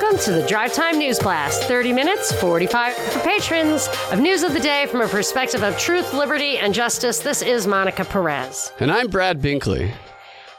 Welcome 0.00 0.20
to 0.26 0.32
the 0.32 0.46
Drive 0.46 0.74
Time 0.74 0.96
News 0.96 1.18
Blast. 1.18 1.64
30 1.64 1.92
minutes, 1.92 2.30
45 2.30 2.94
for 2.94 3.18
patrons 3.18 3.88
of 4.12 4.20
news 4.20 4.44
of 4.44 4.52
the 4.52 4.60
day 4.60 4.86
from 4.86 5.00
a 5.00 5.08
perspective 5.08 5.64
of 5.64 5.76
truth, 5.76 6.14
liberty, 6.14 6.56
and 6.56 6.72
justice. 6.72 7.18
This 7.18 7.42
is 7.42 7.66
Monica 7.66 8.04
Perez. 8.04 8.70
And 8.78 8.92
I'm 8.92 9.08
Brad 9.08 9.42
Binkley. 9.42 9.92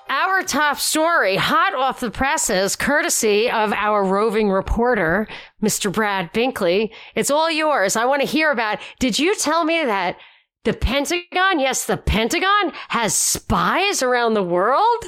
Our 0.10 0.44
top 0.44 0.78
story, 0.78 1.38
hot 1.38 1.74
off 1.74 2.02
the 2.02 2.12
presses, 2.12 2.76
courtesy 2.76 3.50
of 3.50 3.72
our 3.72 4.04
roving 4.04 4.50
reporter, 4.50 5.26
Mr. 5.64 5.90
Brad 5.92 6.34
Binkley. 6.34 6.92
It's 7.16 7.32
all 7.32 7.50
yours. 7.50 7.96
I 7.96 8.04
want 8.04 8.22
to 8.22 8.28
hear 8.28 8.52
about. 8.52 8.80
Did 9.00 9.20
you 9.20 9.38
tell 9.38 9.64
me 9.64 9.86
that 9.86 10.18
the 10.66 10.74
Pentagon, 10.74 11.62
yes, 11.62 11.86
the 11.86 11.96
Pentagon 11.96 12.74
has 12.90 13.16
spies 13.16 14.04
around 14.04 14.34
the 14.34 14.44
world? 14.44 15.06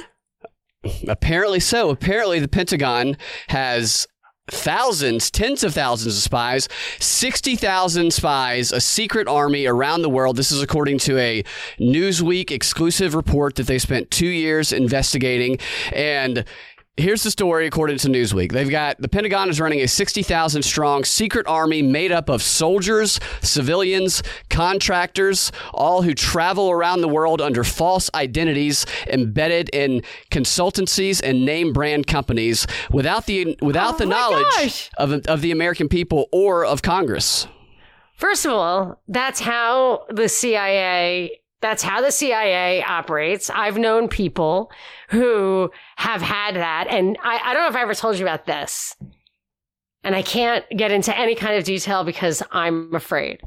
Apparently 1.06 1.60
so. 1.60 1.90
Apparently, 1.90 2.40
the 2.40 2.48
Pentagon 2.48 3.16
has 3.48 4.06
thousands, 4.50 5.30
tens 5.30 5.62
of 5.62 5.74
thousands 5.74 6.16
of 6.16 6.22
spies, 6.22 6.68
60,000 6.98 8.12
spies, 8.12 8.72
a 8.72 8.80
secret 8.80 9.28
army 9.28 9.66
around 9.66 10.02
the 10.02 10.10
world. 10.10 10.36
This 10.36 10.50
is 10.50 10.62
according 10.62 10.98
to 11.00 11.18
a 11.18 11.44
Newsweek 11.78 12.50
exclusive 12.50 13.14
report 13.14 13.54
that 13.56 13.66
they 13.66 13.78
spent 13.78 14.10
two 14.10 14.26
years 14.26 14.72
investigating. 14.72 15.58
And 15.92 16.44
Here's 17.02 17.24
the 17.24 17.32
story 17.32 17.66
according 17.66 17.98
to 17.98 18.08
Newsweek. 18.08 18.52
They've 18.52 18.70
got 18.70 19.02
the 19.02 19.08
Pentagon 19.08 19.50
is 19.50 19.60
running 19.60 19.80
a 19.80 19.88
60,000 19.88 20.62
strong 20.62 21.02
secret 21.02 21.48
army 21.48 21.82
made 21.82 22.12
up 22.12 22.28
of 22.28 22.44
soldiers, 22.44 23.18
civilians, 23.40 24.22
contractors, 24.50 25.50
all 25.74 26.02
who 26.02 26.14
travel 26.14 26.70
around 26.70 27.00
the 27.00 27.08
world 27.08 27.40
under 27.40 27.64
false 27.64 28.08
identities 28.14 28.86
embedded 29.08 29.68
in 29.70 30.02
consultancies 30.30 31.20
and 31.20 31.44
name 31.44 31.72
brand 31.72 32.06
companies 32.06 32.68
without 32.92 33.26
the 33.26 33.58
without 33.60 33.94
Oh 33.94 33.98
the 33.98 34.06
knowledge 34.06 34.54
gosh. 34.54 34.90
of 34.96 35.12
of 35.26 35.40
the 35.40 35.50
American 35.50 35.88
people 35.88 36.28
or 36.30 36.64
of 36.64 36.82
Congress. 36.82 37.48
First 38.14 38.46
of 38.46 38.52
all, 38.52 39.02
that's 39.08 39.40
how 39.40 40.04
the 40.08 40.28
CIA 40.28 41.41
that's 41.62 41.82
how 41.82 42.02
the 42.02 42.10
CIA 42.10 42.82
operates. 42.82 43.48
I've 43.48 43.78
known 43.78 44.08
people 44.08 44.70
who 45.08 45.70
have 45.96 46.20
had 46.20 46.56
that. 46.56 46.88
And 46.90 47.16
I, 47.22 47.38
I 47.42 47.54
don't 47.54 47.62
know 47.62 47.68
if 47.68 47.76
I 47.76 47.82
ever 47.82 47.94
told 47.94 48.18
you 48.18 48.24
about 48.24 48.46
this. 48.46 48.94
And 50.04 50.16
I 50.16 50.22
can't 50.22 50.64
get 50.76 50.90
into 50.90 51.16
any 51.16 51.36
kind 51.36 51.56
of 51.56 51.62
detail 51.62 52.02
because 52.02 52.42
I'm 52.50 52.92
afraid. 52.92 53.40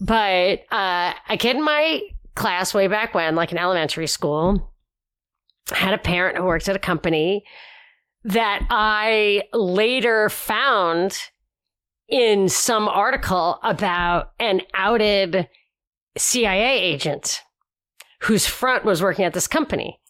But 0.00 0.64
uh, 0.72 1.12
a 1.28 1.36
kid 1.36 1.56
in 1.56 1.62
my 1.62 2.00
class 2.34 2.72
way 2.72 2.86
back 2.86 3.14
when, 3.14 3.36
like 3.36 3.52
in 3.52 3.58
elementary 3.58 4.06
school, 4.06 4.72
had 5.70 5.92
a 5.92 5.98
parent 5.98 6.38
who 6.38 6.44
worked 6.44 6.70
at 6.70 6.76
a 6.76 6.80
company 6.80 7.44
that 8.24 8.66
I 8.70 9.42
later 9.52 10.30
found 10.30 11.18
in 12.08 12.48
some 12.48 12.88
article 12.88 13.58
about 13.62 14.32
an 14.40 14.62
outed 14.72 15.46
CIA 16.16 16.80
agent 16.80 17.42
whose 18.20 18.46
front 18.46 18.84
was 18.84 19.02
working 19.02 19.24
at 19.24 19.32
this 19.32 19.46
company. 19.46 20.00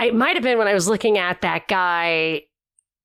It 0.00 0.14
might 0.14 0.34
have 0.36 0.42
been 0.42 0.58
when 0.58 0.68
I 0.68 0.74
was 0.74 0.88
looking 0.88 1.18
at 1.18 1.40
that 1.42 1.68
guy, 1.68 2.42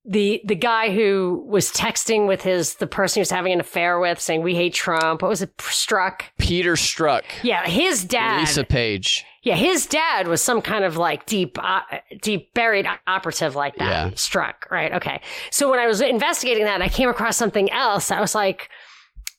the 0.04 0.40
the 0.44 0.56
guy 0.56 0.92
who 0.92 1.44
was 1.46 1.70
texting 1.70 2.26
with 2.26 2.42
his 2.42 2.74
the 2.76 2.86
person 2.86 3.18
he 3.18 3.20
was 3.20 3.30
having 3.30 3.52
an 3.52 3.60
affair 3.60 4.00
with, 4.00 4.18
saying 4.18 4.42
"We 4.42 4.54
hate 4.56 4.74
Trump." 4.74 5.22
What 5.22 5.28
was 5.28 5.42
it? 5.42 5.56
Strzok. 5.58 6.22
Peter 6.38 6.72
Strzok, 6.74 7.22
Yeah, 7.42 7.64
his 7.68 8.04
dad. 8.04 8.40
Lisa 8.40 8.64
Page. 8.64 9.24
Yeah, 9.42 9.54
his 9.54 9.86
dad 9.86 10.26
was 10.26 10.42
some 10.42 10.60
kind 10.60 10.84
of 10.84 10.96
like 10.96 11.24
deep, 11.26 11.56
uh, 11.62 11.80
deep 12.20 12.52
buried 12.54 12.86
operative 13.06 13.54
like 13.54 13.76
that. 13.76 13.88
Yeah. 13.88 14.10
Strzok, 14.10 14.68
right? 14.70 14.92
Okay. 14.94 15.20
So 15.50 15.70
when 15.70 15.78
I 15.78 15.86
was 15.86 16.00
investigating 16.00 16.64
that, 16.64 16.82
I 16.82 16.88
came 16.88 17.08
across 17.08 17.36
something 17.36 17.70
else. 17.70 18.10
I 18.10 18.20
was 18.20 18.34
like, 18.34 18.68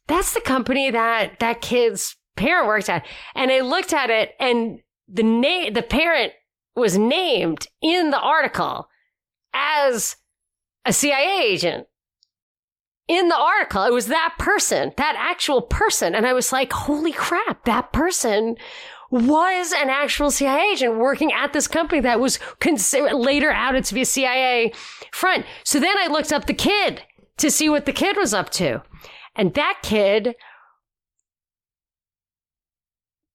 "That's 0.07 0.33
the 0.33 0.41
company 0.41 0.89
that 0.89 1.39
that 1.39 1.59
kid's 1.61 2.16
parent 2.38 2.67
worked 2.67 2.88
at," 2.89 3.05
and 3.35 3.51
I 3.51 3.59
looked 3.59 3.94
at 3.94 4.09
it, 4.09 4.35
and 4.39 4.79
the 5.11 5.23
name, 5.23 5.73
the 5.73 5.83
parent 5.83 6.33
was 6.75 6.97
named 6.97 7.67
in 7.81 8.11
the 8.11 8.19
article 8.19 8.88
as 9.53 10.16
a 10.85 10.94
CIA 10.94 11.44
agent. 11.44 11.88
In 13.07 13.27
the 13.27 13.38
article, 13.38 13.83
it 13.83 13.91
was 13.91 14.07
that 14.07 14.35
person, 14.39 14.94
that 14.95 15.16
actual 15.17 15.61
person, 15.61 16.16
and 16.16 16.25
I 16.25 16.33
was 16.33 16.53
like, 16.53 16.71
"Holy 16.71 17.11
crap! 17.11 17.66
That 17.66 17.91
person." 17.91 18.57
was 19.11 19.73
an 19.73 19.89
actual 19.89 20.31
CIA 20.31 20.71
agent 20.71 20.95
working 20.95 21.33
at 21.33 21.51
this 21.51 21.67
company 21.67 22.00
that 22.00 22.21
was 22.21 22.39
consider- 22.61 23.13
later 23.13 23.51
outed 23.51 23.83
to 23.83 23.94
be 23.94 24.03
a 24.03 24.05
CIA 24.05 24.71
front. 25.11 25.45
So 25.66 25.81
then 25.81 25.97
I 25.97 26.07
looked 26.07 26.31
up 26.31 26.45
the 26.45 26.53
kid 26.53 27.03
to 27.35 27.51
see 27.51 27.67
what 27.67 27.85
the 27.85 27.91
kid 27.91 28.16
was 28.16 28.33
up 28.33 28.50
to. 28.51 28.81
And 29.35 29.53
that 29.55 29.79
kid 29.83 30.35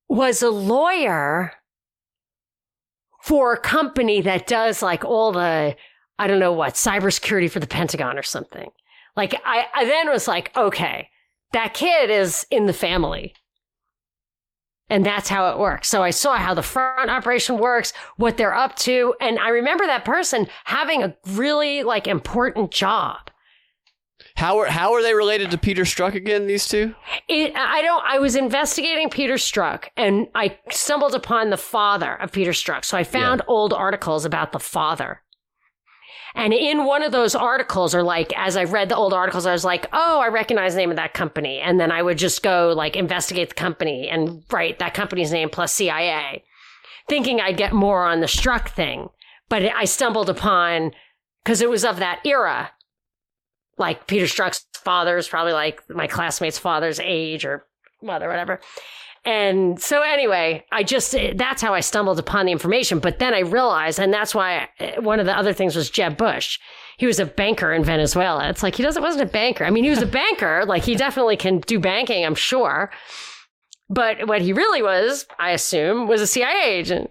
was 0.08 0.42
a 0.42 0.48
lawyer 0.48 1.52
for 3.26 3.54
a 3.54 3.58
company 3.58 4.20
that 4.20 4.46
does 4.46 4.82
like 4.82 5.04
all 5.04 5.32
the, 5.32 5.76
I 6.16 6.26
don't 6.28 6.38
know 6.38 6.52
what, 6.52 6.74
cybersecurity 6.74 7.50
for 7.50 7.58
the 7.58 7.66
Pentagon 7.66 8.16
or 8.16 8.22
something. 8.22 8.70
Like 9.16 9.34
I, 9.44 9.66
I 9.74 9.84
then 9.84 10.08
was 10.08 10.28
like, 10.28 10.56
okay, 10.56 11.08
that 11.52 11.74
kid 11.74 12.08
is 12.08 12.46
in 12.52 12.66
the 12.66 12.72
family. 12.72 13.34
And 14.88 15.04
that's 15.04 15.28
how 15.28 15.50
it 15.50 15.58
works. 15.58 15.88
So 15.88 16.04
I 16.04 16.10
saw 16.10 16.36
how 16.36 16.54
the 16.54 16.62
front 16.62 17.10
operation 17.10 17.58
works, 17.58 17.92
what 18.16 18.36
they're 18.36 18.54
up 18.54 18.76
to. 18.76 19.16
And 19.20 19.40
I 19.40 19.48
remember 19.48 19.84
that 19.86 20.04
person 20.04 20.46
having 20.62 21.02
a 21.02 21.16
really 21.30 21.82
like 21.82 22.06
important 22.06 22.70
job. 22.70 23.28
How 24.36 24.58
are 24.58 24.66
how 24.66 24.92
are 24.92 25.02
they 25.02 25.14
related 25.14 25.50
to 25.50 25.58
Peter 25.58 25.82
Strzok 25.82 26.14
again? 26.14 26.46
These 26.46 26.68
two? 26.68 26.94
It, 27.26 27.54
I 27.56 27.80
don't, 27.82 28.04
I 28.04 28.18
was 28.18 28.36
investigating 28.36 29.08
Peter 29.08 29.34
Strzok 29.34 29.88
and 29.96 30.28
I 30.34 30.58
stumbled 30.70 31.14
upon 31.14 31.48
the 31.50 31.56
father 31.56 32.14
of 32.14 32.32
Peter 32.32 32.50
Strzok. 32.50 32.84
So 32.84 32.98
I 32.98 33.04
found 33.04 33.42
old 33.46 33.72
articles 33.72 34.24
about 34.24 34.52
the 34.52 34.58
father. 34.58 35.22
And 36.34 36.52
in 36.52 36.84
one 36.84 37.02
of 37.02 37.12
those 37.12 37.34
articles, 37.34 37.94
or 37.94 38.02
like 38.02 38.30
as 38.36 38.58
I 38.58 38.64
read 38.64 38.90
the 38.90 38.96
old 38.96 39.14
articles, 39.14 39.46
I 39.46 39.52
was 39.52 39.64
like, 39.64 39.86
oh, 39.94 40.20
I 40.20 40.28
recognize 40.28 40.74
the 40.74 40.80
name 40.80 40.90
of 40.90 40.96
that 40.96 41.14
company. 41.14 41.58
And 41.60 41.80
then 41.80 41.90
I 41.90 42.02
would 42.02 42.18
just 42.18 42.42
go 42.42 42.74
like 42.76 42.94
investigate 42.94 43.48
the 43.48 43.54
company 43.54 44.06
and 44.10 44.44
write 44.52 44.78
that 44.80 44.92
company's 44.92 45.32
name 45.32 45.48
plus 45.48 45.72
CIA, 45.72 46.44
thinking 47.08 47.40
I'd 47.40 47.56
get 47.56 47.72
more 47.72 48.04
on 48.04 48.20
the 48.20 48.26
Strzok 48.26 48.68
thing. 48.68 49.08
But 49.48 49.62
I 49.62 49.86
stumbled 49.86 50.28
upon, 50.28 50.90
because 51.42 51.62
it 51.62 51.70
was 51.70 51.86
of 51.86 51.96
that 52.00 52.20
era, 52.26 52.72
like 53.78 54.06
Peter 54.06 54.26
Strzok's 54.26 54.64
father 54.74 55.16
is 55.16 55.28
probably 55.28 55.52
like 55.52 55.82
my 55.88 56.06
classmate's 56.06 56.58
father's 56.58 57.00
age 57.00 57.44
or 57.44 57.66
mother, 58.02 58.28
whatever. 58.28 58.60
And 59.26 59.80
so 59.80 60.02
anyway, 60.02 60.64
I 60.70 60.84
just, 60.84 61.14
that's 61.34 61.60
how 61.60 61.74
I 61.74 61.80
stumbled 61.80 62.20
upon 62.20 62.46
the 62.46 62.52
information. 62.52 63.00
But 63.00 63.18
then 63.18 63.34
I 63.34 63.40
realized, 63.40 63.98
and 63.98 64.14
that's 64.14 64.34
why 64.34 64.68
I, 64.78 65.00
one 65.00 65.18
of 65.18 65.26
the 65.26 65.36
other 65.36 65.52
things 65.52 65.74
was 65.74 65.90
Jeb 65.90 66.16
Bush. 66.16 66.60
He 66.96 67.06
was 67.06 67.18
a 67.18 67.26
banker 67.26 67.72
in 67.72 67.82
Venezuela. 67.82 68.48
It's 68.48 68.62
like 68.62 68.76
he 68.76 68.84
doesn't, 68.84 69.02
wasn't 69.02 69.28
a 69.28 69.32
banker. 69.32 69.64
I 69.64 69.70
mean, 69.70 69.82
he 69.82 69.90
was 69.90 70.02
a 70.02 70.06
banker. 70.06 70.64
Like 70.66 70.84
he 70.84 70.94
definitely 70.94 71.36
can 71.36 71.58
do 71.60 71.80
banking, 71.80 72.24
I'm 72.24 72.34
sure. 72.34 72.90
But 73.88 74.26
what 74.28 74.42
he 74.42 74.52
really 74.52 74.82
was, 74.82 75.26
I 75.38 75.50
assume, 75.50 76.06
was 76.06 76.20
a 76.20 76.26
CIA 76.26 76.64
agent. 76.64 77.10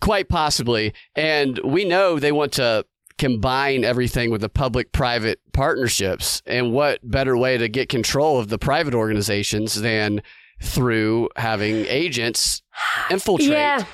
Quite 0.00 0.28
possibly. 0.28 0.92
And 1.14 1.58
we 1.64 1.84
know 1.84 2.18
they 2.18 2.32
want 2.32 2.52
to 2.52 2.84
combine 3.20 3.84
everything 3.84 4.30
with 4.30 4.40
the 4.40 4.48
public 4.48 4.92
private 4.92 5.40
partnerships. 5.52 6.42
And 6.46 6.72
what 6.72 6.98
better 7.08 7.36
way 7.36 7.58
to 7.58 7.68
get 7.68 7.90
control 7.90 8.38
of 8.40 8.48
the 8.48 8.58
private 8.58 8.94
organizations 8.94 9.74
than 9.74 10.22
through 10.62 11.28
having 11.36 11.84
agents 11.86 12.62
infiltrate? 13.10 13.50
Yeah. 13.50 13.84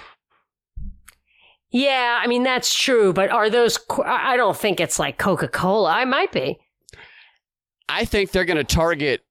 Yeah, 1.71 2.21
I 2.23 2.29
mean 2.29 2.45
that's 2.45 2.73
true, 2.75 3.13
but 3.13 3.31
are 3.31 3.51
those? 3.51 3.79
I 4.05 4.37
don't 4.37 4.57
think 4.57 4.79
it's 4.81 4.99
like 4.99 5.19
Coca 5.19 5.49
Cola. 5.49 5.91
I 5.91 6.05
might 6.05 6.31
be. 6.31 6.59
I 7.89 8.05
think 8.05 8.31
they're 8.31 8.45
going 8.45 8.57
to 8.57 8.65
target 8.65 9.23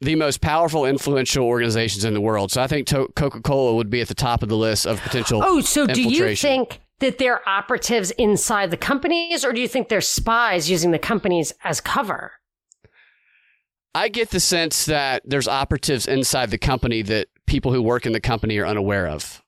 the 0.00 0.16
most 0.16 0.40
powerful, 0.40 0.84
influential 0.84 1.46
organizations 1.46 2.04
in 2.04 2.14
the 2.14 2.20
world. 2.20 2.50
So 2.50 2.60
I 2.60 2.66
think 2.66 2.88
to- 2.88 3.08
Coca 3.14 3.40
Cola 3.40 3.74
would 3.76 3.90
be 3.90 4.00
at 4.00 4.08
the 4.08 4.14
top 4.14 4.42
of 4.42 4.48
the 4.48 4.56
list 4.56 4.86
of 4.86 5.00
potential. 5.00 5.40
Oh, 5.42 5.60
so 5.60 5.86
do 5.86 6.02
you 6.02 6.34
think 6.36 6.80
that 7.00 7.18
they're 7.18 7.46
operatives 7.48 8.10
inside 8.12 8.70
the 8.70 8.76
companies, 8.76 9.44
or 9.44 9.52
do 9.52 9.60
you 9.60 9.68
think 9.68 9.88
they're 9.88 10.00
spies 10.00 10.70
using 10.70 10.90
the 10.90 10.98
companies 10.98 11.52
as 11.64 11.80
cover? 11.80 12.32
I 13.94 14.08
get 14.08 14.30
the 14.30 14.40
sense 14.40 14.84
that 14.86 15.22
there's 15.24 15.48
operatives 15.48 16.06
inside 16.06 16.50
the 16.50 16.58
company 16.58 17.02
that 17.02 17.28
people 17.46 17.72
who 17.72 17.82
work 17.82 18.06
in 18.06 18.12
the 18.12 18.20
company 18.20 18.58
are 18.58 18.66
unaware 18.66 19.06
of. 19.08 19.42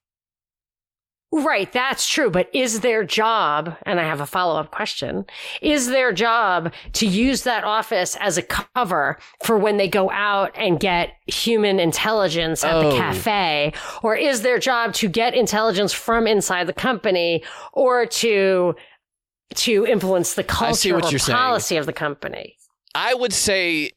Right, 1.33 1.71
that's 1.71 2.09
true. 2.09 2.29
But 2.29 2.49
is 2.53 2.81
their 2.81 3.05
job, 3.05 3.77
and 3.83 4.01
I 4.01 4.03
have 4.03 4.19
a 4.19 4.25
follow 4.25 4.59
up 4.59 4.71
question, 4.71 5.25
is 5.61 5.87
their 5.87 6.11
job 6.11 6.73
to 6.93 7.07
use 7.07 7.43
that 7.43 7.63
office 7.63 8.17
as 8.19 8.37
a 8.37 8.41
cover 8.41 9.17
for 9.45 9.57
when 9.57 9.77
they 9.77 9.87
go 9.87 10.11
out 10.11 10.51
and 10.55 10.77
get 10.79 11.13
human 11.27 11.79
intelligence 11.79 12.65
at 12.65 12.81
the 12.81 12.89
Oh. 12.89 12.97
cafe? 12.97 13.71
Or 14.03 14.13
is 14.15 14.41
their 14.41 14.59
job 14.59 14.93
to 14.95 15.07
get 15.07 15.33
intelligence 15.33 15.93
from 15.93 16.27
inside 16.27 16.67
the 16.67 16.73
company 16.73 17.43
or 17.71 18.05
to 18.05 18.75
to 19.55 19.85
influence 19.85 20.33
the 20.35 20.43
I 20.43 20.71
see 20.71 20.89
culture 20.89 20.95
what 20.95 21.05
or 21.05 21.09
you're 21.11 21.19
saying. 21.19 21.35
policy 21.37 21.77
of 21.77 21.85
the 21.85 21.93
company. 21.93 22.55
I 22.95 23.13
would 23.13 23.33
say 23.33 23.91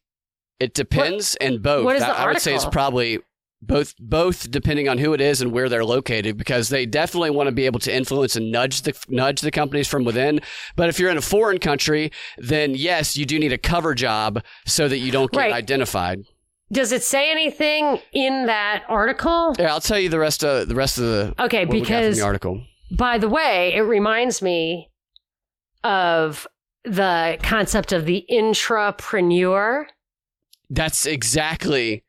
it 0.61 0.75
depends, 0.75 1.35
and 1.37 1.63
both. 1.63 1.85
what 1.85 1.97
is 1.97 2.03
I, 2.03 2.09
the 2.09 2.19
I 2.19 2.27
would 2.27 2.41
say 2.41 2.55
it's 2.55 2.65
probably 2.65 3.21
both, 3.67 3.95
both 3.99 4.51
depending 4.51 4.89
on 4.89 4.99
who 4.99 5.13
it 5.15 5.21
is 5.21 5.41
and 5.41 5.53
where 5.53 5.69
they're 5.69 5.85
located, 5.85 6.37
because 6.37 6.69
they 6.69 6.87
definitely 6.87 7.31
want 7.31 7.49
to 7.49 7.53
be 7.53 7.67
able 7.67 7.81
to 7.81 7.95
influence 7.95 8.37
and 8.37 8.51
nudge 8.53 8.83
the 8.83 8.95
nudge 9.09 9.41
the 9.41 9.51
companies 9.51 9.89
from 9.89 10.05
within. 10.05 10.41
But 10.77 10.89
if 10.89 10.99
you're 10.99 11.11
in 11.11 11.17
a 11.17 11.23
foreign 11.23 11.59
country, 11.59 12.13
then 12.39 12.75
yes, 12.75 13.17
you 13.17 13.27
do 13.27 13.39
need 13.39 13.53
a 13.53 13.59
cover 13.59 13.95
job 13.95 14.43
so 14.67 14.89
that 14.89 14.99
you 14.99 15.11
don't 15.13 15.31
get 15.33 15.39
Right. 15.39 15.53
identified. 15.53 16.21
Does 16.73 16.93
it 16.93 17.03
say 17.03 17.31
anything 17.31 18.01
in 18.13 18.47
that 18.47 18.85
article? 18.89 19.55
Yeah, 19.59 19.73
I'll 19.73 19.81
tell 19.81 19.99
you 19.99 20.09
the 20.09 20.19
rest 20.19 20.43
of 20.45 20.69
the 20.69 20.75
rest 20.75 20.99
of 20.99 21.05
the 21.05 21.35
Okay, 21.39 21.65
because 21.65 22.17
the 22.17 22.25
article. 22.25 22.63
by 22.91 23.19
the 23.19 23.29
way, 23.29 23.75
it 23.75 23.83
reminds 23.83 24.41
me 24.43 24.91
of 25.85 26.47
the 26.85 27.39
concept 27.43 27.93
of 27.93 28.07
the 28.07 28.25
intrapreneur. 28.31 29.85
That's 30.71 31.07
exactly 31.07 32.05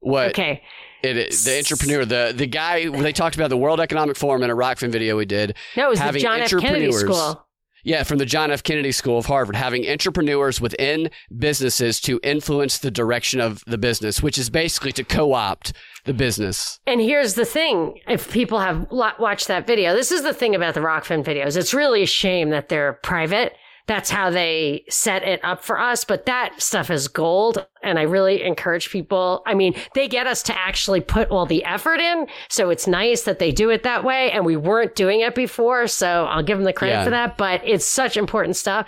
what 0.00 0.28
Okay. 0.30 0.62
It 1.02 1.16
is. 1.16 1.44
The 1.44 1.52
intrapreneur, 1.52 2.08
the 2.08 2.32
the 2.36 2.46
guy 2.46 2.88
they 2.88 3.12
talked 3.12 3.34
about 3.36 3.50
the 3.50 3.56
World 3.56 3.80
Economic 3.80 4.16
Forum 4.16 4.42
in 4.42 4.50
a 4.50 4.56
Rokfin 4.56 4.90
video 4.90 5.16
we 5.16 5.24
did. 5.24 5.56
No, 5.76 5.86
it 5.86 5.90
was 5.90 5.98
the 5.98 6.04
Having 6.04 6.22
John 6.22 6.40
F. 6.40 6.50
Kennedy 6.50 6.86
entrepreneurs. 6.86 7.00
School. 7.00 7.46
Yeah, 7.82 8.02
from 8.02 8.18
the 8.18 8.26
John 8.26 8.50
F. 8.50 8.62
Kennedy 8.62 8.92
School 8.92 9.16
of 9.16 9.24
Harvard, 9.24 9.56
having 9.56 9.84
intrapreneurs 9.84 10.60
within 10.60 11.10
businesses 11.38 11.98
to 12.02 12.20
influence 12.22 12.76
the 12.76 12.90
direction 12.90 13.40
of 13.40 13.64
the 13.66 13.78
business, 13.78 14.22
which 14.22 14.36
is 14.36 14.50
basically 14.50 14.92
to 14.92 15.02
co-opt 15.02 15.72
the 16.04 16.12
business. 16.12 16.78
And 16.86 17.00
here's 17.00 17.34
the 17.34 17.46
thing: 17.46 17.98
if 18.06 18.30
people 18.30 18.58
have 18.58 18.86
watched 18.90 19.48
that 19.48 19.66
video, 19.66 19.94
this 19.94 20.12
is 20.12 20.22
the 20.22 20.34
thing 20.34 20.54
about 20.54 20.74
the 20.74 20.80
Rokfin 20.80 21.24
videos. 21.24 21.56
It's 21.56 21.72
really 21.72 22.02
a 22.02 22.06
shame 22.06 22.50
that 22.50 22.68
they're 22.68 22.98
private. 23.02 23.54
That's 23.86 24.10
how 24.10 24.30
they 24.30 24.84
set 24.88 25.22
it 25.24 25.44
up 25.44 25.64
for 25.64 25.78
us. 25.80 26.04
But 26.04 26.26
that 26.26 26.60
stuff 26.60 26.90
is 26.90 27.08
gold. 27.08 27.66
And 27.82 27.98
I 27.98 28.02
really 28.02 28.42
encourage 28.42 28.90
people. 28.90 29.42
I 29.46 29.54
mean, 29.54 29.74
they 29.94 30.06
get 30.06 30.26
us 30.26 30.42
to 30.44 30.56
actually 30.56 31.00
put 31.00 31.30
all 31.30 31.46
the 31.46 31.64
effort 31.64 31.98
in. 31.98 32.26
So 32.48 32.70
it's 32.70 32.86
nice 32.86 33.22
that 33.22 33.38
they 33.38 33.50
do 33.50 33.70
it 33.70 33.82
that 33.82 34.04
way. 34.04 34.30
And 34.30 34.44
we 34.44 34.56
weren't 34.56 34.94
doing 34.94 35.20
it 35.20 35.34
before. 35.34 35.86
So 35.86 36.26
I'll 36.26 36.42
give 36.42 36.58
them 36.58 36.64
the 36.64 36.72
credit 36.72 36.94
Yeah. 36.94 37.04
for 37.04 37.10
that. 37.10 37.36
But 37.36 37.62
it's 37.64 37.84
such 37.86 38.16
important 38.16 38.56
stuff. 38.56 38.86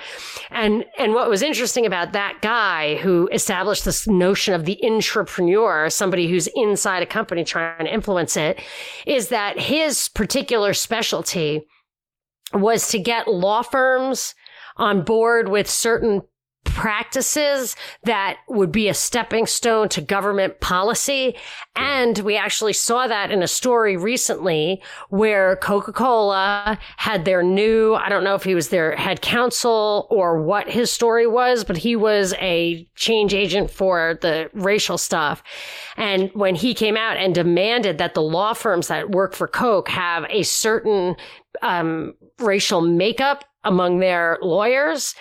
And, 0.50 0.84
and 0.98 1.14
what 1.14 1.30
was 1.30 1.42
interesting 1.42 1.86
about 1.86 2.12
that 2.12 2.38
guy 2.42 2.96
who 2.96 3.28
established 3.32 3.84
this 3.84 4.06
notion 4.06 4.54
of 4.54 4.66
the 4.66 4.78
intrapreneur, 4.82 5.90
somebody 5.90 6.28
who's 6.28 6.48
inside 6.54 7.02
a 7.02 7.06
company 7.06 7.44
trying 7.44 7.86
to 7.86 7.92
influence 7.92 8.36
it, 8.36 8.60
is 9.06 9.28
that 9.28 9.58
his 9.58 10.08
particular 10.10 10.74
specialty 10.74 11.66
was 12.52 12.88
to 12.88 12.98
get 12.98 13.26
law 13.28 13.62
firms 13.62 14.34
on 14.76 15.02
board 15.02 15.48
with 15.48 15.68
certain 15.68 16.22
practices 16.64 17.76
that 18.04 18.38
would 18.48 18.70
be 18.70 18.88
a 18.88 18.94
stepping 18.94 19.46
stone 19.46 19.88
to 19.88 20.00
government 20.00 20.60
policy. 20.60 21.36
And 21.74 22.18
we 22.20 22.36
actually 22.36 22.72
saw 22.72 23.06
that 23.08 23.30
in 23.30 23.42
a 23.42 23.48
story 23.48 23.96
recently 23.96 24.82
where 25.08 25.56
Coca-Cola 25.56 26.78
had 26.96 27.24
their 27.24 27.42
new, 27.42 27.94
I 27.94 28.08
don't 28.08 28.24
know 28.24 28.36
if 28.36 28.44
he 28.44 28.54
was 28.54 28.68
their 28.68 28.94
head 28.96 29.20
counsel 29.20 30.06
or 30.10 30.42
what 30.42 30.70
his 30.70 30.90
story 30.90 31.26
was, 31.26 31.64
but 31.64 31.76
he 31.76 31.96
was 31.96 32.32
a 32.34 32.88
change 32.94 33.34
agent 33.34 33.70
for 33.70 34.18
the 34.22 34.48
racial 34.54 34.98
stuff. 34.98 35.42
And 35.96 36.30
when 36.32 36.54
he 36.54 36.74
came 36.74 36.96
out 36.96 37.16
and 37.16 37.34
demanded 37.34 37.98
that 37.98 38.14
the 38.14 38.22
law 38.22 38.54
firms 38.54 38.88
that 38.88 39.10
work 39.10 39.34
for 39.34 39.48
Coke 39.48 39.88
have 39.88 40.24
a 40.30 40.42
certain 40.42 41.16
um, 41.60 42.14
racial 42.38 42.80
makeup 42.80 43.44
among 43.64 43.98
their 43.98 44.38
lawyers, 44.42 45.14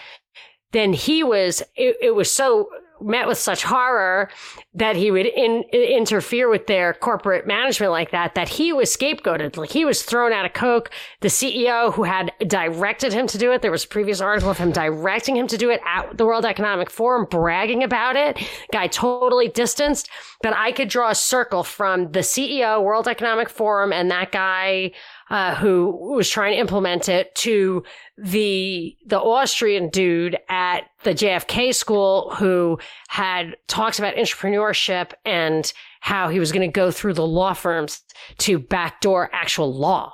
then 0.71 0.93
he 0.93 1.23
was, 1.23 1.61
it, 1.75 1.97
it 2.01 2.15
was 2.15 2.31
so 2.33 2.69
met 3.01 3.27
with 3.27 3.37
such 3.37 3.63
horror 3.63 4.29
that 4.73 4.95
he 4.95 5.11
would 5.11 5.25
in, 5.25 5.63
interfere 5.73 6.49
with 6.49 6.67
their 6.67 6.93
corporate 6.93 7.47
management 7.47 7.91
like 7.91 8.11
that, 8.11 8.35
that 8.35 8.49
he 8.49 8.71
was 8.71 8.95
scapegoated. 8.95 9.57
Like 9.57 9.71
he 9.71 9.85
was 9.85 10.03
thrown 10.03 10.31
out 10.31 10.45
of 10.45 10.53
Coke. 10.53 10.91
The 11.21 11.27
CEO 11.27 11.93
who 11.93 12.03
had 12.03 12.31
directed 12.47 13.13
him 13.13 13.27
to 13.27 13.37
do 13.37 13.51
it, 13.51 13.61
there 13.61 13.71
was 13.71 13.85
a 13.85 13.89
previous 13.89 14.21
article 14.21 14.51
of 14.51 14.57
him 14.57 14.71
directing 14.71 15.35
him 15.35 15.47
to 15.47 15.57
do 15.57 15.69
it 15.69 15.81
at 15.85 16.17
the 16.17 16.25
World 16.25 16.45
Economic 16.45 16.89
Forum, 16.89 17.25
bragging 17.29 17.83
about 17.83 18.15
it. 18.15 18.39
Guy 18.71 18.87
totally 18.87 19.47
distanced. 19.47 20.09
But 20.41 20.55
I 20.55 20.71
could 20.71 20.89
draw 20.89 21.11
a 21.11 21.15
circle 21.15 21.63
from 21.63 22.11
the 22.11 22.19
CEO, 22.19 22.81
World 22.81 23.07
Economic 23.07 23.49
Forum, 23.49 23.93
and 23.93 24.09
that 24.09 24.31
guy 24.31 24.91
uh, 25.31 25.55
who 25.55 26.13
was 26.13 26.29
trying 26.29 26.51
to 26.51 26.59
implement 26.59 27.07
it 27.07 27.33
to 27.33 27.83
the 28.17 28.97
the 29.05 29.17
Austrian 29.17 29.87
dude 29.87 30.37
at 30.49 30.81
the 31.03 31.11
JFK 31.11 31.73
school 31.73 32.35
who 32.35 32.77
had 33.07 33.55
talks 33.67 33.97
about 33.97 34.15
entrepreneurship 34.15 35.13
and 35.23 35.71
how 36.01 36.27
he 36.27 36.37
was 36.37 36.51
going 36.51 36.69
to 36.69 36.71
go 36.71 36.91
through 36.91 37.13
the 37.13 37.25
law 37.25 37.53
firms 37.53 38.01
to 38.39 38.59
backdoor 38.59 39.33
actual 39.33 39.73
law. 39.73 40.13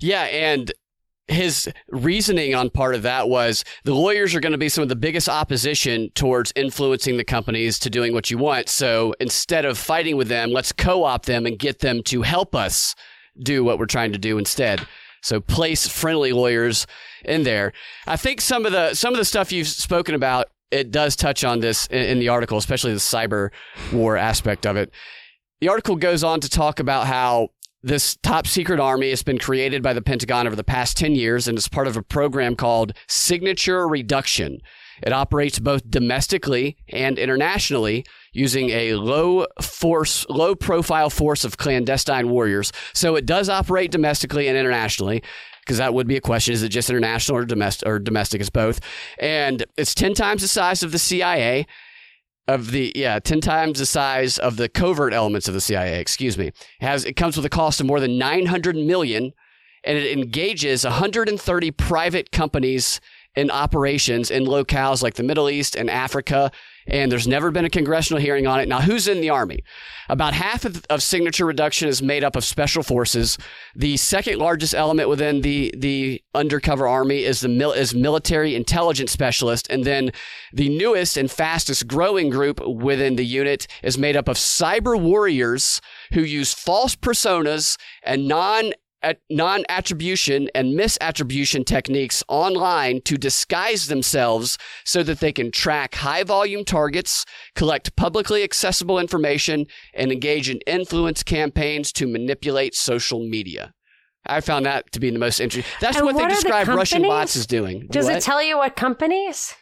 Yeah, 0.00 0.24
and 0.24 0.72
his 1.28 1.70
reasoning 1.88 2.56
on 2.56 2.68
part 2.68 2.96
of 2.96 3.02
that 3.02 3.28
was 3.28 3.64
the 3.84 3.94
lawyers 3.94 4.34
are 4.34 4.40
going 4.40 4.50
to 4.50 4.58
be 4.58 4.68
some 4.68 4.82
of 4.82 4.88
the 4.88 4.96
biggest 4.96 5.28
opposition 5.28 6.10
towards 6.16 6.52
influencing 6.56 7.16
the 7.16 7.24
companies 7.24 7.78
to 7.78 7.88
doing 7.88 8.12
what 8.12 8.28
you 8.28 8.38
want. 8.38 8.68
So 8.68 9.14
instead 9.20 9.64
of 9.64 9.78
fighting 9.78 10.16
with 10.16 10.26
them, 10.26 10.50
let's 10.50 10.72
co-opt 10.72 11.26
them 11.26 11.46
and 11.46 11.56
get 11.56 11.78
them 11.78 12.02
to 12.06 12.22
help 12.22 12.56
us 12.56 12.96
do 13.40 13.64
what 13.64 13.78
we're 13.78 13.86
trying 13.86 14.12
to 14.12 14.18
do 14.18 14.38
instead. 14.38 14.86
So 15.22 15.40
place 15.40 15.86
friendly 15.86 16.32
lawyers 16.32 16.86
in 17.24 17.44
there. 17.44 17.72
I 18.06 18.16
think 18.16 18.40
some 18.40 18.66
of 18.66 18.72
the 18.72 18.94
some 18.94 19.14
of 19.14 19.18
the 19.18 19.24
stuff 19.24 19.52
you've 19.52 19.68
spoken 19.68 20.14
about 20.14 20.48
it 20.70 20.90
does 20.90 21.14
touch 21.14 21.44
on 21.44 21.60
this 21.60 21.86
in, 21.86 22.02
in 22.02 22.18
the 22.18 22.28
article, 22.28 22.58
especially 22.58 22.92
the 22.92 22.98
cyber 22.98 23.50
war 23.92 24.16
aspect 24.16 24.66
of 24.66 24.76
it. 24.76 24.90
The 25.60 25.68
article 25.68 25.96
goes 25.96 26.24
on 26.24 26.40
to 26.40 26.48
talk 26.48 26.80
about 26.80 27.06
how 27.06 27.50
this 27.82 28.16
top 28.22 28.46
secret 28.46 28.80
army 28.80 29.10
has 29.10 29.22
been 29.22 29.38
created 29.38 29.82
by 29.82 29.92
the 29.92 30.02
Pentagon 30.02 30.46
over 30.46 30.56
the 30.56 30.64
past 30.64 30.96
10 30.96 31.14
years 31.14 31.48
and 31.48 31.58
is 31.58 31.68
part 31.68 31.86
of 31.86 31.96
a 31.96 32.02
program 32.02 32.54
called 32.54 32.92
Signature 33.08 33.86
Reduction. 33.88 34.60
It 35.02 35.12
operates 35.12 35.58
both 35.58 35.88
domestically 35.88 36.76
and 36.88 37.18
internationally 37.18 38.04
using 38.32 38.70
a 38.70 38.94
low 38.94 39.46
force, 39.60 40.26
low 40.28 40.54
profile 40.54 41.10
force 41.10 41.44
of 41.44 41.56
clandestine 41.56 42.30
warriors. 42.30 42.72
So 42.92 43.16
it 43.16 43.26
does 43.26 43.48
operate 43.48 43.90
domestically 43.90 44.48
and 44.48 44.56
internationally 44.56 45.22
because 45.60 45.78
that 45.78 45.94
would 45.94 46.08
be 46.08 46.16
a 46.16 46.20
question. 46.20 46.54
Is 46.54 46.62
it 46.62 46.70
just 46.70 46.90
international 46.90 47.38
or 47.38 47.44
domestic 47.44 47.88
or 47.88 47.98
domestic? 47.98 48.40
It's 48.40 48.50
both. 48.50 48.80
And 49.18 49.64
it's 49.76 49.94
10 49.94 50.14
times 50.14 50.42
the 50.42 50.48
size 50.48 50.82
of 50.82 50.92
the 50.92 50.98
CIA 50.98 51.66
of 52.48 52.72
the 52.72 52.92
yeah 52.96 53.20
10 53.20 53.40
times 53.40 53.78
the 53.78 53.86
size 53.86 54.36
of 54.36 54.56
the 54.56 54.68
covert 54.68 55.12
elements 55.12 55.46
of 55.46 55.54
the 55.54 55.60
CIA 55.60 56.00
excuse 56.00 56.36
me 56.36 56.48
it 56.48 56.56
has 56.80 57.04
it 57.04 57.14
comes 57.14 57.36
with 57.36 57.46
a 57.46 57.48
cost 57.48 57.80
of 57.80 57.86
more 57.86 58.00
than 58.00 58.18
900 58.18 58.74
million 58.74 59.32
and 59.84 59.98
it 59.98 60.16
engages 60.16 60.84
130 60.84 61.70
private 61.72 62.32
companies 62.32 63.00
in 63.34 63.50
operations 63.50 64.30
in 64.30 64.44
locales 64.44 65.02
like 65.02 65.14
the 65.14 65.22
Middle 65.22 65.48
East 65.48 65.76
and 65.76 65.88
Africa 65.88 66.50
and 66.86 67.10
there's 67.12 67.28
never 67.28 67.50
been 67.50 67.64
a 67.64 67.70
congressional 67.70 68.20
hearing 68.20 68.46
on 68.46 68.60
it. 68.60 68.68
Now 68.68 68.80
who's 68.80 69.06
in 69.06 69.20
the 69.20 69.30
army? 69.30 69.62
About 70.08 70.34
half 70.34 70.64
of, 70.64 70.84
of 70.90 71.02
signature 71.02 71.46
reduction 71.46 71.88
is 71.88 72.02
made 72.02 72.24
up 72.24 72.36
of 72.36 72.44
special 72.44 72.82
forces. 72.82 73.38
The 73.74 73.96
second 73.96 74.38
largest 74.38 74.74
element 74.74 75.08
within 75.08 75.42
the 75.42 75.72
the 75.76 76.22
undercover 76.34 76.86
army 76.88 77.24
is 77.24 77.40
the 77.40 77.48
mil- 77.48 77.72
is 77.72 77.94
military 77.94 78.54
intelligence 78.54 79.12
specialist 79.12 79.66
and 79.70 79.84
then 79.84 80.10
the 80.52 80.68
newest 80.76 81.16
and 81.16 81.30
fastest 81.30 81.86
growing 81.86 82.30
group 82.30 82.60
within 82.66 83.16
the 83.16 83.24
unit 83.24 83.66
is 83.82 83.96
made 83.96 84.16
up 84.16 84.28
of 84.28 84.36
cyber 84.36 85.00
warriors 85.00 85.80
who 86.12 86.20
use 86.20 86.52
false 86.52 86.96
personas 86.96 87.78
and 88.02 88.26
non 88.26 88.72
at 89.02 89.18
non-attribution 89.30 90.48
and 90.54 90.78
misattribution 90.78 91.64
techniques 91.66 92.22
online 92.28 93.00
to 93.02 93.16
disguise 93.16 93.88
themselves 93.88 94.58
so 94.84 95.02
that 95.02 95.20
they 95.20 95.32
can 95.32 95.50
track 95.50 95.96
high-volume 95.96 96.64
targets, 96.64 97.24
collect 97.54 97.96
publicly 97.96 98.42
accessible 98.42 98.98
information, 98.98 99.66
and 99.94 100.12
engage 100.12 100.48
in 100.48 100.60
influence 100.66 101.22
campaigns 101.22 101.92
to 101.92 102.06
manipulate 102.06 102.74
social 102.74 103.28
media. 103.28 103.72
I 104.24 104.40
found 104.40 104.66
that 104.66 104.92
to 104.92 105.00
be 105.00 105.10
the 105.10 105.18
most 105.18 105.40
interesting. 105.40 105.70
That's 105.80 105.96
what, 105.96 106.14
what 106.14 106.16
they 106.16 106.22
are 106.24 106.28
the 106.28 106.34
describe 106.34 106.68
Russian 106.68 107.02
bots 107.02 107.34
as 107.34 107.46
doing. 107.46 107.88
Does 107.90 108.06
What? 108.06 108.16
it 108.16 108.22
tell 108.22 108.42
you 108.42 108.56
what 108.56 108.76
companies? 108.76 109.54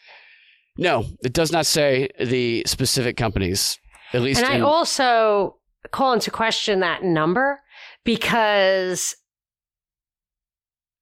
No, 0.76 1.06
it 1.24 1.32
does 1.32 1.50
not 1.50 1.66
say 1.66 2.08
the 2.20 2.62
specific 2.66 3.16
companies. 3.16 3.78
At 4.12 4.22
least, 4.22 4.42
And 4.42 4.52
I 4.52 4.60
also 4.60 5.56
call 5.92 6.12
into 6.12 6.30
question 6.30 6.80
that 6.80 7.02
number 7.02 7.60
because 8.04 9.14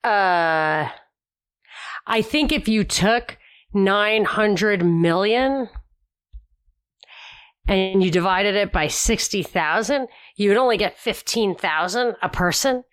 uh 0.04 0.88
I 2.08 2.22
think 2.22 2.52
if 2.52 2.68
you 2.68 2.84
took 2.84 3.36
900 3.74 4.84
million 4.84 5.68
and 7.66 8.02
you 8.02 8.10
divided 8.10 8.56
it 8.56 8.72
by 8.72 8.86
60,000, 8.86 10.08
you 10.36 10.48
would 10.48 10.56
only 10.56 10.78
get 10.78 10.98
15,000 10.98 12.14
a 12.22 12.28
person. 12.30 12.84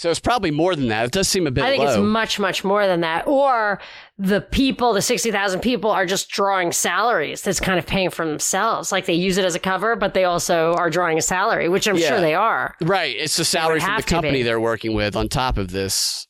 So 0.00 0.08
it's 0.08 0.18
probably 0.18 0.50
more 0.50 0.74
than 0.74 0.88
that. 0.88 1.04
It 1.04 1.10
does 1.12 1.28
seem 1.28 1.46
a 1.46 1.50
bit 1.50 1.62
I 1.62 1.68
think 1.72 1.84
low. 1.84 1.90
it's 1.90 1.98
much, 1.98 2.38
much 2.40 2.64
more 2.64 2.86
than 2.86 3.02
that. 3.02 3.26
Or 3.26 3.78
the 4.16 4.40
people, 4.40 4.94
the 4.94 5.02
60,000 5.02 5.60
people 5.60 5.90
are 5.90 6.06
just 6.06 6.30
drawing 6.30 6.72
salaries 6.72 7.42
that's 7.42 7.60
kind 7.60 7.78
of 7.78 7.86
paying 7.86 8.08
for 8.08 8.24
themselves. 8.26 8.92
Like 8.92 9.04
they 9.04 9.12
use 9.12 9.36
it 9.36 9.44
as 9.44 9.54
a 9.54 9.58
cover, 9.58 9.96
but 9.96 10.14
they 10.14 10.24
also 10.24 10.72
are 10.76 10.88
drawing 10.88 11.18
a 11.18 11.20
salary, 11.20 11.68
which 11.68 11.86
I'm 11.86 11.98
Yeah. 11.98 12.08
sure 12.08 12.20
they 12.22 12.34
are. 12.34 12.76
right. 12.80 13.14
It's 13.14 13.36
the 13.36 13.44
salary 13.44 13.80
from 13.80 13.98
the 13.98 14.02
company 14.02 14.42
they're 14.42 14.58
working 14.58 14.94
with 14.94 15.16
on 15.16 15.28
top 15.28 15.58
of 15.58 15.70
this. 15.70 16.26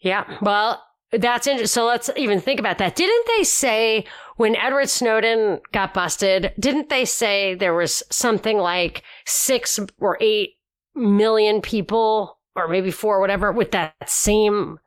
Yeah. 0.00 0.24
Well, 0.40 0.82
that's 1.12 1.46
interesting. 1.46 1.66
So 1.66 1.84
let's 1.84 2.08
even 2.16 2.40
think 2.40 2.58
about 2.58 2.78
that. 2.78 2.96
Didn't 2.96 3.26
they 3.36 3.44
say 3.44 4.06
when 4.36 4.56
Edward 4.56 4.88
Snowden 4.88 5.60
got 5.72 5.92
busted, 5.92 6.54
didn't 6.58 6.88
they 6.88 7.04
say 7.04 7.54
there 7.54 7.74
was 7.74 8.02
something 8.10 8.56
like 8.56 9.02
six 9.26 9.78
or 10.00 10.16
eight 10.22 10.54
million 10.98 11.60
people, 11.60 12.38
or 12.54 12.68
maybe 12.68 12.90
four, 12.90 13.20
whatever, 13.20 13.52
with 13.52 13.70
that 13.72 13.94
same 14.06 14.78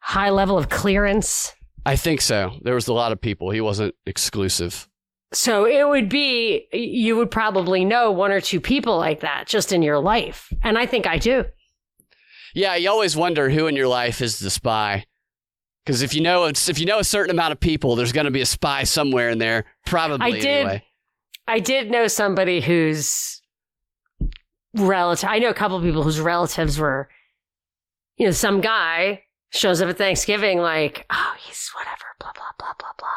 high 0.00 0.30
level 0.30 0.58
of 0.58 0.68
clearance? 0.68 1.54
I 1.84 1.96
think 1.96 2.20
so. 2.20 2.52
There 2.62 2.74
was 2.74 2.88
a 2.88 2.92
lot 2.92 3.12
of 3.12 3.20
people. 3.20 3.50
He 3.50 3.60
wasn't 3.60 3.94
exclusive. 4.06 4.88
So 5.32 5.66
it 5.66 5.88
would 5.88 6.08
be, 6.08 6.66
you 6.72 7.16
would 7.16 7.30
probably 7.30 7.84
know 7.84 8.10
one 8.10 8.32
or 8.32 8.40
two 8.40 8.60
people 8.60 8.96
like 8.96 9.20
that 9.20 9.46
just 9.46 9.72
in 9.72 9.82
your 9.82 9.98
life. 9.98 10.52
And 10.62 10.78
I 10.78 10.86
think 10.86 11.06
I 11.06 11.18
do. 11.18 11.44
Yeah, 12.54 12.74
you 12.76 12.88
always 12.88 13.16
wonder 13.16 13.50
who 13.50 13.66
in 13.66 13.76
your 13.76 13.88
life 13.88 14.22
is 14.22 14.38
the 14.38 14.50
spy. 14.50 15.04
Because 15.84 16.02
if 16.02 16.14
you 16.14 16.20
know 16.20 16.44
it's, 16.44 16.68
if 16.68 16.78
you 16.78 16.86
know 16.86 16.98
a 16.98 17.04
certain 17.04 17.30
amount 17.30 17.52
of 17.52 17.60
people, 17.60 17.96
there's 17.96 18.12
going 18.12 18.24
to 18.24 18.30
be 18.30 18.40
a 18.40 18.46
spy 18.46 18.84
somewhere 18.84 19.28
in 19.28 19.38
there. 19.38 19.66
Probably 19.84 20.26
I 20.26 20.30
did- 20.32 20.46
anyway. 20.46 20.84
I 21.48 21.60
did 21.60 21.92
know 21.92 22.08
somebody 22.08 22.60
whose 22.60 23.40
relative, 24.76 25.28
I 25.28 25.38
know 25.38 25.50
a 25.50 25.54
couple 25.54 25.76
of 25.76 25.82
people 25.82 26.02
whose 26.02 26.20
relatives 26.20 26.78
were, 26.78 27.08
you 28.16 28.26
know, 28.26 28.32
some 28.32 28.60
guy 28.60 29.22
shows 29.50 29.80
up 29.80 29.88
at 29.88 29.98
Thanksgiving 29.98 30.58
like, 30.58 31.06
oh, 31.10 31.34
he's 31.38 31.70
whatever, 31.74 32.04
blah, 32.18 32.32
blah, 32.34 32.44
blah, 32.58 32.74
blah, 32.78 32.92
blah. 32.98 33.08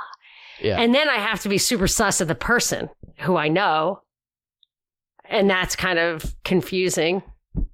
Yeah. 0.62 0.80
And 0.80 0.94
then 0.94 1.10
I 1.10 1.16
have 1.16 1.42
to 1.42 1.50
be 1.50 1.58
super 1.58 1.88
sus 1.88 2.22
of 2.22 2.28
the 2.28 2.36
person 2.36 2.90
who 3.20 3.38
I 3.38 3.48
know. 3.48 4.02
And 5.26 5.50
that's 5.50 5.76
kind 5.76 6.00
of 6.00 6.36
confusing. 6.44 7.22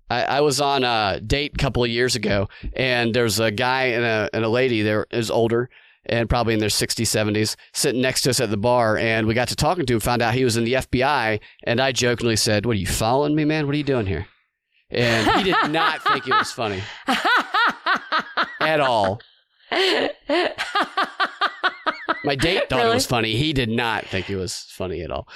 I, 0.10 0.24
I 0.24 0.42
was 0.42 0.62
on 0.62 0.84
a 0.84 1.20
date 1.26 1.54
a 1.56 1.58
couple 1.58 1.84
of 1.84 1.90
years 1.90 2.16
ago, 2.16 2.50
and 2.76 3.14
there's 3.14 3.40
a 3.40 3.50
guy 3.50 3.86
and 3.86 4.04
a, 4.04 4.30
and 4.34 4.44
a 4.44 4.50
lady 4.50 4.82
there 4.82 5.08
is 5.12 5.32
older 5.32 5.70
and 6.08 6.30
probably 6.30 6.54
in 6.54 6.60
their 6.60 6.70
60s, 6.70 7.04
70s, 7.04 7.56
sitting 7.74 8.02
next 8.02 8.22
to 8.22 8.30
us 8.30 8.40
at 8.40 8.50
the 8.50 8.58
bar. 8.58 8.98
And 8.98 9.28
we 9.28 9.34
got 9.34 9.48
to 9.50 9.56
talking 9.56 9.86
to 9.86 9.94
him, 9.94 10.00
found 10.00 10.22
out 10.22 10.34
he 10.34 10.44
was 10.44 10.58
in 10.58 10.64
the 10.64 10.74
FBI. 10.74 11.40
And 11.64 11.80
I 11.80 11.92
jokingly 11.92 12.36
said, 12.36 12.66
What 12.66 12.74
are 12.74 12.80
you 12.80 12.88
following 12.88 13.36
me, 13.36 13.46
man? 13.46 13.66
What 13.66 13.76
are 13.76 13.78
you 13.78 13.84
doing 13.84 14.06
here? 14.06 14.28
And 14.92 15.30
he 15.38 15.52
did 15.52 15.72
not 15.72 16.04
think 16.04 16.28
it 16.28 16.34
was 16.34 16.52
funny 16.52 16.82
at 18.60 18.80
all. 18.80 19.20
My 22.24 22.36
date 22.36 22.70
thought 22.70 22.86
it 22.86 22.94
was 22.94 23.06
funny. 23.06 23.36
He 23.36 23.52
did 23.54 23.70
not 23.70 24.06
think 24.06 24.30
it 24.30 24.36
was 24.36 24.66
funny 24.70 25.02
at 25.02 25.12
all. 25.12 25.28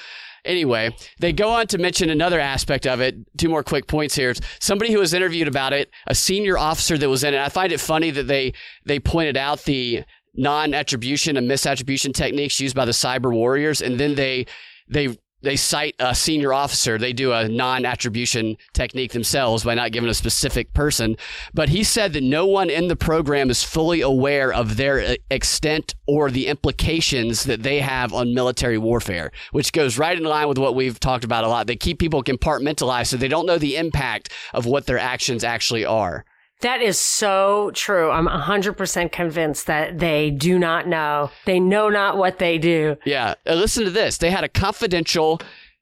Anyway, 0.46 0.96
they 1.20 1.34
go 1.34 1.50
on 1.50 1.68
to 1.68 1.78
mention 1.78 2.10
another 2.10 2.40
aspect 2.40 2.88
of 2.88 3.02
it. 3.02 3.16
Two 3.38 3.50
more 3.50 3.64
quick 3.64 3.88
points 3.88 4.16
here. 4.16 4.34
Somebody 4.60 4.92
who 4.94 5.00
was 5.00 5.14
interviewed 5.14 5.48
about 5.48 5.74
it, 5.74 5.92
a 6.08 6.16
senior 6.16 6.58
officer 6.58 6.98
that 6.98 7.10
was 7.10 7.24
in 7.24 7.34
it. 7.34 7.40
I 7.40 7.50
find 7.50 7.72
it 7.72 7.80
funny 7.80 8.10
that 8.12 8.28
they 8.28 8.54
they 8.86 9.00
pointed 9.00 9.36
out 9.36 9.64
the 9.66 10.04
non-attribution 10.36 11.38
and 11.38 11.50
misattribution 11.50 12.14
techniques 12.14 12.60
used 12.60 12.76
by 12.76 12.86
the 12.86 12.92
cyber 12.92 13.32
warriors, 13.34 13.82
and 13.82 14.00
then 14.00 14.16
they 14.16 14.46
they 14.88 15.18
they 15.42 15.56
cite 15.56 15.96
a 16.00 16.14
senior 16.14 16.54
officer. 16.54 16.98
They 16.98 17.14
do 17.14 17.32
a 17.32 17.48
non-attribution 17.48 18.58
technique 18.74 19.14
themselves 19.14 19.64
by 19.64 19.74
not 19.74 19.92
giving 19.92 20.10
a 20.10 20.14
specific 20.14 20.74
person. 20.74 21.16
But 21.54 21.70
he 21.70 21.84
said 21.84 22.14
that 22.14 22.24
no 22.24 22.46
one 22.46 22.70
in 22.70 22.88
the 22.88 22.96
program 22.96 23.50
is 23.50 23.64
fully 23.64 24.02
aware 24.02 24.52
of 24.52 24.76
their 24.76 25.00
uh, 25.00 25.16
extent 25.32 25.96
or 26.08 26.30
the 26.30 26.48
implications 26.48 27.46
that 27.46 27.64
they 27.64 27.80
have 27.80 28.14
on 28.14 28.34
military 28.34 28.78
warfare, 28.78 29.32
which 29.52 29.72
goes 29.72 29.98
right 29.98 30.18
in 30.18 30.26
line 30.26 30.50
with 30.50 30.58
what 30.58 30.76
we've 30.76 31.00
talked 31.00 31.24
about 31.24 31.46
a 31.46 31.48
lot. 31.48 31.68
They 31.68 31.78
keep 31.78 32.00
people 32.00 32.24
compartmentalized 32.24 33.08
so 33.08 33.18
they 33.18 33.28
don't 33.28 33.46
know 33.46 33.58
the 33.58 33.78
impact 33.78 34.34
of 34.54 34.66
what 34.66 34.88
their 34.88 35.00
actions 35.00 35.44
actually 35.44 35.86
are. 35.86 36.26
That 36.62 36.82
is 36.82 37.00
so 37.00 37.72
true. 37.74 38.12
I'm 38.12 38.28
100% 38.28 39.12
convinced 39.12 39.68
that 39.68 40.00
they 40.00 40.30
do 40.30 40.60
not 40.60 40.88
know. 40.88 41.32
They 41.46 41.60
know 41.60 41.90
not 41.90 42.18
what 42.18 42.40
they 42.40 42.58
do. 42.58 42.98
Yeah. 43.06 43.36
Listen 43.46 43.86
to 43.86 43.90
this. 43.90 44.18
They 44.18 44.30
had 44.30 44.44
a 44.44 44.50
confidential 44.50 45.40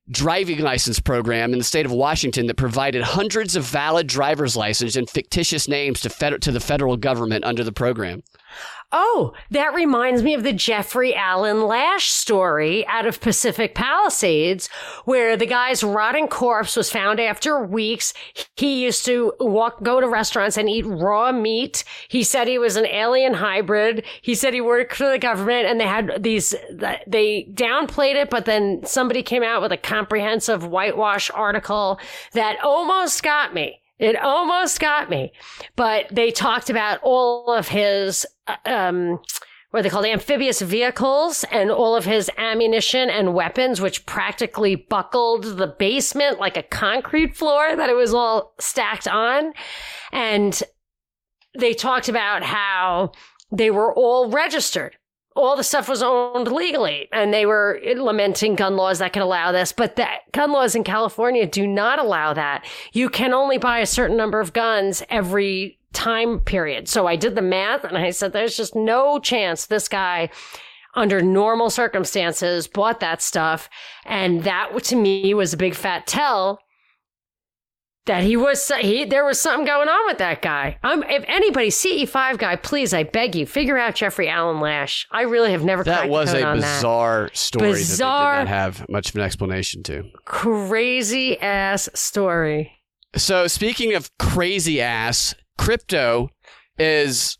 driving 0.09 0.59
license 0.59 0.99
program 0.99 1.51
in 1.51 1.57
the 1.57 1.65
state 1.65 1.85
of 1.85 1.91
Washington 1.91 2.47
that 2.47 2.55
provided 2.55 3.01
hundreds 3.03 3.55
of 3.55 3.63
valid 3.65 4.07
driver's 4.07 4.55
license 4.55 4.95
and 4.95 5.09
fictitious 5.09 5.67
names 5.67 5.99
to, 6.01 6.09
fed- 6.09 6.41
to 6.43 6.51
the 6.51 6.59
federal 6.59 6.95
government 6.95 7.43
under 7.43 7.63
the 7.63 7.73
program. 7.73 8.23
Oh, 8.89 9.33
that 9.51 9.73
reminds 9.73 10.23
me 10.23 10.33
of 10.33 10.43
the 10.43 10.53
Jeffrey 10.53 11.13
Alan 11.13 11.67
Lash 11.67 12.09
story 12.09 12.87
out 12.87 13.05
of 13.05 13.19
Pacific 13.19 13.75
Palisades, 13.75 14.69
where 15.03 15.35
the 15.35 15.45
guy's 15.45 15.83
rotting 15.83 16.29
corpse 16.29 16.77
was 16.77 16.89
found 16.89 17.19
after 17.19 17.61
weeks. 17.61 18.13
He 18.55 18.81
used 18.85 19.03
to 19.05 19.33
walk, 19.41 19.83
go 19.83 19.99
to 19.99 20.07
restaurants 20.07 20.55
and 20.55 20.69
eat 20.69 20.85
raw 20.85 21.33
meat. 21.33 21.83
He 22.07 22.23
said 22.23 22.47
he 22.47 22.57
was 22.57 22.77
an 22.77 22.85
alien 22.85 23.33
hybrid. 23.33 24.05
He 24.21 24.33
said 24.35 24.53
he 24.53 24.61
worked 24.61 24.95
for 24.95 25.09
the 25.09 25.19
government 25.19 25.67
and 25.67 25.81
they 25.81 25.87
had 25.87 26.23
these, 26.23 26.55
they 27.05 27.51
downplayed 27.53 28.15
it, 28.15 28.29
but 28.29 28.45
then 28.45 28.85
somebody 28.85 29.21
came 29.21 29.43
out 29.43 29.61
with 29.61 29.73
a 29.73 29.77
comprehensive 29.77 30.65
whitewash 30.65 31.29
article 31.31 31.99
that 32.31 32.63
almost 32.63 33.21
got 33.21 33.53
me. 33.53 33.81
It 33.99 34.15
almost 34.15 34.79
got 34.79 35.09
me. 35.09 35.33
But 35.75 36.07
they 36.11 36.31
talked 36.31 36.69
about 36.69 36.99
all 37.01 37.51
of 37.53 37.67
his, 37.67 38.25
uh, 38.47 38.55
um, 38.65 39.19
what 39.71 39.79
are 39.79 39.83
they 39.83 39.89
called? 39.89 40.05
Amphibious 40.05 40.61
vehicles 40.61 41.43
and 41.51 41.71
all 41.71 41.95
of 41.95 42.05
his 42.05 42.29
ammunition 42.37 43.09
and 43.09 43.33
weapons, 43.33 43.81
which 43.81 44.05
practically 44.05 44.75
buckled 44.75 45.57
the 45.57 45.67
basement 45.67 46.39
like 46.39 46.57
a 46.57 46.63
concrete 46.63 47.35
floor 47.35 47.75
that 47.75 47.89
it 47.89 47.95
was 47.95 48.13
all 48.13 48.53
stacked 48.59 49.07
on. 49.07 49.53
And 50.11 50.61
they 51.57 51.73
talked 51.73 52.07
about 52.07 52.43
how 52.43 53.11
they 53.51 53.71
were 53.71 53.93
all 53.93 54.29
registered. 54.29 54.95
All 55.37 55.55
the 55.55 55.63
stuff 55.63 55.87
was 55.87 56.01
owned 56.01 56.51
legally, 56.51 57.07
and 57.13 57.31
they 57.31 57.45
were 57.45 57.79
lamenting 57.95 58.55
gun 58.55 58.75
laws 58.75 58.99
that 58.99 59.13
could 59.13 59.21
allow 59.21 59.51
this. 59.51 59.71
But 59.71 59.95
the 59.95 60.07
gun 60.31 60.51
laws 60.51 60.75
in 60.75 60.83
California 60.83 61.45
do 61.45 61.67
not 61.67 61.99
allow 61.99 62.33
that. 62.33 62.65
You 62.91 63.07
can 63.09 63.33
only 63.33 63.59
buy 63.59 63.79
a 63.79 63.85
certain 63.85 64.17
number 64.17 64.39
of 64.39 64.51
guns 64.53 65.03
every 65.09 65.77
time 65.93 66.39
period. 66.39 66.89
So 66.89 67.05
I 67.05 67.15
did 67.15 67.35
the 67.35 67.41
math, 67.41 67.83
and 67.83 67.97
I 67.97 68.09
said, 68.09 68.33
"There's 68.33 68.57
just 68.57 68.75
no 68.75 69.19
chance 69.19 69.65
this 69.65 69.87
guy." 69.87 70.29
Under 70.95 71.21
normal 71.21 71.69
circumstances, 71.69 72.67
bought 72.67 72.99
that 73.01 73.21
stuff. 73.21 73.69
And 74.05 74.43
that 74.43 74.71
to 74.85 74.95
me 74.95 75.35
was 75.35 75.53
a 75.53 75.57
big 75.57 75.75
fat 75.75 76.07
tell 76.07 76.59
that 78.07 78.23
he 78.23 78.35
was 78.35 78.71
he 78.81 79.05
there 79.05 79.23
was 79.25 79.39
something 79.39 79.65
going 79.65 79.87
on 79.87 80.05
with 80.07 80.17
that 80.17 80.41
guy. 80.41 80.77
I'm 80.83 81.03
if 81.03 81.23
anybody 81.27 81.69
CE5 81.69 82.37
guy, 82.37 82.55
please 82.55 82.93
I 82.93 83.03
beg 83.03 83.35
you 83.35 83.45
figure 83.45 83.77
out 83.77 83.95
Jeffrey 83.95 84.27
Alan 84.27 84.59
Lash. 84.59 85.07
I 85.11 85.21
really 85.21 85.51
have 85.51 85.63
never 85.63 85.83
That 85.83 86.09
was 86.09 86.33
a 86.33 86.43
on 86.43 86.59
that. 86.59 86.77
bizarre 86.77 87.29
story 87.33 87.71
Bizarre. 87.73 88.35
that 88.37 88.39
did 88.39 88.49
not 88.49 88.55
have 88.55 88.89
much 88.89 89.09
of 89.09 89.15
an 89.15 89.21
explanation 89.21 89.83
to. 89.83 90.03
crazy 90.25 91.39
ass 91.39 91.89
story. 91.93 92.71
So, 93.15 93.47
speaking 93.47 93.93
of 93.95 94.15
crazy 94.17 94.81
ass, 94.81 95.33
crypto 95.57 96.29
is 96.77 97.37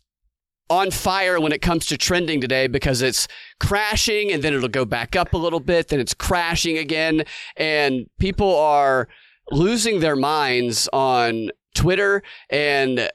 on 0.70 0.90
fire 0.90 1.40
when 1.40 1.52
it 1.52 1.62
comes 1.62 1.86
to 1.86 1.96
trending 1.96 2.40
today 2.40 2.66
because 2.66 3.00
it's 3.00 3.26
crashing 3.60 4.30
and 4.32 4.42
then 4.42 4.52
it'll 4.52 4.68
go 4.68 4.84
back 4.84 5.16
up 5.16 5.32
a 5.32 5.36
little 5.36 5.60
bit, 5.60 5.88
then 5.88 6.00
it's 6.00 6.12
crashing 6.14 6.76
again. 6.76 7.24
And 7.56 8.06
people 8.18 8.54
are 8.56 9.08
losing 9.50 10.00
their 10.00 10.16
minds 10.16 10.88
on 10.92 11.50
Twitter 11.74 12.22
and 12.50 13.10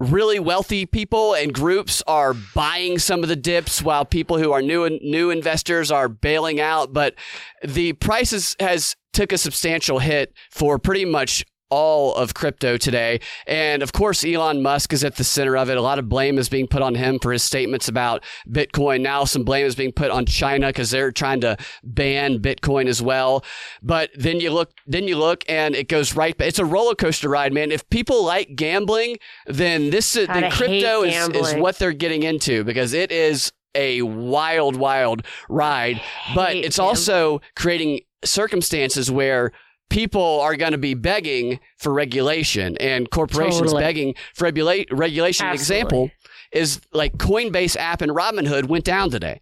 really 0.00 0.38
wealthy 0.38 0.86
people 0.86 1.34
and 1.34 1.52
groups 1.52 2.02
are 2.06 2.34
buying 2.54 2.98
some 2.98 3.22
of 3.22 3.28
the 3.28 3.36
dips 3.36 3.82
while 3.82 4.04
people 4.04 4.38
who 4.38 4.52
are 4.52 4.62
new 4.62 4.88
new 5.02 5.30
investors 5.30 5.90
are 5.90 6.08
bailing 6.08 6.60
out. 6.60 6.92
But 6.92 7.14
the 7.64 7.94
prices 7.94 8.54
has 8.60 8.94
took 9.12 9.32
a 9.32 9.38
substantial 9.38 9.98
hit 9.98 10.32
for 10.50 10.78
pretty 10.78 11.04
much 11.04 11.44
all 11.70 12.14
of 12.14 12.34
crypto 12.34 12.76
today. 12.76 13.20
And 13.46 13.82
of 13.82 13.92
course, 13.92 14.24
Elon 14.24 14.62
Musk 14.62 14.92
is 14.92 15.04
at 15.04 15.16
the 15.16 15.24
center 15.24 15.56
of 15.56 15.68
it. 15.68 15.76
A 15.76 15.82
lot 15.82 15.98
of 15.98 16.08
blame 16.08 16.38
is 16.38 16.48
being 16.48 16.66
put 16.66 16.82
on 16.82 16.94
him 16.94 17.18
for 17.18 17.32
his 17.32 17.42
statements 17.42 17.88
about 17.88 18.24
Bitcoin. 18.48 19.00
Now 19.00 19.24
some 19.24 19.44
blame 19.44 19.66
is 19.66 19.74
being 19.74 19.92
put 19.92 20.10
on 20.10 20.26
China 20.26 20.68
because 20.68 20.90
they're 20.90 21.12
trying 21.12 21.40
to 21.42 21.56
ban 21.82 22.38
Bitcoin 22.38 22.86
as 22.86 23.02
well. 23.02 23.44
But 23.82 24.10
then 24.14 24.40
you 24.40 24.50
look, 24.50 24.72
then 24.86 25.08
you 25.08 25.16
look 25.16 25.44
and 25.48 25.74
it 25.74 25.88
goes 25.88 26.14
right. 26.16 26.36
Back. 26.36 26.48
It's 26.48 26.58
a 26.58 26.64
roller 26.64 26.94
coaster 26.94 27.28
ride, 27.28 27.52
man. 27.52 27.70
If 27.70 27.88
people 27.90 28.24
like 28.24 28.56
gambling, 28.56 29.18
then 29.46 29.90
this 29.90 30.16
God, 30.16 30.28
then 30.28 30.50
crypto 30.50 31.02
is, 31.02 31.28
is 31.28 31.54
what 31.54 31.78
they're 31.78 31.92
getting 31.92 32.22
into 32.22 32.64
because 32.64 32.92
it 32.92 33.12
is 33.12 33.52
a 33.74 34.02
wild, 34.02 34.76
wild 34.76 35.24
ride. 35.48 36.00
But 36.34 36.56
it's 36.56 36.76
gambling. 36.76 36.88
also 36.88 37.40
creating 37.54 38.00
circumstances 38.24 39.10
where 39.10 39.52
people 39.90 40.40
are 40.40 40.56
going 40.56 40.72
to 40.72 40.78
be 40.78 40.94
begging 40.94 41.60
for 41.78 41.92
regulation 41.92 42.76
and 42.78 43.10
corporations 43.10 43.72
Totally. 43.72 43.82
begging 43.82 44.14
for 44.34 44.44
regula- 44.44 44.84
regulation. 44.90 45.46
An 45.46 45.52
Absolutely. 45.52 45.76
example 45.80 46.10
is 46.52 46.80
like 46.92 47.16
Coinbase 47.16 47.76
app 47.76 48.00
and 48.00 48.12
Robinhood 48.12 48.64
went 48.68 48.84
down 48.84 49.10
today. 49.10 49.40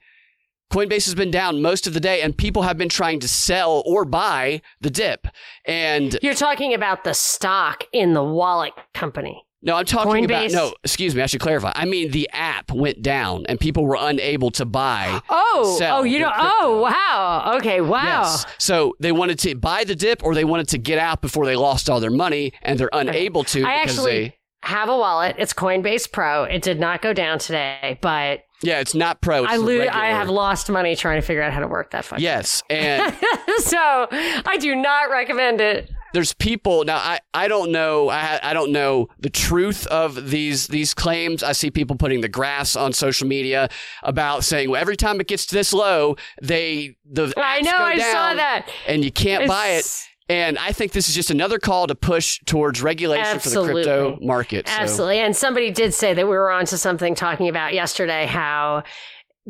Coinbase 0.72 1.04
has 1.04 1.14
been 1.14 1.30
down 1.30 1.62
most 1.62 1.86
of 1.86 1.94
the 1.94 2.00
day, 2.00 2.20
and 2.22 2.36
people 2.36 2.62
have 2.62 2.76
been 2.76 2.88
trying 2.88 3.20
to 3.20 3.28
sell 3.28 3.84
or 3.86 4.04
buy 4.04 4.60
the 4.80 4.90
dip. 4.90 5.28
And 5.64 6.18
You're 6.22 6.34
talking 6.34 6.74
about 6.74 7.04
the 7.04 7.14
stock 7.14 7.84
in 7.92 8.14
the 8.14 8.24
wallet 8.24 8.72
company. 8.92 9.45
No, 9.62 9.74
I'm 9.74 9.84
talking 9.84 10.24
about 10.24 10.50
no. 10.52 10.74
Excuse 10.84 11.14
me, 11.14 11.22
I 11.22 11.26
should 11.26 11.40
clarify. 11.40 11.72
I 11.74 11.84
mean 11.86 12.10
the 12.10 12.28
app 12.32 12.70
went 12.70 13.02
down, 13.02 13.46
and 13.48 13.58
people 13.58 13.84
were 13.84 13.96
unable 13.98 14.50
to 14.52 14.64
buy. 14.64 15.20
Oh, 15.28 15.78
oh, 15.82 16.02
you 16.04 16.18
know, 16.18 16.30
crypto. 16.30 16.50
oh, 16.60 16.80
wow. 16.82 17.52
Okay, 17.56 17.80
wow. 17.80 18.22
Yes. 18.22 18.46
So 18.58 18.94
they 19.00 19.12
wanted 19.12 19.38
to 19.40 19.54
buy 19.54 19.84
the 19.84 19.94
dip, 19.96 20.22
or 20.22 20.34
they 20.34 20.44
wanted 20.44 20.68
to 20.68 20.78
get 20.78 20.98
out 20.98 21.20
before 21.22 21.46
they 21.46 21.56
lost 21.56 21.88
all 21.90 22.00
their 22.00 22.10
money, 22.10 22.52
and 22.62 22.78
they're 22.78 22.90
unable 22.92 23.44
to 23.44 23.64
I 23.64 23.82
because 23.82 23.98
actually 23.98 24.20
they. 24.28 24.38
have 24.64 24.88
a 24.88 24.96
wallet. 24.96 25.36
It's 25.38 25.52
Coinbase 25.52 26.12
Pro. 26.12 26.44
It 26.44 26.62
did 26.62 26.78
not 26.78 27.02
go 27.02 27.12
down 27.12 27.38
today, 27.38 27.98
but 28.02 28.40
Yeah, 28.62 28.80
it's 28.80 28.94
not 28.94 29.20
pro. 29.20 29.44
It's 29.44 29.52
I 29.52 29.56
lo- 29.56 29.86
I 29.90 30.08
have 30.08 30.28
lost 30.28 30.68
money 30.70 30.94
trying 30.96 31.20
to 31.20 31.26
figure 31.26 31.42
out 31.42 31.52
how 31.52 31.60
to 31.60 31.68
work 31.68 31.90
that 31.92 32.04
fucking. 32.04 32.22
Yes, 32.22 32.62
and 32.70 33.14
so 33.58 33.78
I 34.10 34.58
do 34.60 34.74
not 34.76 35.10
recommend 35.10 35.60
it. 35.60 35.90
There's 36.16 36.32
people 36.32 36.82
now. 36.84 36.96
I, 36.96 37.20
I 37.34 37.46
don't 37.46 37.70
know. 37.70 38.08
I 38.08 38.40
I 38.42 38.54
don't 38.54 38.72
know 38.72 39.08
the 39.20 39.28
truth 39.28 39.86
of 39.88 40.30
these 40.30 40.66
these 40.68 40.94
claims. 40.94 41.42
I 41.42 41.52
see 41.52 41.70
people 41.70 41.94
putting 41.94 42.22
the 42.22 42.28
graphs 42.28 42.74
on 42.74 42.94
social 42.94 43.28
media 43.28 43.68
about 44.02 44.44
saying 44.44 44.70
well, 44.70 44.80
every 44.80 44.96
time 44.96 45.20
it 45.20 45.28
gets 45.28 45.44
this 45.44 45.74
low, 45.74 46.16
they 46.40 46.96
the 47.04 47.34
I 47.36 47.60
know. 47.60 47.76
I 47.76 47.98
saw 47.98 48.32
that. 48.34 48.66
and 48.88 49.04
you 49.04 49.12
can't 49.12 49.46
buy 49.46 49.72
it. 49.72 50.08
And 50.30 50.56
I 50.58 50.72
think 50.72 50.92
this 50.92 51.10
is 51.10 51.14
just 51.14 51.30
another 51.30 51.58
call 51.58 51.86
to 51.86 51.94
push 51.94 52.40
towards 52.46 52.80
regulation 52.82 53.38
for 53.38 53.50
the 53.50 53.64
crypto 53.64 54.18
market. 54.22 54.68
So- 54.68 54.74
Absolutely. 54.74 55.18
And 55.18 55.36
somebody 55.36 55.70
did 55.70 55.92
say 55.92 56.14
that 56.14 56.24
we 56.24 56.30
were 56.30 56.50
onto 56.50 56.78
something 56.78 57.14
talking 57.14 57.48
about 57.48 57.74
yesterday 57.74 58.24
how 58.24 58.84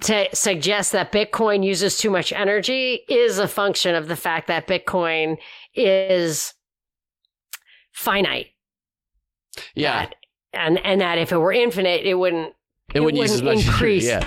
to 0.03 0.29
suggest 0.35 0.93
that 0.93 1.13
Bitcoin 1.13 1.65
uses 1.65 1.97
too 1.97 2.11
much 2.11 2.33
energy 2.33 3.05
is 3.09 3.39
a 3.39 3.49
function 3.49 3.95
of 3.95 4.09
the 4.09 4.17
fact 4.17 4.49
that 4.49 4.67
Bitcoin 4.67 5.37
is 5.75 6.53
finite. 7.97 8.49
yeah, 9.75 10.07
That- 10.07 10.15
and 10.53 10.79
and 10.85 11.01
that 11.01 11.19
if 11.19 11.33
it 11.33 11.39
were 11.39 11.53
infinite, 11.53 12.03
it 12.05 12.15
wouldn't 12.15 12.55
it 12.95 13.01
wouldn't 13.01 13.21
use 13.21 13.33
as 13.33 13.43
much. 13.43 13.67
increase 13.67 14.07
yeah. 14.07 14.27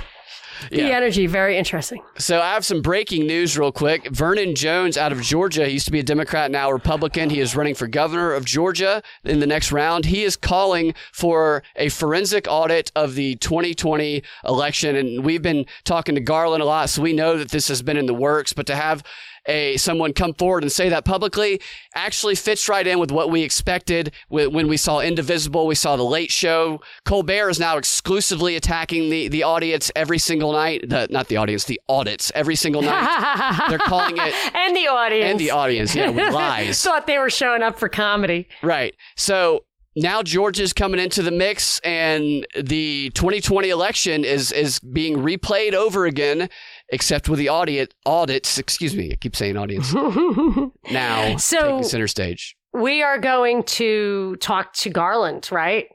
the 0.70 0.94
energy. 0.94 1.26
Very 1.28 1.58
interesting. 1.58 2.04
So 2.18 2.42
I 2.42 2.54
have 2.54 2.66
some 2.66 2.82
breaking 2.82 3.26
news 3.26 3.58
real 3.58 3.72
quick. 3.72 4.10
Vernon 4.12 4.54
Jones 4.56 4.98
out 4.98 5.12
of 5.12 5.22
Georgia, 5.22 5.66
he 5.66 5.74
used 5.74 5.86
to 5.86 5.92
be 5.92 6.00
a 6.00 6.04
Democrat, 6.04 6.52
now 6.52 6.70
Republican. 6.72 7.30
He 7.30 7.40
is 7.40 7.56
running 7.56 7.74
for 7.76 7.88
governor 7.88 8.34
of 8.34 8.44
Georgia 8.46 9.02
in 9.24 9.40
the 9.40 9.48
next 9.48 9.72
round. 9.72 10.06
He 10.06 10.24
is 10.24 10.36
calling 10.36 10.94
for 11.14 11.64
a 11.78 11.90
forensic 11.90 12.46
audit 12.50 12.92
of 12.96 13.16
the 13.16 13.36
2020 13.38 14.22
election. 14.46 14.96
And 14.98 15.24
we've 15.24 15.42
been 15.42 15.66
talking 15.86 16.16
to 16.16 16.22
Garland 16.22 16.62
a 16.62 16.66
lot, 16.66 16.90
so 16.90 17.02
we 17.02 17.14
know 17.14 17.38
that 17.38 17.50
this 17.50 17.70
has 17.70 17.82
been 17.82 17.98
in 17.98 18.06
the 18.08 18.14
works. 18.14 18.52
But 18.52 18.68
to 18.68 18.76
have 18.76 19.04
a 19.50 19.78
someone 19.78 20.14
come 20.14 20.34
forward 20.34 20.64
and 20.64 20.72
say 20.72 20.90
that 20.90 21.04
publicly 21.04 21.60
actually 21.96 22.36
fits 22.36 22.70
right 22.70 22.86
in 22.86 23.00
with 23.00 23.12
what 23.12 23.30
we 23.30 23.42
expected 23.42 24.14
when 24.30 24.68
we 24.68 24.78
saw 24.78 25.00
Indivisible, 25.00 25.68
we 25.68 25.76
saw 25.76 25.96
The 25.96 26.04
Late 26.04 26.32
Show. 26.32 26.82
Colbert 27.06 27.50
is 27.50 27.60
now 27.60 27.78
exclusively 27.78 28.56
attacking 28.56 29.10
the, 29.10 29.28
the 29.28 29.44
audience 29.44 29.92
every 29.96 30.20
single 30.20 30.54
night. 30.54 30.88
The, 30.88 31.08
not 31.10 31.28
the 31.28 31.38
audience, 31.38 31.66
the 31.66 31.82
audits 31.90 32.32
every 32.36 32.56
single 32.56 32.82
night. 32.82 33.66
They're 33.70 33.80
calling 33.80 34.18
it 34.18 34.34
and 34.56 34.76
the 34.76 34.88
audience. 34.88 35.32
and 35.32 35.40
the 35.40 35.52
audience, 35.52 35.96
yeah, 35.96 36.10
with 36.10 36.34
lies. 36.34 36.82
Thought 36.82 37.08
they 37.08 37.18
were 37.18 37.30
showing 37.30 37.64
up 37.64 37.80
for 37.80 37.90
comedy. 37.90 38.48
Right. 38.62 38.96
So 39.16 39.64
now 39.96 40.22
Georgia's 40.22 40.72
coming 40.72 41.00
into 41.00 41.22
the 41.22 41.32
mix, 41.32 41.80
and 41.80 42.46
the 42.56 43.10
2020 43.16 43.70
election 43.70 44.24
is 44.24 44.52
is 44.52 44.80
being 44.80 45.18
replayed 45.18 45.74
over 45.74 46.06
again, 46.06 46.50
except 46.92 47.30
with 47.30 47.40
the 47.40 47.50
audit 47.50 47.94
audits. 48.06 48.58
Excuse 48.58 48.96
me, 48.96 49.12
I 49.12 49.16
keep 49.16 49.36
saying 49.36 49.58
audience 49.58 49.94
now 50.92 51.38
So- 51.38 51.82
center 51.82 52.08
stage. 52.08 52.56
we 52.74 53.02
are 53.02 53.18
going 53.20 53.64
to 53.64 54.36
talk 54.38 54.74
to 54.74 54.90
Garland, 54.90 55.50
right? 55.52 55.88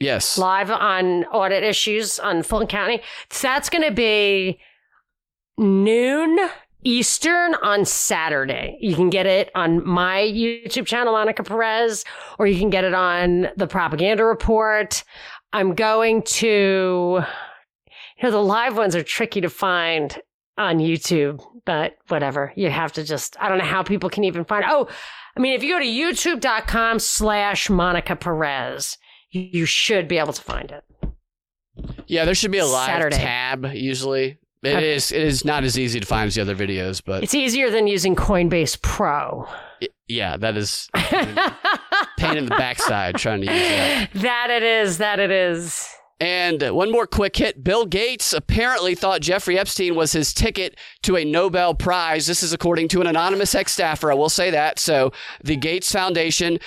Yes. 0.00 0.38
Live 0.38 0.70
on 0.70 1.24
audit 1.24 1.64
issues 1.64 2.18
on 2.20 2.42
Fulton 2.44 2.68
County. 2.68 3.00
So 3.30 3.48
that's 3.48 3.68
going 3.68 3.82
to 3.82 3.90
be 3.90 4.60
noon 5.56 6.38
Eastern 6.84 7.54
on 7.56 7.84
Saturday. 7.84 8.78
You 8.80 8.94
can 8.94 9.10
get 9.10 9.26
it 9.26 9.50
on 9.56 9.84
my 9.84 10.20
YouTube 10.20 10.86
channel, 10.86 11.12
Monica 11.14 11.42
Perez, 11.42 12.04
or 12.38 12.46
you 12.46 12.58
can 12.58 12.70
get 12.70 12.84
it 12.84 12.94
on 12.94 13.48
the 13.56 13.66
Propaganda 13.66 14.24
Report. 14.24 15.02
I'm 15.52 15.74
going 15.74 16.22
to, 16.22 17.22
you 18.18 18.24
know, 18.28 18.30
the 18.30 18.42
live 18.42 18.76
ones 18.76 18.96
are 18.96 19.02
tricky 19.02 19.40
to 19.40 19.48
find 19.50 20.20
on 20.56 20.78
YouTube, 20.78 21.40
but 21.64 21.96
whatever. 22.08 22.52
You 22.56 22.70
have 22.70 22.92
to 22.94 23.04
just, 23.04 23.36
I 23.40 23.48
don't 23.48 23.58
know 23.58 23.64
how 23.64 23.82
people 23.82 24.10
can 24.10 24.24
even 24.24 24.44
find. 24.44 24.64
Oh, 24.68 24.88
I 25.36 25.40
mean, 25.40 25.54
if 25.54 25.62
you 25.62 25.72
go 25.72 25.78
to 25.78 25.84
youtube.com 25.84 26.98
slash 26.98 27.70
Monica 27.70 28.16
Perez, 28.16 28.98
you, 29.30 29.66
should 29.66 30.08
be 30.08 30.18
able 30.18 30.32
to 30.32 30.42
find 30.42 30.72
it. 30.72 30.84
Yeah, 32.06 32.24
there 32.24 32.34
should 32.34 32.50
be 32.50 32.58
a 32.58 32.66
live 32.66 32.86
Saturday. 32.86 33.16
tab 33.16 33.66
usually. 33.72 34.38
It 34.64 34.82
is. 34.82 35.12
Okay. 35.12 35.20
It 35.20 35.26
is 35.28 35.44
not 35.44 35.62
as 35.62 35.78
easy 35.78 36.00
to 36.00 36.06
find 36.06 36.26
as 36.26 36.34
the 36.34 36.40
other 36.40 36.56
videos, 36.56 37.00
but 37.04 37.22
It's 37.22 37.34
easier 37.34 37.70
than 37.70 37.86
using 37.86 38.16
Coinbase 38.16 38.82
Pro. 38.82 39.46
yeah, 40.08 40.36
that 40.36 40.56
is 40.56 40.88
pain 40.94 42.36
in 42.36 42.46
the 42.46 42.56
backside 42.58 43.16
trying 43.16 43.42
to 43.42 43.46
use 43.46 43.54
that. 43.62 44.08
that 44.14 44.50
it 44.50 44.62
is, 44.64 44.98
that 44.98 45.20
it 45.20 45.30
is. 45.30 45.88
And 46.20 46.62
one 46.74 46.90
more 46.90 47.06
quick 47.06 47.36
hit. 47.36 47.62
Bill 47.62 47.86
Gates 47.86 48.32
apparently 48.32 48.96
thought 48.96 49.20
Jeffrey 49.20 49.56
Epstein 49.56 49.94
was 49.94 50.12
his 50.12 50.34
ticket 50.34 50.76
to 51.02 51.16
a 51.16 51.24
Nobel 51.24 51.74
Prize. 51.74 52.26
This 52.26 52.42
is 52.42 52.52
according 52.52 52.88
to 52.88 53.00
an 53.00 53.06
anonymous 53.06 53.54
ex 53.54 53.72
staffer. 53.72 54.10
I 54.10 54.16
will 54.16 54.28
say 54.28 54.50
that. 54.50 54.80
So 54.80 55.12
the 55.44 55.54
Gates 55.54 55.92
Foundation, 55.92 56.58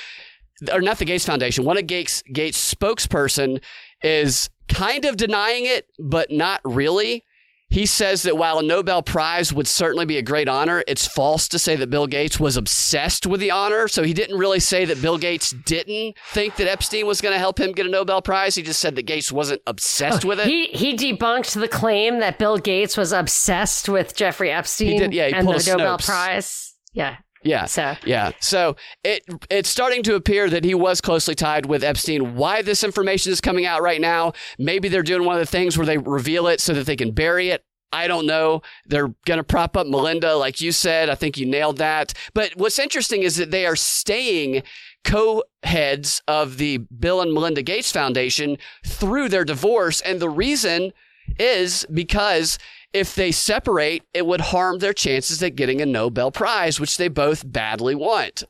or 0.72 0.80
not 0.80 1.00
the 1.00 1.06
Gates 1.06 1.26
Foundation, 1.26 1.66
one 1.66 1.78
of 1.78 1.86
Gates, 1.86 2.24
Gates' 2.32 2.74
spokesperson 2.74 3.62
is 4.02 4.50
kind 4.70 5.04
of 5.04 5.18
denying 5.18 5.66
it, 5.66 5.88
but 6.00 6.32
not 6.32 6.62
really. 6.64 7.26
He 7.72 7.86
says 7.86 8.24
that 8.24 8.38
while 8.38 8.60
a 8.60 8.64
Nobel 8.64 9.02
Prize 9.02 9.54
would 9.54 9.68
certainly 9.68 10.06
be 10.06 10.18
a 10.18 10.22
great 10.22 10.50
honor, 10.50 10.84
it's 10.88 11.08
false 11.08 11.48
to 11.48 11.58
say 11.58 11.78
that 11.78 11.90
Bill 11.90 12.06
Gates 12.06 12.38
was 12.38 12.58
obsessed 12.58 13.26
with 13.26 13.40
the 13.40 13.50
honor. 13.50 13.88
So 13.88 14.04
he 14.04 14.14
didn't 14.14 14.38
really 14.38 14.60
say 14.60 14.84
that 14.84 15.02
Bill 15.02 15.18
Gates 15.18 15.52
didn't 15.52 16.18
think 16.32 16.58
that 16.58 16.68
Epstein 16.68 17.08
was 17.08 17.22
going 17.22 17.34
to 17.34 17.40
help 17.40 17.60
him 17.60 17.72
get 17.72 17.86
a 17.86 17.90
Nobel 17.90 18.22
Prize. 18.22 18.56
He 18.56 18.62
just 18.62 18.82
said 18.82 18.96
that 18.96 19.04
Gates 19.04 19.32
wasn't 19.32 19.62
obsessed 19.66 20.26
oh, 20.26 20.28
with 20.28 20.42
it. 20.42 20.48
He 20.48 20.66
he 20.68 20.98
debunked 20.98 21.60
the 21.60 21.70
claim 21.70 22.20
that 22.20 22.38
Bill 22.38 22.58
Gates 22.58 22.98
was 22.98 23.14
obsessed 23.14 23.88
with 23.88 24.16
Jeffrey 24.16 24.52
Epstein 24.52 25.00
did, 25.00 25.14
yeah, 25.14 25.30
and 25.34 25.48
the 25.48 25.64
Nobel 25.78 25.98
Prize. 25.98 26.76
Yeah. 26.94 27.18
Yeah. 27.44 27.66
So 27.66 27.96
Yeah. 28.06 28.32
So 28.40 28.76
it 29.04 29.24
it's 29.50 29.70
starting 29.70 30.04
to 30.04 30.16
appear 30.16 30.50
that 30.50 30.64
he 30.64 30.74
was 30.74 31.02
closely 31.02 31.36
tied 31.36 31.66
with 31.66 31.84
Epstein. 31.84 32.36
Why 32.36 32.62
this 32.62 32.84
information 32.84 33.32
is 33.32 33.42
coming 33.42 33.66
out 33.66 33.82
right 33.82 34.02
now? 34.02 34.34
Maybe 34.58 34.90
they're 34.90 35.04
doing 35.04 35.26
one 35.26 35.36
of 35.36 35.42
the 35.42 35.52
things 35.52 35.78
where 35.78 35.86
they 35.86 35.98
reveal 35.98 36.48
it 36.48 36.62
so 36.62 36.74
that 36.74 36.86
they 36.86 36.96
can 36.96 37.12
bury 37.12 37.50
it. 37.50 37.64
I 37.94 38.08
don't 38.08 38.26
know. 38.26 38.62
They're 38.86 39.14
going 39.26 39.38
to 39.38 39.44
prop 39.44 39.76
up 39.76 39.86
Melinda, 39.86 40.36
like 40.36 40.62
you 40.62 40.72
said. 40.72 41.10
I 41.10 41.16
think 41.16 41.38
you 41.38 41.46
nailed 41.46 41.78
that. 41.78 42.14
But 42.34 42.54
what's 42.56 42.80
interesting 42.80 43.24
is 43.24 43.36
that 43.36 43.52
they 43.52 43.66
are 43.66 43.76
staying 43.76 44.64
co 45.04 45.44
heads 45.64 46.22
of 46.28 46.58
the 46.58 46.78
Bill 46.78 47.22
and 47.22 47.34
Melinda 47.34 47.62
Gates 47.62 47.92
Foundation 47.92 48.58
through 48.86 49.30
their 49.30 49.44
divorce. 49.44 50.00
And 50.02 50.20
the 50.20 50.30
reason 50.30 50.94
is 51.38 51.86
because 51.94 52.58
if 52.94 53.16
they 53.16 53.32
separate, 53.32 54.04
it 54.14 54.26
would 54.26 54.42
harm 54.42 54.80
their 54.80 54.94
chances 54.94 55.42
at 55.42 55.56
getting 55.56 55.82
a 55.82 55.86
Nobel 55.86 56.32
Prize, 56.32 56.80
which 56.80 56.98
they 56.98 57.08
both 57.08 57.50
badly 57.50 57.96
want. 57.96 58.44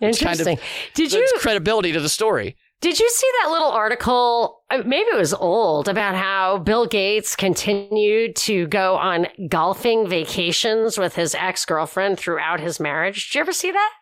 It's 0.00 0.18
kind 0.20 0.38
of- 0.38 0.46
interesting. 0.46 0.58
did 0.94 1.12
you 1.12 1.26
credibility 1.38 1.92
to 1.92 2.00
the 2.00 2.08
story. 2.08 2.56
did 2.82 2.98
you 3.00 3.08
see 3.08 3.26
that 3.42 3.50
little 3.50 3.70
article? 3.70 4.60
Maybe 4.70 5.08
it 5.08 5.16
was 5.16 5.32
old 5.32 5.88
about 5.88 6.14
how 6.14 6.58
Bill 6.58 6.84
Gates 6.86 7.34
continued 7.34 8.36
to 8.36 8.66
go 8.66 8.96
on 8.96 9.28
golfing 9.48 10.06
vacations 10.06 10.98
with 10.98 11.14
his 11.14 11.34
ex 11.34 11.64
girlfriend 11.64 12.18
throughout 12.18 12.60
his 12.60 12.78
marriage. 12.78 13.28
Did 13.28 13.34
you 13.36 13.40
ever 13.40 13.52
see 13.52 13.72
that? 13.72 13.92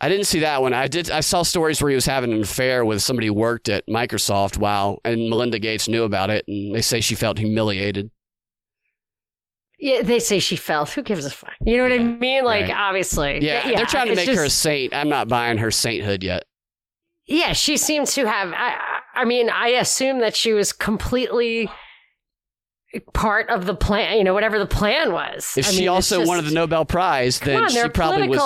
I 0.00 0.08
didn't 0.08 0.26
see 0.26 0.40
that 0.40 0.62
one. 0.62 0.74
I 0.74 0.86
did. 0.88 1.10
I 1.10 1.20
saw 1.20 1.42
stories 1.42 1.80
where 1.82 1.88
he 1.90 1.94
was 1.94 2.06
having 2.06 2.32
an 2.32 2.42
affair 2.42 2.84
with 2.84 3.02
somebody 3.02 3.28
who 3.28 3.34
worked 3.34 3.68
at 3.68 3.86
Microsoft. 3.88 4.56
Wow, 4.58 4.98
and 5.04 5.28
Melinda 5.28 5.58
Gates 5.58 5.88
knew 5.88 6.04
about 6.04 6.30
it, 6.30 6.44
and 6.48 6.74
they 6.74 6.82
say 6.82 7.00
she 7.00 7.14
felt 7.16 7.38
humiliated. 7.38 8.10
Yeah, 9.78 10.02
they 10.02 10.18
say 10.18 10.40
she 10.40 10.56
fell. 10.56 10.86
Who 10.86 11.02
gives 11.02 11.24
a 11.24 11.30
fuck? 11.30 11.52
You 11.64 11.76
know 11.76 11.84
what 11.84 11.92
I 11.92 11.98
mean? 12.02 12.44
Like, 12.44 12.62
right. 12.66 12.74
obviously. 12.76 13.44
Yeah, 13.44 13.64
they're 13.64 13.86
trying 13.86 14.08
to 14.08 14.16
make 14.16 14.28
her 14.28 14.44
a 14.44 14.50
saint. 14.50 14.92
I'm 14.92 15.08
not 15.08 15.28
buying 15.28 15.58
her 15.58 15.70
sainthood 15.70 16.24
yet. 16.24 16.44
Yeah, 17.26 17.52
she 17.52 17.76
seems 17.76 18.14
to 18.14 18.26
have. 18.26 18.52
I, 18.56 19.00
I 19.14 19.24
mean, 19.24 19.50
I 19.50 19.68
assume 19.68 20.18
that 20.20 20.34
she 20.34 20.52
was 20.52 20.72
completely 20.72 21.70
part 23.12 23.48
of 23.50 23.66
the 23.66 23.74
plan. 23.74 24.18
You 24.18 24.24
know, 24.24 24.34
whatever 24.34 24.58
the 24.58 24.66
plan 24.66 25.12
was. 25.12 25.54
If 25.56 25.68
I 25.68 25.70
she 25.70 25.80
mean, 25.80 25.88
also 25.90 26.18
just- 26.18 26.28
wanted 26.28 26.46
the 26.46 26.54
Nobel 26.54 26.84
Prize, 26.84 27.38
then 27.38 27.62
on, 27.64 27.68
she 27.68 27.88
probably 27.90 28.28
was. 28.28 28.38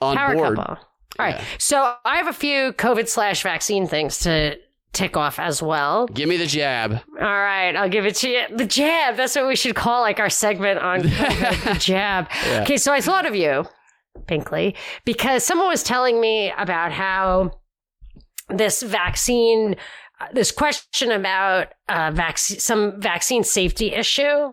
on 0.00 0.16
Power 0.16 0.34
board. 0.34 0.56
couple. 0.56 0.74
All 1.18 1.26
right. 1.26 1.34
Yeah. 1.34 1.44
So 1.58 1.94
I 2.04 2.16
have 2.16 2.28
a 2.28 2.32
few 2.32 2.72
COVID 2.72 3.08
slash 3.08 3.42
vaccine 3.42 3.86
things 3.86 4.20
to 4.20 4.56
tick 4.92 5.16
off 5.16 5.38
as 5.38 5.62
well. 5.62 6.06
Give 6.06 6.28
me 6.28 6.36
the 6.36 6.46
jab. 6.46 6.92
All 6.92 7.26
right, 7.26 7.74
I'll 7.74 7.88
give 7.88 8.06
it 8.06 8.14
to 8.16 8.28
you. 8.28 8.42
The 8.54 8.66
jab. 8.66 9.16
That's 9.16 9.34
what 9.34 9.46
we 9.46 9.56
should 9.56 9.74
call 9.74 10.02
like 10.02 10.20
our 10.20 10.30
segment 10.30 10.78
on 10.78 11.02
the 11.02 11.76
jab. 11.78 12.28
Yeah. 12.46 12.62
Okay, 12.62 12.76
so 12.76 12.92
I 12.92 13.00
thought 13.00 13.26
of 13.26 13.34
you, 13.34 13.64
Binkley, 14.26 14.76
because 15.04 15.44
someone 15.44 15.68
was 15.68 15.82
telling 15.82 16.20
me 16.20 16.52
about 16.56 16.92
how 16.92 17.58
this 18.48 18.82
vaccine, 18.82 19.76
uh, 20.20 20.26
this 20.32 20.52
question 20.52 21.10
about 21.10 21.68
uh, 21.88 22.10
vaccine, 22.12 22.58
some 22.58 23.00
vaccine 23.00 23.44
safety 23.44 23.94
issue 23.94 24.52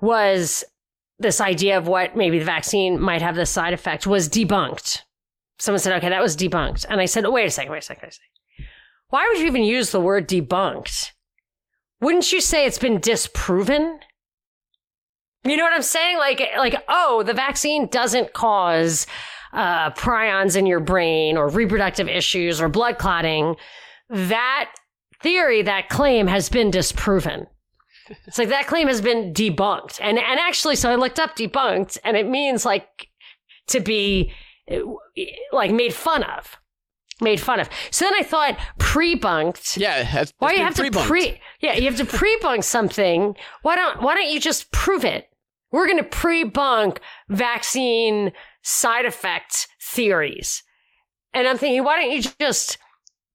was 0.00 0.64
this 1.18 1.40
idea 1.40 1.76
of 1.76 1.86
what 1.86 2.16
maybe 2.16 2.38
the 2.38 2.44
vaccine 2.44 2.98
might 2.98 3.22
have 3.22 3.36
this 3.36 3.50
side 3.50 3.74
effect 3.74 4.06
was 4.06 4.28
debunked. 4.28 5.02
Someone 5.58 5.78
said, 5.78 5.96
okay, 5.98 6.08
that 6.08 6.22
was 6.22 6.36
debunked. 6.36 6.86
And 6.88 7.00
I 7.00 7.04
said, 7.04 7.26
oh, 7.26 7.30
wait 7.30 7.44
a 7.44 7.50
second, 7.50 7.70
wait 7.70 7.78
a 7.78 7.82
second, 7.82 8.02
wait 8.04 8.08
a 8.08 8.14
second. 8.14 8.39
Why 9.10 9.28
would 9.28 9.38
you 9.38 9.46
even 9.46 9.64
use 9.64 9.90
the 9.90 10.00
word 10.00 10.28
debunked? 10.28 11.10
Wouldn't 12.00 12.32
you 12.32 12.40
say 12.40 12.64
it's 12.64 12.78
been 12.78 13.00
disproven? 13.00 14.00
You 15.44 15.56
know 15.56 15.64
what 15.64 15.74
I'm 15.74 15.82
saying? 15.82 16.18
Like, 16.18 16.40
like, 16.56 16.82
oh, 16.88 17.22
the 17.22 17.34
vaccine 17.34 17.86
doesn't 17.86 18.32
cause 18.32 19.06
uh, 19.52 19.90
prions 19.90 20.56
in 20.56 20.66
your 20.66 20.80
brain 20.80 21.36
or 21.36 21.48
reproductive 21.48 22.08
issues 22.08 22.60
or 22.60 22.68
blood 22.68 22.98
clotting. 22.98 23.56
That 24.08 24.72
theory, 25.22 25.62
that 25.62 25.88
claim 25.88 26.26
has 26.26 26.48
been 26.48 26.70
disproven. 26.70 27.46
It's 28.26 28.38
like 28.38 28.48
that 28.48 28.66
claim 28.66 28.88
has 28.88 29.00
been 29.00 29.32
debunked. 29.32 29.98
And 30.00 30.18
and 30.18 30.40
actually, 30.40 30.76
so 30.76 30.90
I 30.90 30.96
looked 30.96 31.20
up 31.20 31.36
debunked, 31.36 31.98
and 32.04 32.16
it 32.16 32.28
means 32.28 32.64
like 32.64 33.08
to 33.68 33.80
be 33.80 34.32
like 35.52 35.70
made 35.70 35.94
fun 35.94 36.24
of. 36.24 36.56
Made 37.20 37.40
fun 37.40 37.60
of. 37.60 37.68
So 37.90 38.04
then 38.06 38.14
I 38.18 38.22
thought 38.22 38.58
pre-bunked. 38.78 39.76
Yeah. 39.76 40.10
That's, 40.10 40.32
Why 40.38 40.52
you 40.52 40.58
have 40.62 40.74
to 40.74 40.82
pre-bunked. 40.82 41.08
pre? 41.08 41.40
Yeah, 41.60 41.74
you 41.74 41.84
have 41.84 41.96
to 41.96 42.04
pre-bunk 42.04 42.64
something. 42.64 43.36
Why 43.62 43.76
don't 43.76 44.00
Why 44.02 44.14
don't 44.14 44.30
you 44.30 44.40
just 44.40 44.70
prove 44.72 45.04
it? 45.04 45.28
We're 45.72 45.86
going 45.86 45.98
to 45.98 46.04
pre-bunk 46.04 47.00
vaccine 47.28 48.32
side 48.62 49.04
effect 49.06 49.68
theories, 49.80 50.62
and 51.32 51.46
I'm 51.46 51.58
thinking, 51.58 51.84
why 51.84 52.00
don't 52.00 52.10
you 52.10 52.22
just 52.40 52.76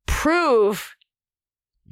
prove 0.06 0.96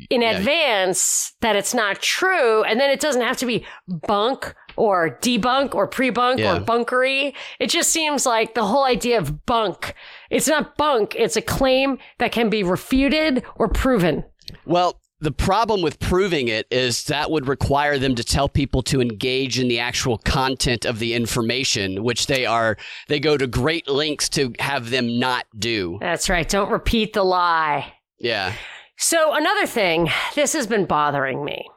in 0.10 0.22
Yeah. 0.22 0.32
advance 0.38 1.34
that 1.42 1.56
it's 1.56 1.74
not 1.74 2.02
true, 2.02 2.64
and 2.64 2.80
then 2.80 2.90
it 2.90 3.00
doesn't 3.00 3.22
have 3.22 3.38
to 3.38 3.46
be 3.46 3.66
bunk 3.88 4.54
or 4.76 5.18
debunk 5.22 5.74
or 5.76 5.88
pre-bunk 5.88 6.40
Yeah. 6.40 6.58
or 6.58 6.60
bunkery. 6.62 7.34
It 7.60 7.70
just 7.70 7.90
seems 7.92 8.26
like 8.26 8.54
the 8.54 8.66
whole 8.66 8.86
idea 8.86 9.18
of 9.18 9.46
bunk. 9.46 9.94
It's 10.30 10.48
not 10.48 10.78
bunk. 10.78 11.16
It's 11.18 11.36
a 11.36 11.42
claim 11.42 11.98
that 12.20 12.32
can 12.32 12.50
be 12.50 12.64
refuted 12.64 13.44
or 13.56 13.68
proven. 13.68 14.24
Well, 14.66 15.00
the 15.20 15.32
problem 15.32 15.82
with 15.82 16.00
proving 16.00 16.50
it 16.50 16.68
is 16.70 17.06
that 17.06 17.32
would 17.32 17.48
require 17.48 17.98
them 17.98 18.14
to 18.16 18.24
tell 18.26 18.50
people 18.50 18.82
to 18.84 19.00
engage 19.00 19.58
in 19.58 19.70
the 19.70 19.80
actual 19.80 20.18
content 20.18 20.84
of 20.84 21.00
the 21.00 21.14
information, 21.14 22.04
which 22.04 22.28
they 22.28 22.46
are 22.46 22.76
they 23.08 23.22
go 23.22 23.38
to 23.38 23.48
great 23.48 23.88
lengths 23.88 24.28
to 24.30 24.54
have 24.60 24.90
them 24.90 25.18
not 25.20 25.46
do. 25.58 25.98
That's 26.02 26.30
right. 26.30 26.48
Don't 26.48 26.70
repeat 26.70 27.14
the 27.14 27.24
lie. 27.24 27.94
Yeah. 28.20 28.54
So, 28.98 29.34
another 29.34 29.66
thing, 29.66 30.10
this 30.36 30.54
has 30.54 30.68
been 30.68 30.86
bothering 30.86 31.44
me. 31.44 31.70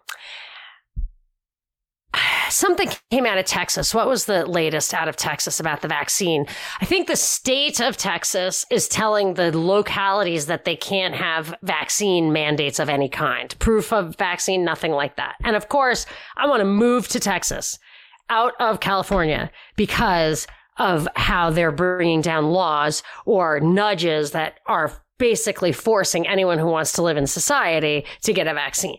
Something 2.50 2.90
came 3.10 3.26
out 3.26 3.38
of 3.38 3.44
Texas. 3.44 3.94
What 3.94 4.08
was 4.08 4.26
the 4.26 4.46
latest 4.46 4.94
out 4.94 5.08
of 5.08 5.16
Texas 5.16 5.60
about 5.60 5.82
the 5.82 5.88
vaccine? 5.88 6.46
I 6.80 6.84
think 6.84 7.06
the 7.06 7.16
state 7.16 7.80
of 7.80 7.96
Texas 7.96 8.64
is 8.70 8.88
telling 8.88 9.34
the 9.34 9.56
localities 9.56 10.46
that 10.46 10.64
they 10.64 10.76
can't 10.76 11.14
have 11.14 11.54
vaccine 11.62 12.32
mandates 12.32 12.78
of 12.78 12.88
any 12.88 13.08
kind, 13.08 13.54
proof 13.58 13.92
of 13.92 14.16
vaccine, 14.16 14.64
nothing 14.64 14.92
like 14.92 15.16
that. 15.16 15.36
And 15.44 15.56
of 15.56 15.68
course, 15.68 16.06
I 16.36 16.46
want 16.46 16.60
to 16.60 16.66
move 16.66 17.08
to 17.08 17.20
Texas 17.20 17.78
out 18.30 18.54
of 18.60 18.80
California 18.80 19.50
because 19.76 20.46
of 20.78 21.08
how 21.16 21.50
they're 21.50 21.72
bringing 21.72 22.20
down 22.20 22.46
laws 22.46 23.02
or 23.24 23.60
nudges 23.60 24.32
that 24.32 24.60
are 24.66 24.92
basically 25.18 25.72
forcing 25.72 26.26
anyone 26.26 26.58
who 26.58 26.66
wants 26.66 26.92
to 26.92 27.02
live 27.02 27.16
in 27.16 27.26
society 27.26 28.04
to 28.22 28.32
get 28.32 28.46
a 28.46 28.54
vaccine. 28.54 28.98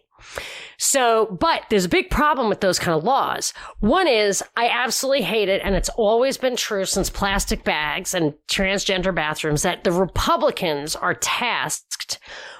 So, 0.78 1.38
but 1.40 1.64
there's 1.70 1.86
a 1.86 1.90
big 1.90 2.10
problem 2.12 2.50
with 2.50 2.62
those 2.62 2.78
kind 2.78 2.96
of 2.96 3.04
laws. 3.04 3.52
One 3.80 4.08
is 4.08 4.44
I 4.56 4.70
absolutely 4.70 5.24
hate 5.24 5.50
it, 5.50 5.62
and 5.64 5.76
it's 5.76 5.90
always 5.90 6.38
been 6.38 6.56
true 6.56 6.86
since 6.86 7.10
plastic 7.10 7.64
bags 7.64 8.14
and 8.14 8.36
transgender 8.48 9.14
bathrooms 9.14 9.64
that 9.64 9.84
the 9.84 9.92
Republicans 9.92 10.96
are 10.96 11.16
tasked 11.16 12.20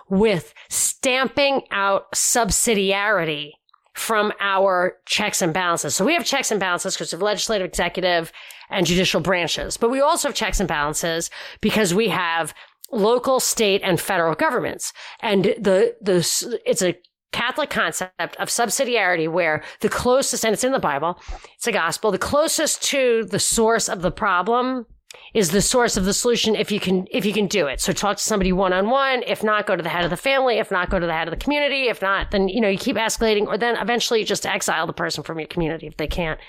with 0.10 0.54
stamping 0.70 1.62
out 1.72 2.12
subsidiarity 2.14 3.52
from 3.94 4.32
our 4.40 4.98
checks 5.06 5.42
and 5.42 5.54
balances. 5.54 5.96
So 5.96 6.06
we 6.06 6.14
have 6.14 6.26
checks 6.26 6.52
and 6.52 6.60
balances 6.60 6.96
because 6.96 7.14
of 7.14 7.22
legislative, 7.22 7.66
executive, 7.66 8.32
and 8.70 8.86
judicial 8.86 9.22
branches. 9.22 9.78
But 9.78 9.90
we 9.90 10.02
also 10.02 10.28
have 10.28 10.36
checks 10.36 10.60
and 10.60 10.68
balances 10.68 11.30
because 11.62 11.94
we 11.94 12.10
have 12.10 12.54
local, 12.92 13.40
state, 13.40 13.82
and 13.84 14.00
federal 14.00 14.36
governments. 14.36 14.94
And 15.20 15.46
the 15.46 15.96
the 16.02 16.20
it's 16.66 16.82
a 16.82 16.96
Catholic 17.38 17.70
concept 17.70 18.36
of 18.38 18.50
subsidiarity 18.50 19.30
where 19.32 19.64
the 19.82 19.90
closest, 19.90 20.44
and 20.44 20.54
it's 20.54 20.64
in 20.64 20.72
the 20.72 20.80
Bible, 20.80 21.22
it's 21.54 21.68
a 21.68 21.72
gospel, 21.72 22.10
the 22.10 22.18
closest 22.18 22.82
to 22.86 23.26
the 23.26 23.38
source 23.38 23.88
of 23.88 24.02
the 24.02 24.10
problem 24.10 24.88
is 25.36 25.52
the 25.52 25.62
source 25.62 25.98
of 25.98 26.06
the 26.06 26.16
solution 26.16 26.56
if 26.56 26.72
you 26.72 26.80
can 26.80 27.06
if 27.12 27.26
you 27.26 27.34
can 27.34 27.46
do 27.46 27.68
it. 27.68 27.80
So 27.80 27.94
talk 27.94 28.18
to 28.18 28.24
somebody 28.24 28.52
one 28.52 28.74
on 28.74 28.90
one. 28.90 29.22
If 29.28 29.44
not, 29.44 29.68
go 29.68 29.76
to 29.76 29.84
the 29.84 29.90
head 29.90 30.04
of 30.04 30.10
the 30.10 30.18
family. 30.18 30.58
If 30.58 30.72
not, 30.72 30.90
go 30.90 31.00
to 31.00 31.06
the 31.06 31.14
head 31.14 31.28
of 31.28 31.32
the 31.32 31.44
community. 31.44 31.90
If 31.90 32.02
not, 32.02 32.32
then 32.32 32.48
you 32.50 32.60
know 32.60 32.70
you 32.70 32.78
keep 32.80 32.96
escalating, 32.96 33.46
or 33.46 33.56
then 33.56 33.78
eventually 33.78 34.24
just 34.24 34.48
exile 34.48 34.88
the 34.88 34.94
person 34.94 35.24
from 35.24 35.38
your 35.38 35.48
community 35.48 35.86
if 35.86 35.98
they 35.98 36.08
can't 36.08 36.40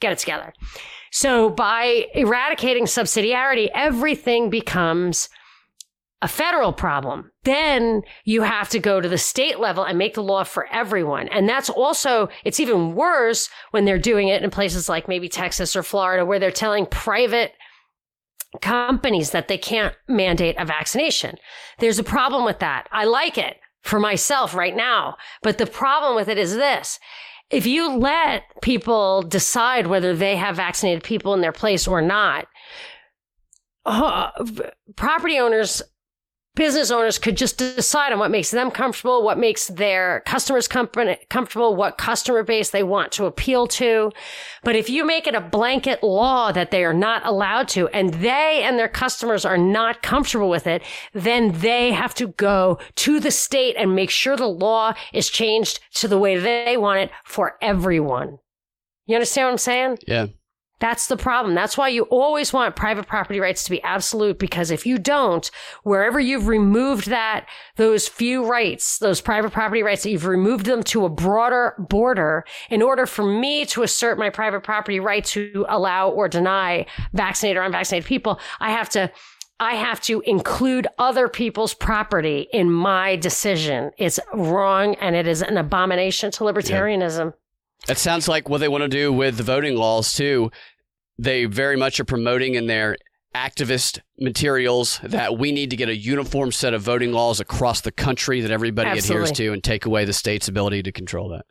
get 0.00 0.12
it 0.12 0.18
together. 0.18 0.54
So 1.10 1.50
by 1.50 2.06
eradicating 2.14 2.84
subsidiarity, 2.84 3.68
everything 3.74 4.48
becomes 4.48 5.28
a 6.22 6.28
federal 6.28 6.72
problem. 6.72 7.30
Then 7.44 8.02
you 8.24 8.42
have 8.42 8.68
to 8.70 8.78
go 8.78 9.00
to 9.00 9.08
the 9.08 9.16
state 9.18 9.58
level 9.58 9.84
and 9.84 9.96
make 9.96 10.14
the 10.14 10.22
law 10.22 10.44
for 10.44 10.66
everyone. 10.66 11.28
And 11.28 11.48
that's 11.48 11.70
also, 11.70 12.28
it's 12.44 12.60
even 12.60 12.94
worse 12.94 13.48
when 13.70 13.86
they're 13.86 13.98
doing 13.98 14.28
it 14.28 14.42
in 14.42 14.50
places 14.50 14.88
like 14.88 15.08
maybe 15.08 15.28
Texas 15.28 15.74
or 15.74 15.82
Florida 15.82 16.26
where 16.26 16.38
they're 16.38 16.50
telling 16.50 16.84
private 16.84 17.52
companies 18.60 19.30
that 19.30 19.48
they 19.48 19.56
can't 19.56 19.94
mandate 20.08 20.56
a 20.58 20.64
vaccination. 20.64 21.36
There's 21.78 21.98
a 21.98 22.04
problem 22.04 22.44
with 22.44 22.58
that. 22.58 22.88
I 22.92 23.04
like 23.04 23.38
it 23.38 23.56
for 23.82 23.98
myself 23.98 24.54
right 24.54 24.76
now. 24.76 25.16
But 25.42 25.56
the 25.56 25.66
problem 25.66 26.16
with 26.16 26.28
it 26.28 26.36
is 26.36 26.54
this. 26.54 26.98
If 27.48 27.66
you 27.66 27.96
let 27.96 28.42
people 28.60 29.22
decide 29.22 29.86
whether 29.86 30.14
they 30.14 30.36
have 30.36 30.56
vaccinated 30.56 31.02
people 31.02 31.32
in 31.32 31.40
their 31.40 31.52
place 31.52 31.88
or 31.88 32.02
not, 32.02 32.46
uh, 33.86 34.30
property 34.96 35.38
owners 35.38 35.82
business 36.54 36.90
owners 36.90 37.18
could 37.18 37.36
just 37.36 37.58
decide 37.58 38.12
on 38.12 38.18
what 38.18 38.30
makes 38.30 38.50
them 38.50 38.70
comfortable, 38.70 39.22
what 39.22 39.38
makes 39.38 39.68
their 39.68 40.22
customers 40.26 40.66
com- 40.66 40.90
comfortable, 41.28 41.76
what 41.76 41.96
customer 41.96 42.42
base 42.42 42.70
they 42.70 42.82
want 42.82 43.12
to 43.12 43.26
appeal 43.26 43.66
to. 43.66 44.10
But 44.62 44.76
if 44.76 44.90
you 44.90 45.04
make 45.04 45.26
it 45.26 45.34
a 45.34 45.40
blanket 45.40 46.02
law 46.02 46.52
that 46.52 46.70
they 46.70 46.84
are 46.84 46.94
not 46.94 47.24
allowed 47.24 47.68
to, 47.68 47.88
and 47.88 48.14
they 48.14 48.62
and 48.62 48.78
their 48.78 48.88
customers 48.88 49.44
are 49.44 49.58
not 49.58 50.02
comfortable 50.02 50.50
with 50.50 50.66
it, 50.66 50.82
then 51.12 51.52
they 51.60 51.92
have 51.92 52.14
to 52.14 52.28
go 52.28 52.78
to 52.96 53.20
the 53.20 53.30
state 53.30 53.76
and 53.76 53.94
make 53.94 54.10
sure 54.10 54.36
the 54.36 54.46
law 54.46 54.94
is 55.12 55.30
changed 55.30 55.80
to 55.94 56.08
the 56.08 56.18
way 56.18 56.38
they 56.38 56.76
want 56.76 57.00
it 57.00 57.10
for 57.24 57.56
everyone. 57.62 58.38
You 59.06 59.16
understand 59.16 59.46
what 59.46 59.52
I'm 59.52 59.58
saying? 59.58 59.98
Yeah. 60.06 60.26
That's 60.80 61.08
the 61.08 61.16
problem. 61.16 61.54
That's 61.54 61.76
why 61.76 61.88
you 61.88 62.04
always 62.04 62.52
want 62.52 62.74
private 62.74 63.06
property 63.06 63.38
rights 63.38 63.64
to 63.64 63.70
be 63.70 63.82
absolute 63.82 64.38
because 64.38 64.70
if 64.70 64.86
you 64.86 64.98
don't, 64.98 65.48
wherever 65.82 66.18
you've 66.18 66.48
removed 66.48 67.08
that, 67.08 67.46
those 67.76 68.08
few 68.08 68.46
rights, 68.46 68.98
those 68.98 69.20
private 69.20 69.52
property 69.52 69.82
rights 69.82 70.02
that 70.02 70.10
you've 70.10 70.24
removed 70.24 70.64
them 70.64 70.82
to 70.84 71.04
a 71.04 71.10
broader 71.10 71.74
border 71.78 72.44
in 72.70 72.80
order 72.80 73.04
for 73.04 73.24
me 73.24 73.66
to 73.66 73.82
assert 73.82 74.18
my 74.18 74.30
private 74.30 74.62
property 74.62 74.98
right 74.98 75.24
to 75.26 75.66
allow 75.68 76.08
or 76.08 76.28
deny 76.28 76.86
vaccinated 77.12 77.58
or 77.58 77.62
unvaccinated 77.62 78.06
people, 78.06 78.40
I 78.58 78.70
have 78.70 78.88
to 78.90 79.12
I 79.62 79.74
have 79.74 80.00
to 80.02 80.22
include 80.22 80.86
other 80.98 81.28
people's 81.28 81.74
property 81.74 82.48
in 82.50 82.72
my 82.72 83.16
decision. 83.16 83.90
It's 83.98 84.18
wrong 84.32 84.94
and 84.94 85.14
it 85.14 85.26
is 85.26 85.42
an 85.42 85.58
abomination 85.58 86.30
to 86.32 86.44
libertarianism. 86.44 87.34
It 87.88 87.98
sounds 87.98 88.28
like 88.28 88.48
what 88.48 88.58
they 88.58 88.68
want 88.68 88.82
to 88.82 88.88
do 88.88 89.12
with 89.12 89.36
the 89.36 89.42
voting 89.42 89.76
laws 89.76 90.12
too. 90.12 90.50
They 91.20 91.44
very 91.44 91.76
much 91.76 92.00
are 92.00 92.04
promoting 92.04 92.54
in 92.54 92.66
their 92.66 92.96
activist 93.34 94.00
materials 94.18 95.00
that 95.04 95.38
we 95.38 95.52
need 95.52 95.68
to 95.68 95.76
get 95.76 95.90
a 95.90 95.96
uniform 95.96 96.50
set 96.50 96.72
of 96.72 96.80
voting 96.80 97.12
laws 97.12 97.40
across 97.40 97.82
the 97.82 97.92
country 97.92 98.40
that 98.40 98.50
everybody 98.50 98.98
adheres 98.98 99.30
to 99.32 99.52
and 99.52 99.62
take 99.62 99.84
away 99.84 100.06
the 100.06 100.14
state's 100.14 100.48
ability 100.48 100.82
to 100.82 100.90
control 100.90 101.28
that. 101.28 101.44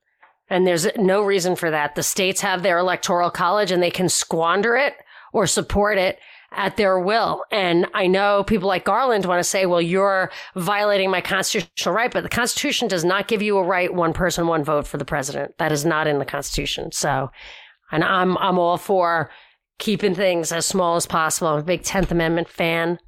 And 0.50 0.66
there's 0.66 0.88
no 0.98 1.22
reason 1.22 1.56
for 1.56 1.70
that. 1.70 1.94
The 1.94 2.02
states 2.02 2.42
have 2.42 2.64
their 2.64 2.80
electoral 2.80 3.30
college 3.30 3.72
and 3.72 3.82
they 3.82 3.92
can 3.92 4.10
squander 4.10 4.76
it 4.76 4.96
or 5.34 5.46
support 5.46 6.00
it 6.00 6.18
at 6.52 6.76
their 6.76 7.00
will. 7.00 7.44
And 7.52 7.86
I 7.94 8.08
know 8.08 8.44
people 8.44 8.68
like 8.68 8.86
Garland 8.86 9.26
want 9.26 9.38
to 9.40 9.44
say, 9.44 9.68
well, 9.68 9.82
you're 9.82 10.32
violating 10.56 11.12
my 11.12 11.22
constitutional 11.22 11.94
right, 11.94 12.12
but 12.12 12.24
the 12.24 12.30
Constitution 12.30 12.88
does 12.88 13.06
not 13.06 13.28
give 13.28 13.44
you 13.44 13.58
a 13.60 13.64
right 13.64 13.94
one 13.94 14.14
person, 14.14 14.48
one 14.48 14.64
vote 14.64 14.88
for 14.88 14.98
the 14.98 15.06
president. 15.06 15.60
That 15.60 15.72
is 15.72 15.86
not 15.86 16.08
in 16.08 16.18
the 16.18 16.26
Constitution. 16.26 16.92
So, 16.92 17.30
and 17.92 18.04
I'm, 18.04 18.36
I'm 18.40 18.58
all 18.58 18.78
for 18.78 19.30
keeping 19.80 20.14
things 20.14 20.52
as 20.52 20.66
small 20.66 20.96
as 20.96 21.08
possible. 21.08 21.48
I'm 21.48 21.60
a 21.60 21.64
big 21.64 21.82
10th 21.82 22.12
Amendment 22.12 22.48
fan. 22.48 23.00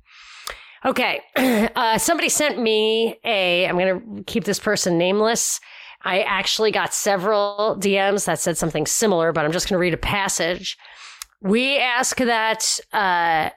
Okay. 0.85 1.21
Uh, 1.75 1.97
somebody 1.97 2.27
sent 2.27 2.59
me 2.59 3.17
a, 3.23 3.65
I'm 3.65 3.77
going 3.77 4.17
to 4.17 4.23
keep 4.23 4.43
this 4.43 4.59
person 4.59 4.97
nameless. 4.97 5.59
I 6.03 6.21
actually 6.21 6.71
got 6.71 6.93
several 6.93 7.77
DMs 7.79 8.25
that 8.25 8.39
said 8.39 8.57
something 8.57 8.85
similar, 8.85 9.31
but 9.31 9.45
I'm 9.45 9.51
just 9.51 9.69
going 9.69 9.75
to 9.75 9.81
read 9.81 9.93
a 9.93 9.97
passage. 9.97 10.77
We 11.41 11.77
ask 11.77 12.17
that 12.17 12.79
uh, 12.91 13.51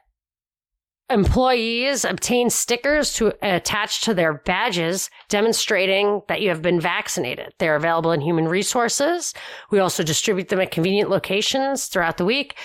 employees 1.10 2.04
obtain 2.04 2.48
stickers 2.48 3.12
to 3.14 3.32
attach 3.42 4.00
to 4.02 4.14
their 4.14 4.34
badges 4.34 5.10
demonstrating 5.28 6.22
that 6.28 6.40
you 6.40 6.48
have 6.48 6.62
been 6.62 6.80
vaccinated. 6.80 7.52
They're 7.58 7.76
available 7.76 8.12
in 8.12 8.20
human 8.20 8.48
resources. 8.48 9.34
We 9.70 9.78
also 9.78 10.02
distribute 10.02 10.48
them 10.48 10.60
at 10.60 10.70
convenient 10.70 11.10
locations 11.10 11.86
throughout 11.86 12.16
the 12.16 12.24
week. 12.24 12.56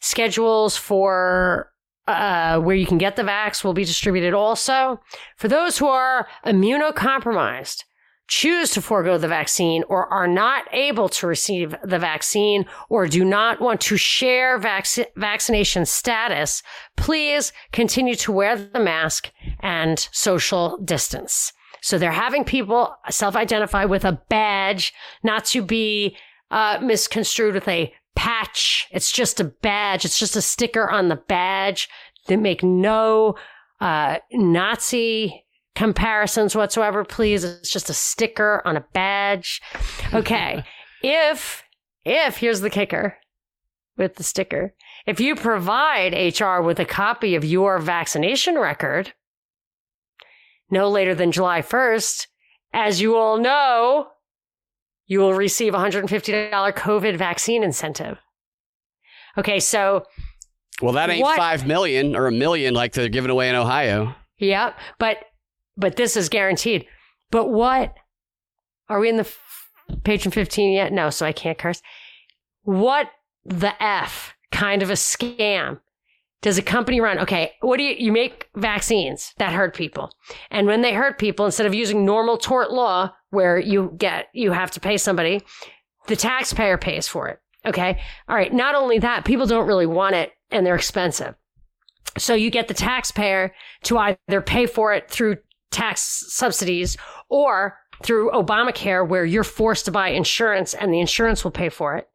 Schedules 0.00 0.76
for 0.76 1.72
uh, 2.06 2.58
where 2.60 2.76
you 2.76 2.86
can 2.86 2.98
get 2.98 3.16
the 3.16 3.22
vax 3.22 3.62
will 3.62 3.74
be 3.74 3.84
distributed 3.84 4.32
also. 4.32 5.00
For 5.36 5.48
those 5.48 5.76
who 5.76 5.88
are 5.88 6.26
immunocompromised, 6.46 7.84
choose 8.28 8.70
to 8.70 8.82
forego 8.82 9.18
the 9.18 9.26
vaccine 9.26 9.82
or 9.88 10.06
are 10.12 10.28
not 10.28 10.64
able 10.72 11.08
to 11.08 11.26
receive 11.26 11.74
the 11.82 11.98
vaccine 11.98 12.66
or 12.88 13.08
do 13.08 13.24
not 13.24 13.60
want 13.60 13.80
to 13.80 13.96
share 13.96 14.58
vac- 14.58 14.86
vaccination 15.16 15.86
status, 15.86 16.62
please 16.96 17.52
continue 17.72 18.14
to 18.14 18.30
wear 18.30 18.56
the 18.56 18.78
mask 18.78 19.32
and 19.60 20.08
social 20.12 20.78
distance. 20.84 21.52
So 21.80 21.96
they're 21.96 22.12
having 22.12 22.44
people 22.44 22.94
self-identify 23.08 23.86
with 23.86 24.04
a 24.04 24.20
badge, 24.28 24.92
not 25.22 25.44
to 25.46 25.62
be 25.62 26.16
uh, 26.50 26.78
misconstrued 26.82 27.54
with 27.54 27.68
a 27.68 27.92
patch. 28.14 28.88
It's 28.90 29.10
just 29.10 29.40
a 29.40 29.44
badge. 29.44 30.04
It's 30.04 30.18
just 30.18 30.36
a 30.36 30.42
sticker 30.42 30.90
on 30.90 31.08
the 31.08 31.16
badge. 31.16 31.88
They 32.26 32.36
make 32.36 32.62
no 32.62 33.36
uh, 33.80 34.18
Nazi 34.32 35.44
comparisons 35.78 36.56
whatsoever, 36.56 37.04
please. 37.04 37.44
It's 37.44 37.70
just 37.70 37.88
a 37.88 37.94
sticker 37.94 38.60
on 38.64 38.76
a 38.76 38.84
badge. 38.92 39.62
Okay. 40.12 40.64
if, 41.04 41.62
if, 42.04 42.38
here's 42.38 42.60
the 42.62 42.68
kicker 42.68 43.16
with 43.96 44.16
the 44.16 44.24
sticker. 44.24 44.74
If 45.06 45.20
you 45.20 45.36
provide 45.36 46.14
HR 46.14 46.62
with 46.62 46.80
a 46.80 46.84
copy 46.84 47.36
of 47.36 47.44
your 47.44 47.78
vaccination 47.78 48.58
record, 48.58 49.12
no 50.68 50.88
later 50.88 51.14
than 51.14 51.30
July 51.30 51.62
1st, 51.62 52.26
as 52.72 53.00
you 53.00 53.16
all 53.16 53.38
know, 53.38 54.08
you 55.06 55.20
will 55.20 55.34
receive 55.34 55.74
$150 55.74 56.50
COVID 56.50 57.16
vaccine 57.16 57.62
incentive. 57.62 58.18
Okay, 59.36 59.60
so. 59.60 60.06
Well, 60.82 60.94
that 60.94 61.08
ain't 61.08 61.22
what, 61.22 61.36
5 61.36 61.68
million 61.68 62.16
or 62.16 62.26
a 62.26 62.32
million 62.32 62.74
like 62.74 62.94
they're 62.94 63.08
giving 63.08 63.30
away 63.30 63.48
in 63.48 63.54
Ohio. 63.54 64.16
Yep. 64.40 64.76
but 64.98 65.18
but 65.78 65.96
this 65.96 66.16
is 66.16 66.28
guaranteed. 66.28 66.84
But 67.30 67.48
what 67.48 67.94
are 68.88 68.98
we 68.98 69.08
in 69.08 69.16
the 69.16 69.22
f- 69.22 69.68
patron 70.04 70.32
15 70.32 70.72
yet? 70.72 70.92
No, 70.92 71.08
so 71.08 71.24
I 71.24 71.32
can't 71.32 71.56
curse. 71.56 71.80
What 72.62 73.10
the 73.44 73.80
F 73.82 74.34
kind 74.50 74.82
of 74.82 74.90
a 74.90 74.94
scam 74.94 75.80
does 76.42 76.58
a 76.58 76.62
company 76.62 77.00
run? 77.00 77.18
Okay, 77.18 77.52
what 77.60 77.78
do 77.78 77.84
you, 77.84 77.94
you 77.98 78.12
make 78.12 78.48
vaccines 78.56 79.32
that 79.38 79.52
hurt 79.52 79.74
people. 79.74 80.12
And 80.50 80.66
when 80.66 80.82
they 80.82 80.92
hurt 80.92 81.18
people, 81.18 81.46
instead 81.46 81.66
of 81.66 81.74
using 81.74 82.04
normal 82.04 82.36
tort 82.36 82.72
law 82.72 83.12
where 83.30 83.58
you 83.58 83.94
get, 83.96 84.28
you 84.32 84.52
have 84.52 84.70
to 84.72 84.80
pay 84.80 84.96
somebody, 84.96 85.42
the 86.06 86.16
taxpayer 86.16 86.78
pays 86.78 87.08
for 87.08 87.28
it. 87.28 87.40
Okay. 87.66 88.00
All 88.28 88.36
right. 88.36 88.52
Not 88.52 88.74
only 88.74 88.98
that, 88.98 89.24
people 89.24 89.46
don't 89.46 89.66
really 89.66 89.86
want 89.86 90.14
it 90.14 90.32
and 90.50 90.64
they're 90.64 90.76
expensive. 90.76 91.34
So 92.16 92.34
you 92.34 92.50
get 92.50 92.68
the 92.68 92.74
taxpayer 92.74 93.52
to 93.84 93.98
either 93.98 94.40
pay 94.40 94.66
for 94.66 94.92
it 94.92 95.10
through 95.10 95.36
tax 95.70 96.24
subsidies 96.28 96.96
or 97.28 97.78
through 98.02 98.30
Obamacare 98.30 99.06
where 99.06 99.24
you're 99.24 99.44
forced 99.44 99.84
to 99.86 99.90
buy 99.90 100.08
insurance 100.08 100.74
and 100.74 100.92
the 100.92 101.00
insurance 101.00 101.44
will 101.44 101.50
pay 101.50 101.68
for 101.68 101.96
it. 101.96 102.08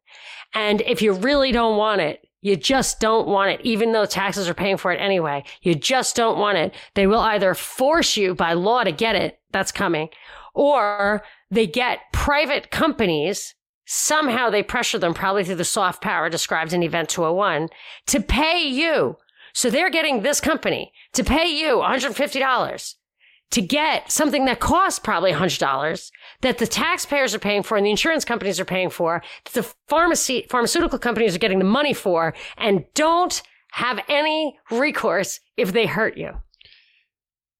And 0.54 0.80
if 0.82 1.02
you 1.02 1.12
really 1.12 1.52
don't 1.52 1.76
want 1.76 2.00
it, 2.00 2.20
you 2.40 2.56
just 2.56 3.00
don't 3.00 3.26
want 3.26 3.50
it, 3.52 3.60
even 3.64 3.92
though 3.92 4.04
taxes 4.04 4.48
are 4.48 4.54
paying 4.54 4.76
for 4.76 4.92
it 4.92 5.00
anyway. 5.00 5.44
You 5.62 5.74
just 5.74 6.14
don't 6.14 6.38
want 6.38 6.58
it. 6.58 6.74
They 6.94 7.06
will 7.06 7.20
either 7.20 7.54
force 7.54 8.18
you 8.18 8.34
by 8.34 8.52
law 8.52 8.84
to 8.84 8.92
get 8.92 9.16
it. 9.16 9.40
That's 9.50 9.72
coming. 9.72 10.10
Or 10.52 11.22
they 11.50 11.66
get 11.66 12.00
private 12.12 12.70
companies. 12.70 13.54
Somehow 13.86 14.50
they 14.50 14.62
pressure 14.62 14.98
them, 14.98 15.14
probably 15.14 15.44
through 15.44 15.54
the 15.56 15.64
soft 15.64 16.02
power 16.02 16.28
described 16.28 16.72
in 16.72 16.82
Event 16.82 17.08
201, 17.08 17.68
to 18.08 18.20
pay 18.20 18.62
you. 18.62 19.16
So 19.54 19.70
they're 19.70 19.90
getting 19.90 20.22
this 20.22 20.40
company 20.40 20.92
to 21.14 21.24
pay 21.24 21.48
you 21.48 21.76
$150 21.76 22.94
to 23.54 23.62
get 23.62 24.10
something 24.10 24.46
that 24.46 24.58
costs 24.58 24.98
probably 24.98 25.30
$100 25.30 26.10
that 26.40 26.58
the 26.58 26.66
taxpayers 26.66 27.36
are 27.36 27.38
paying 27.38 27.62
for 27.62 27.76
and 27.76 27.86
the 27.86 27.90
insurance 27.90 28.24
companies 28.24 28.58
are 28.58 28.64
paying 28.64 28.90
for, 28.90 29.22
that 29.44 29.54
the 29.54 29.74
pharmacy, 29.86 30.44
pharmaceutical 30.50 30.98
companies 30.98 31.36
are 31.36 31.38
getting 31.38 31.60
the 31.60 31.64
money 31.64 31.94
for, 31.94 32.34
and 32.58 32.84
don't 32.94 33.42
have 33.70 34.00
any 34.08 34.58
recourse 34.72 35.38
if 35.56 35.72
they 35.72 35.86
hurt 35.86 36.16
you. 36.16 36.32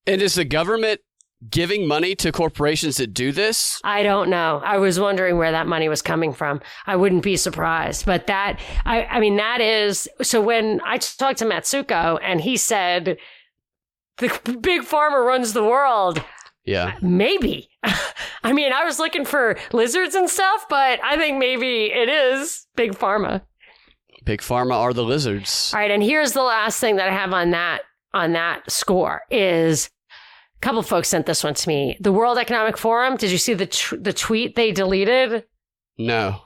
And 0.05 0.21
is 0.21 0.35
the 0.35 0.45
government 0.45 1.01
giving 1.49 1.87
money 1.87 2.17
to 2.17 2.33
corporations 2.33 2.97
that 2.97 3.15
do 3.15 3.31
this? 3.31 3.81
I 3.85 4.03
don't 4.03 4.29
know. 4.29 4.61
I 4.65 4.79
was 4.79 4.99
wondering 4.99 5.39
where 5.39 5.53
that 5.53 5.69
money 5.69 5.89
was 5.89 6.03
coming 6.03 6.33
from. 6.33 6.61
I 6.87 6.97
wouldn't 6.97 7.23
be 7.23 7.37
surprised. 7.37 8.05
But 8.05 8.27
that, 8.27 8.59
I, 8.85 9.05
I 9.05 9.21
mean, 9.21 9.37
that 9.37 9.61
is, 9.61 10.09
so 10.23 10.41
when 10.41 10.81
I 10.85 10.99
talked 10.99 11.39
to 11.39 11.45
Matsuko 11.45 12.19
and 12.21 12.41
he 12.41 12.57
said, 12.57 13.17
the 14.19 14.59
big 14.61 14.83
pharma 14.83 15.25
runs 15.25 15.53
the 15.53 15.65
world. 15.65 16.23
Yeah. 16.65 16.97
Maybe. 17.03 17.69
I 18.43 18.53
mean, 18.53 18.73
I 18.73 18.85
was 18.85 18.99
looking 18.99 19.25
for 19.25 19.57
lizards 19.73 20.15
and 20.15 20.29
stuff, 20.29 20.67
but 20.69 21.01
I 21.03 21.17
think 21.17 21.39
maybe 21.39 21.87
it 21.93 22.09
is 22.09 22.67
big 22.77 22.93
pharma. 22.93 23.43
Big 24.25 24.41
pharma 24.41 24.75
are 24.75 24.93
the 24.95 25.05
lizards. 25.05 25.73
All 25.75 25.81
right, 25.81 25.91
and 25.91 26.03
here's 26.03 26.33
the 26.33 26.43
last 26.43 26.81
thing 26.81 26.97
that 26.97 27.09
I 27.09 27.13
have 27.13 27.33
on 27.33 27.51
that 27.51 27.83
on 28.15 28.33
that 28.33 28.71
score 28.71 29.23
is 29.31 29.91
a 30.57 30.61
couple 30.61 30.83
folks 30.83 31.09
sent 31.09 31.27
this 31.27 31.45
one 31.45 31.55
to 31.55 31.69
me. 31.69 31.97
The 32.01 32.13
World 32.13 32.39
Economic 32.39 32.79
Forum, 32.79 33.17
did 33.17 33.31
you 33.31 33.39
see 33.39 33.55
the 33.55 33.67
t- 33.67 33.97
the 33.97 34.13
tweet 34.13 34.57
they 34.57 34.73
deleted? 34.73 35.45
No. 35.99 36.41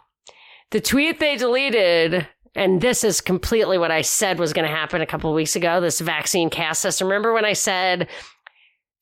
The 0.70 0.80
tweet 0.80 1.20
they 1.20 1.36
deleted 1.36 2.26
and 2.54 2.80
this 2.80 3.04
is 3.04 3.20
completely 3.20 3.78
what 3.78 3.90
I 3.90 4.02
said 4.02 4.38
was 4.38 4.52
going 4.52 4.68
to 4.68 4.74
happen 4.74 5.00
a 5.00 5.06
couple 5.06 5.30
of 5.30 5.36
weeks 5.36 5.56
ago 5.56 5.80
this 5.80 6.00
vaccine 6.00 6.50
caste 6.50 6.82
system. 6.82 7.08
Remember 7.08 7.32
when 7.32 7.44
I 7.44 7.52
said 7.52 8.08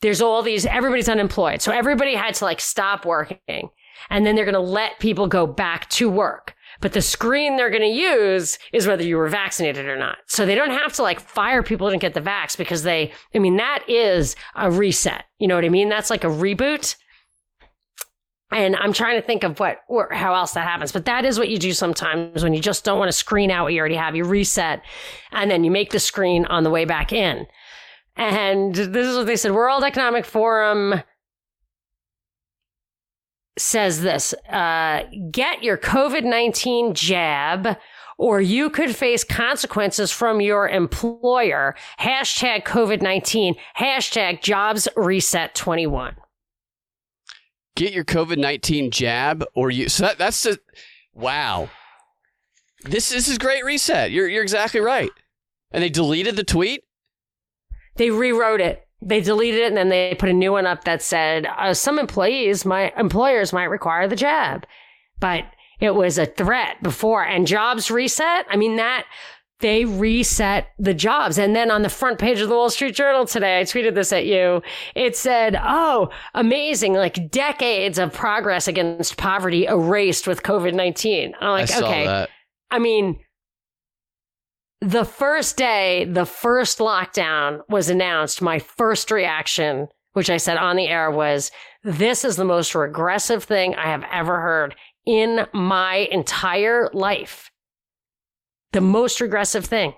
there's 0.03 0.21
all 0.21 0.43
these, 0.43 0.67
everybody's 0.67 1.09
unemployed. 1.09 1.63
So 1.63 1.73
everybody 1.73 2.15
had 2.15 2.35
to 2.35 2.45
like 2.45 2.61
stop 2.61 3.07
working 3.07 3.71
and 4.11 4.27
then 4.27 4.35
they're 4.35 4.45
going 4.45 4.55
to 4.55 4.61
let 4.61 4.99
people 4.99 5.27
go 5.27 5.47
back 5.47 5.89
to 5.91 6.09
work. 6.09 6.55
But 6.81 6.93
the 6.93 7.03
screen 7.03 7.57
they're 7.57 7.71
going 7.71 7.83
to 7.83 7.89
use 7.89 8.59
is 8.73 8.87
whether 8.87 9.03
you 9.03 9.17
were 9.17 9.29
vaccinated 9.29 9.87
or 9.87 9.97
not. 9.97 10.19
So 10.27 10.45
they 10.45 10.55
don't 10.55 10.71
have 10.71 10.93
to 10.95 11.03
like 11.03 11.21
fire 11.21 11.63
people 11.63 11.91
to 11.91 11.97
get 11.97 12.15
the 12.15 12.21
vax 12.21 12.57
because 12.57 12.83
they, 12.83 13.13
I 13.35 13.39
mean, 13.39 13.57
that 13.57 13.85
is 13.89 14.37
a 14.55 14.71
reset. 14.71 15.25
You 15.39 15.49
know 15.49 15.55
what 15.55 15.65
I 15.65 15.71
mean? 15.71 15.89
That's 15.89 16.11
like 16.11 16.25
a 16.25 16.29
reboot. 16.29 16.97
And 18.53 18.77
I'm 18.77 18.93
trying 18.93 19.21
to 19.21 19.27
think 19.27 19.43
of 19.43 19.59
what 19.59 19.79
or 19.89 20.09
how 20.13 20.35
else 20.35 20.53
that 20.53 20.67
happens. 20.67 20.93
But 20.93 21.05
that 21.07 21.25
is 21.25 21.39
what 21.39 21.49
you 21.49 21.59
do 21.59 21.73
sometimes 21.73 22.45
when 22.45 22.55
you 22.55 22.61
just 22.61 22.85
don't 22.85 22.99
want 22.99 23.09
to 23.09 23.13
screen 23.13 23.51
out 23.51 23.65
what 23.65 23.73
you 23.73 23.81
already 23.81 23.97
have. 23.97 24.15
You 24.15 24.25
reset 24.25 24.83
and 25.33 25.51
then 25.51 25.65
you 25.65 25.71
make 25.71 25.91
the 25.91 25.99
screen 25.99 26.45
on 26.47 26.63
the 26.63 26.71
way 26.71 26.85
back 26.85 27.13
in. 27.13 27.47
And 28.17 28.75
this 28.75 29.07
is 29.07 29.17
what 29.17 29.27
they 29.27 29.37
said 29.37 29.53
World 29.53 29.83
Economic 29.83 30.25
Forum 30.25 31.03
says 33.59 34.03
this 34.03 34.35
uh, 34.51 35.03
get 35.31 35.63
your 35.63 35.77
COVID 35.77 36.25
19 36.25 36.95
jab 36.95 37.77
or 38.19 38.41
you 38.41 38.71
could 38.71 38.95
face 38.95 39.25
consequences 39.25 40.11
from 40.11 40.41
your 40.41 40.69
employer. 40.69 41.75
Hashtag 42.01 42.65
COVID 42.65 43.03
19, 43.03 43.55
hashtag 43.77 44.41
jobs 44.41 44.89
reset 44.97 45.55
21 45.55 46.17
get 47.77 47.93
your 47.93 48.05
COVID 48.05 48.39
nineteen 48.39 48.91
jab, 48.91 49.45
or 49.55 49.71
you. 49.71 49.89
So 49.89 50.03
that, 50.05 50.19
that's 50.19 50.43
the 50.43 50.59
wow. 51.15 51.71
This 52.83 53.11
this 53.11 53.29
is 53.29 53.39
great 53.39 53.65
reset. 53.65 54.11
You're 54.11 54.29
you're 54.29 54.43
exactly 54.43 54.81
right. 54.81 55.11
And 55.71 55.83
they 55.83 55.89
deleted 55.89 56.37
the 56.37 56.45
tweet. 56.45 56.83
They 57.97 58.11
rewrote 58.11 58.61
it. 58.61 58.87
They 59.03 59.21
deleted 59.21 59.61
it 59.61 59.69
and 59.69 59.77
then 59.77 59.89
they 59.89 60.15
put 60.15 60.29
a 60.29 60.35
new 60.35 60.53
one 60.53 60.67
up 60.67 60.85
that 60.85 61.03
said 61.03 61.47
uh, 61.47 61.75
some 61.75 61.99
employees, 61.99 62.65
my 62.65 62.93
employers 62.97 63.53
might 63.53 63.65
require 63.65 64.09
the 64.09 64.17
jab, 64.17 64.67
but 65.21 65.45
it 65.81 65.95
was 65.95 66.17
a 66.19 66.27
threat 66.27 66.83
before. 66.83 67.23
And 67.23 67.47
jobs 67.47 67.91
reset. 67.91 68.47
I 68.49 68.57
mean 68.57 68.77
that 68.77 69.07
they 69.61 69.85
reset 69.85 70.69
the 70.79 70.95
jobs. 70.95 71.39
And 71.39 71.57
then 71.57 71.71
on 71.71 71.83
the 71.83 71.89
front 71.89 72.19
page 72.19 72.41
of 72.41 72.49
the 72.49 72.55
Wall 72.55 72.71
Street 72.71 72.95
Journal 72.95 73.27
today, 73.27 73.61
I 73.61 73.63
tweeted 73.63 73.95
this 73.95 74.13
at 74.13 74.27
you. 74.27 74.63
It 74.95 75.17
said, 75.17 75.59
Oh, 75.63 76.11
amazing. 76.35 76.95
Like 76.95 77.31
decades 77.31 77.99
of 77.99 78.13
progress 78.13 78.69
against 78.69 79.17
poverty 79.17 79.65
erased 79.65 80.27
with 80.27 80.43
COVID 80.43 80.75
19. 80.75 81.35
I'm 81.41 81.51
like, 81.51 81.63
I 81.63 81.65
saw 81.67 81.87
okay. 81.87 82.07
that. 82.07 82.31
I 82.71 82.79
mean, 82.79 83.19
the 84.81 85.05
first 85.05 85.57
day, 85.57 86.05
the 86.05 86.27
first 86.27 86.79
lockdown 86.79 87.61
was 87.69 87.89
announced, 87.89 88.43
my 88.43 88.59
first 88.59 89.11
reaction, 89.11 89.89
which 90.13 90.29
I 90.29 90.37
said 90.37 90.59
on 90.59 90.77
the 90.77 90.89
air 90.89 91.11
was, 91.11 91.51
this 91.83 92.25
is 92.25 92.37
the 92.37 92.45
most 92.45 92.75
regressive 92.75 93.45
thing 93.45 93.75
I 93.75 93.87
have 93.87 94.05
ever 94.13 94.41
heard 94.41 94.75
in 95.07 95.47
my 95.55 96.09
entire 96.11 96.91
life. 96.93 97.51
The 98.77 98.83
most 98.83 99.23
regressive 99.23 99.65
thing. 99.65 99.95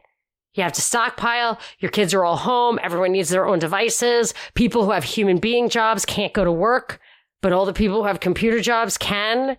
You 0.55 0.63
have 0.63 0.73
to 0.75 0.81
stockpile. 0.81 1.59
Your 1.81 1.91
kids 1.91 2.15
are 2.15 2.25
all 2.25 2.37
home. 2.37 2.79
Everyone 2.81 3.11
needs 3.11 3.29
their 3.29 3.45
own 3.45 3.59
devices. 3.59 4.35
People 4.55 4.85
who 4.85 4.93
have 4.93 5.03
human 5.03 5.39
being 5.39 5.69
jobs 5.69 6.05
can't 6.05 6.33
go 6.33 6.45
to 6.45 6.53
work, 6.53 7.01
but 7.43 7.53
all 7.53 7.67
the 7.67 7.73
people 7.73 7.97
who 7.97 8.07
have 8.07 8.21
computer 8.21 8.61
jobs 8.61 8.97
can. 8.97 9.57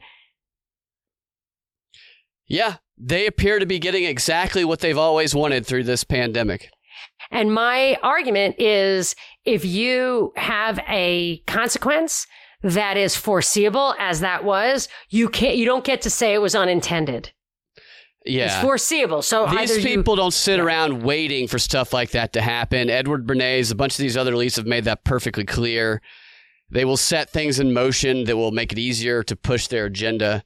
Yeah, 2.47 2.77
they 2.97 3.27
appear 3.27 3.59
to 3.59 3.65
be 3.65 3.77
getting 3.77 4.05
exactly 4.05 4.63
what 4.63 4.79
they've 4.79 4.97
always 4.97 5.35
wanted 5.35 5.65
through 5.65 5.83
this 5.83 6.05
pandemic. 6.05 6.69
And 7.29 7.53
my 7.53 7.97
argument 8.01 8.55
is 8.57 9.15
if 9.43 9.65
you 9.65 10.31
have 10.37 10.79
a 10.87 11.39
consequence 11.45 12.25
that 12.63 12.95
is 12.95 13.17
foreseeable 13.17 13.95
as 13.99 14.21
that 14.21 14.45
was, 14.45 14.87
you 15.09 15.27
can't 15.27 15.57
you 15.57 15.65
don't 15.65 15.83
get 15.83 16.03
to 16.03 16.09
say 16.09 16.33
it 16.33 16.41
was 16.41 16.55
unintended. 16.55 17.33
Yeah. 18.29 18.45
It's 18.45 18.55
foreseeable. 18.61 19.21
So 19.21 19.45
These 19.47 19.59
either 19.71 19.79
you- 19.79 19.97
people 19.97 20.15
don't 20.15 20.33
sit 20.33 20.59
around 20.59 21.03
waiting 21.03 21.47
for 21.47 21.59
stuff 21.59 21.93
like 21.93 22.11
that 22.11 22.33
to 22.33 22.41
happen. 22.41 22.89
Edward 22.89 23.25
Bernays, 23.27 23.71
a 23.71 23.75
bunch 23.75 23.93
of 23.93 23.97
these 23.99 24.15
other 24.17 24.33
elites 24.33 24.55
have 24.57 24.65
made 24.67 24.83
that 24.85 25.03
perfectly 25.03 25.43
clear. 25.45 26.01
They 26.71 26.85
will 26.85 26.97
set 26.97 27.29
things 27.31 27.59
in 27.59 27.73
motion 27.73 28.25
that 28.25 28.37
will 28.37 28.51
make 28.51 28.71
it 28.71 28.77
easier 28.79 29.23
to 29.23 29.35
push 29.35 29.67
their 29.67 29.85
agenda. 29.85 30.43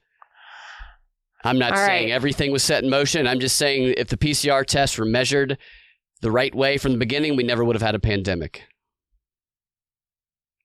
I'm 1.44 1.58
not 1.58 1.72
All 1.72 1.78
saying 1.86 2.06
right. 2.08 2.12
everything 2.14 2.50
was 2.52 2.62
set 2.62 2.82
in 2.82 2.88
motion. 2.88 3.26
I'm 3.26 3.38
just 3.40 3.56
saying 3.56 3.94
if 3.98 4.08
the 4.08 4.16
PCR 4.16 4.64
tests 4.64 4.96
were 4.96 5.04
measured 5.04 5.58
the 6.22 6.30
right 6.30 6.54
way 6.54 6.78
from 6.78 6.92
the 6.92 6.98
beginning, 6.98 7.36
we 7.36 7.42
never 7.42 7.62
would 7.62 7.76
have 7.76 7.82
had 7.82 7.94
a 7.94 7.98
pandemic. 7.98 8.62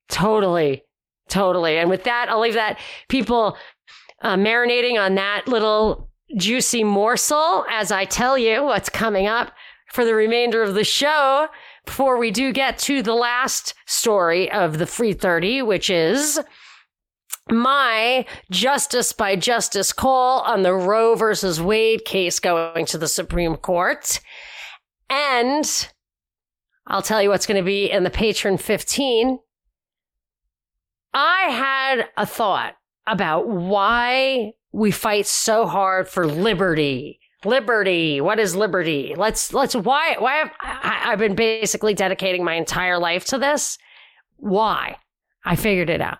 Totally. 0.10 0.84
Totally. 1.28 1.78
And 1.78 1.90
with 1.90 2.06
that, 2.06 2.28
I'll 2.30 2.40
leave 2.40 2.54
that 2.56 2.80
people 3.08 3.58
uh, 4.22 4.36
marinating 4.36 5.00
on 5.00 5.16
that 5.16 5.48
little 5.48 6.09
juicy 6.38 6.84
morsel 6.84 7.66
as 7.70 7.92
I 7.92 8.06
tell 8.06 8.38
you 8.38 8.64
what's 8.64 8.90
coming 8.90 9.28
up 9.28 9.54
for 9.92 10.06
the 10.06 10.14
remainder 10.14 10.62
of 10.62 10.76
the 10.76 10.84
show 10.84 11.48
before 11.86 12.18
we 12.18 12.32
do 12.32 12.54
get 12.54 12.78
to 12.80 13.02
the 13.02 13.16
last 13.16 13.74
story 13.86 14.52
of 14.52 14.78
the 14.78 14.86
free 14.86 15.14
30, 15.14 15.64
which 15.64 15.90
is 15.90 16.40
my 17.50 18.26
justice 18.52 19.12
by 19.12 19.36
justice 19.36 19.92
call 19.92 20.42
on 20.42 20.62
the 20.62 20.74
Roe 20.74 21.16
versus 21.16 21.60
Wade 21.60 22.06
case 22.06 22.40
going 22.40 22.86
to 22.86 22.98
the 22.98 23.08
Supreme 23.08 23.56
Court. 23.56 24.20
And 25.10 25.90
I'll 26.86 27.02
tell 27.02 27.24
you 27.24 27.30
what's 27.30 27.48
going 27.48 27.62
to 27.62 27.66
be 27.66 27.90
in 27.90 28.04
the 28.04 28.12
Patreon 28.12 28.60
15 28.60 29.40
I 31.14 31.50
had 31.50 32.10
a 32.18 32.26
thought 32.26 32.76
about 33.08 33.48
why 33.48 34.54
we 34.72 34.92
fight 34.92 35.26
so 35.28 35.66
hard 35.66 36.08
for 36.08 36.28
liberty. 36.28 37.20
Liberty. 37.46 38.20
What 38.22 38.40
is 38.40 38.56
liberty? 38.56 39.14
Let's 39.16 39.54
let's 39.54 39.74
why 39.76 40.16
why 40.20 40.36
have 40.36 40.52
I, 40.62 41.02
I've 41.12 41.20
been 41.20 41.36
basically 41.36 41.94
dedicating 41.94 42.44
my 42.44 42.56
entire 42.56 42.98
life 43.00 43.26
to 43.26 43.38
this. 43.38 43.78
Why? 44.38 44.98
I 45.46 45.56
figured 45.56 45.90
it 45.90 46.02
out. 46.02 46.18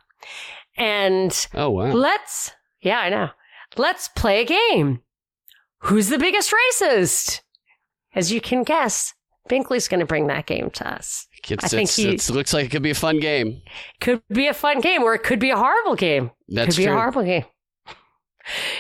And 0.78 1.48
Oh, 1.54 1.70
wow. 1.72 1.92
let's 1.92 2.52
yeah, 2.82 3.00
I 3.00 3.10
know. 3.10 3.30
Let's 3.78 4.08
play 4.08 4.42
a 4.42 4.46
game. 4.46 5.02
Who's 5.84 6.10
the 6.10 6.18
biggest 6.18 6.54
racist? 6.54 7.42
As 8.16 8.32
you 8.32 8.42
can 8.42 8.64
guess, 8.64 9.14
Binkley's 9.50 9.88
going 9.88 10.00
to 10.00 10.06
bring 10.06 10.28
that 10.28 10.46
game 10.46 10.70
to 10.72 10.94
us. 10.94 11.28
It's, 11.50 11.64
I 11.64 11.68
think 11.68 11.90
he- 11.90 12.04
it's- 12.10 12.30
looks 12.30 12.54
like 12.54 12.66
it 12.66 12.70
could 12.70 12.82
be 12.82 12.90
a 12.90 12.96
fun 12.96 13.20
game. 13.20 13.62
Could 14.02 14.22
be 14.30 14.48
a 14.48 14.54
fun 14.54 14.82
game, 14.82 15.04
or 15.04 15.14
it 15.14 15.24
could 15.24 15.40
be 15.40 15.50
a 15.52 15.58
horrible 15.58 15.96
game. 15.96 16.32
That's 16.48 16.76
could 16.76 16.78
be 16.82 16.86
true. 16.86 16.94
a 16.94 16.98
horrible 16.98 17.24
game. 17.24 17.46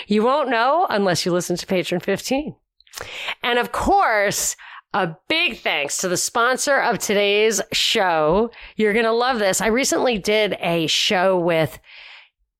You 0.08 0.24
won't 0.24 0.50
know 0.50 0.88
unless 0.90 1.26
you 1.26 1.32
listen 1.32 1.56
to 1.58 1.66
Patreon 1.66 2.04
15. 2.04 2.56
And 3.44 3.60
of 3.60 3.72
course, 3.72 4.56
a 4.94 5.16
big 5.28 5.60
thanks 5.60 5.98
to 6.00 6.08
the 6.08 6.18
sponsor 6.18 6.78
of 6.78 6.98
today's 6.98 7.62
show. 7.72 8.50
You're 8.76 8.94
going 8.94 9.06
to 9.06 9.12
love 9.12 9.40
this. 9.40 9.62
I 9.62 9.68
recently 9.68 10.18
did 10.18 10.58
a 10.60 10.88
show 10.88 11.40
with 11.40 11.80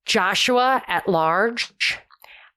Joshua 0.04 0.82
at 0.86 1.08
Large. 1.08 1.98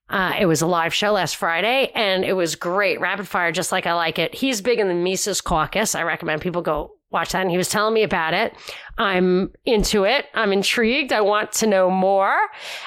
Uh, 0.08 0.34
it 0.38 0.46
was 0.46 0.60
a 0.62 0.66
live 0.66 0.94
show 0.94 1.12
last 1.12 1.36
Friday 1.36 1.90
and 1.94 2.24
it 2.24 2.34
was 2.34 2.56
great. 2.56 3.00
Rapid 3.00 3.26
fire, 3.26 3.50
just 3.52 3.72
like 3.72 3.86
I 3.86 3.94
like 3.94 4.18
it. 4.18 4.34
He's 4.34 4.60
big 4.60 4.78
in 4.78 4.88
the 4.88 4.94
Mises 4.94 5.40
caucus. 5.40 5.94
I 5.94 6.02
recommend 6.02 6.42
people 6.42 6.62
go 6.62 6.92
watch 7.14 7.32
that. 7.32 7.40
And 7.40 7.50
he 7.50 7.56
was 7.56 7.70
telling 7.70 7.94
me 7.94 8.02
about 8.02 8.34
it. 8.34 8.54
I'm 8.98 9.52
into 9.64 10.04
it. 10.04 10.26
I'm 10.34 10.52
intrigued. 10.52 11.12
I 11.12 11.22
want 11.22 11.52
to 11.52 11.66
know 11.66 11.88
more. 11.90 12.36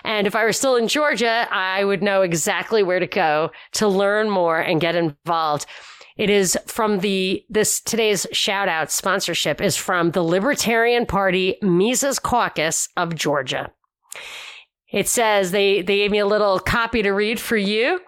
And 0.04 0.28
if 0.28 0.36
I 0.36 0.44
were 0.44 0.54
still 0.54 0.76
in 0.76 0.88
Georgia, 0.88 1.48
I 1.50 1.84
would 1.84 2.04
know 2.04 2.22
exactly 2.22 2.84
where 2.84 3.00
to 3.00 3.08
go 3.08 3.52
to 3.74 3.88
learn 3.88 4.30
more 4.30 4.60
and 4.60 4.80
get 4.80 4.96
involved. 4.96 5.66
It 6.18 6.30
is 6.30 6.58
from 6.66 7.00
the, 7.00 7.46
this 7.50 7.80
today's 7.80 8.28
shout 8.32 8.68
out 8.68 8.92
sponsorship 8.92 9.62
is 9.62 9.76
from 9.76 10.12
the 10.12 10.24
Libertarian 10.24 11.06
Party 11.06 11.58
Mises 11.62 12.20
Caucus 12.20 12.90
of 12.98 13.16
Georgia. 13.16 13.72
It 14.92 15.08
says 15.08 15.52
they, 15.52 15.82
they 15.82 15.98
gave 15.98 16.12
me 16.12 16.20
a 16.20 16.26
little 16.26 16.60
copy 16.60 17.02
to 17.04 17.12
read 17.12 17.40
for 17.40 17.58
you. 17.58 18.00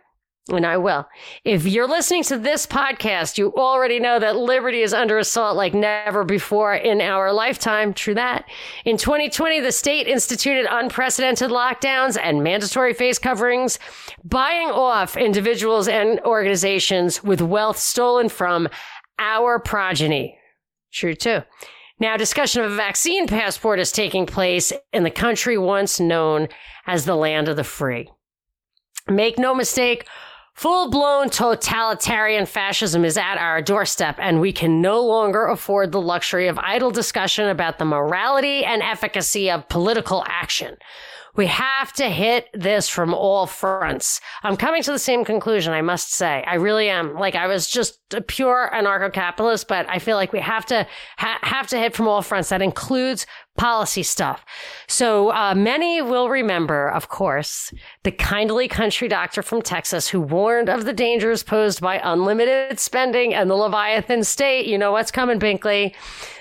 And 0.48 0.66
I 0.66 0.78
will. 0.78 1.08
If 1.44 1.66
you're 1.66 1.88
listening 1.88 2.24
to 2.24 2.38
this 2.40 2.66
podcast, 2.66 3.38
you 3.38 3.54
already 3.54 4.00
know 4.00 4.20
that 4.20 4.36
liberty 4.36 4.82
is 4.82 4.96
under 4.96 5.20
assault 5.20 5.56
like 5.56 5.76
never 5.76 6.24
before 6.24 6.74
in 6.74 7.02
our 7.02 7.32
lifetime. 7.32 7.94
True 7.94 8.16
that. 8.16 8.46
In 8.84 8.98
2020, 8.98 9.60
the 9.60 9.72
state 9.72 10.08
instituted 10.08 10.66
unprecedented 10.68 11.52
lockdowns 11.52 12.18
and 12.20 12.44
mandatory 12.44 12.94
face 12.94 13.20
coverings, 13.20 13.78
buying 14.24 14.70
off 14.70 15.16
individuals 15.16 15.88
and 15.88 16.20
organizations 16.22 17.24
with 17.24 17.42
wealth 17.42 17.78
stolen 17.78 18.28
from 18.28 18.68
our 19.20 19.60
progeny. 19.60 20.36
True 20.92 21.14
too. 21.14 21.44
Now, 22.00 22.18
discussion 22.18 22.64
of 22.64 22.72
a 22.72 22.76
vaccine 22.76 23.28
passport 23.28 23.80
is 23.80 23.92
taking 23.92 24.26
place 24.26 24.72
in 24.94 25.04
the 25.04 25.12
country 25.12 25.58
once 25.58 26.00
known 26.00 26.48
as 26.88 27.06
the 27.06 27.16
land 27.16 27.50
of 27.50 27.58
the 27.58 27.64
free. 27.64 28.10
Make 29.10 29.40
no 29.40 29.56
mistake, 29.56 30.08
full 30.54 30.90
blown 30.90 31.30
totalitarian 31.30 32.46
fascism 32.46 33.04
is 33.04 33.18
at 33.18 33.38
our 33.38 33.62
doorstep, 33.62 34.18
and 34.20 34.40
we 34.40 34.54
can 34.54 34.82
no 34.82 35.02
longer 35.02 35.48
afford 35.48 35.92
the 35.92 36.02
luxury 36.02 36.48
of 36.48 36.60
idle 36.60 36.92
discussion 36.92 37.50
about 37.50 37.80
the 37.80 37.86
morality 37.86 38.64
and 38.64 38.82
efficacy 38.84 39.50
of 39.50 39.68
political 39.70 40.24
action. 40.28 40.78
We 41.36 41.46
have 41.48 41.94
to 41.94 42.10
hit 42.10 42.48
this 42.54 42.90
from 42.90 43.14
all 43.14 43.46
fronts. 43.46 44.20
I'm 44.44 44.58
coming 44.58 44.84
to 44.84 44.92
the 44.92 45.00
same 45.00 45.24
conclusion, 45.24 45.72
I 45.72 45.82
must 45.82 46.12
say. 46.12 46.44
I 46.46 46.56
really 46.56 46.90
am. 46.90 47.16
Like, 47.16 47.36
I 47.36 47.48
was 47.48 47.70
just 47.70 48.00
a 48.14 48.20
pure 48.20 48.70
anarcho 48.74 49.14
capitalist, 49.14 49.68
but 49.68 49.88
I 49.90 50.00
feel 50.00 50.18
like 50.18 50.34
we 50.34 50.40
have 50.42 50.66
to 50.66 50.86
ha- 51.18 51.40
have 51.42 51.68
to 51.68 51.78
hit 51.78 51.96
from 51.96 52.08
all 52.08 52.22
fronts. 52.22 52.50
That 52.50 52.62
includes 52.62 53.26
policy 53.60 54.04
stuff. 54.04 54.46
So 54.88 55.34
uh, 55.34 55.54
many 55.54 56.02
will 56.02 56.30
remember, 56.30 56.90
of 56.90 57.10
course, 57.10 57.74
the 58.04 58.12
kindly 58.12 58.70
country 58.70 59.10
doctor 59.10 59.44
from 59.44 59.62
Texas 59.62 60.08
who 60.08 60.22
warned 60.22 60.70
of 60.70 60.86
the 60.86 60.94
dangers 60.94 61.44
posed 61.44 61.82
by 61.82 62.00
unlimited 62.02 62.80
spending 62.80 63.34
and 63.34 63.50
the 63.50 63.56
Leviathan 63.56 64.24
state. 64.24 64.66
You 64.66 64.78
know 64.78 64.94
what's 64.94 65.12
coming, 65.12 65.40
Binkley. 65.40 65.94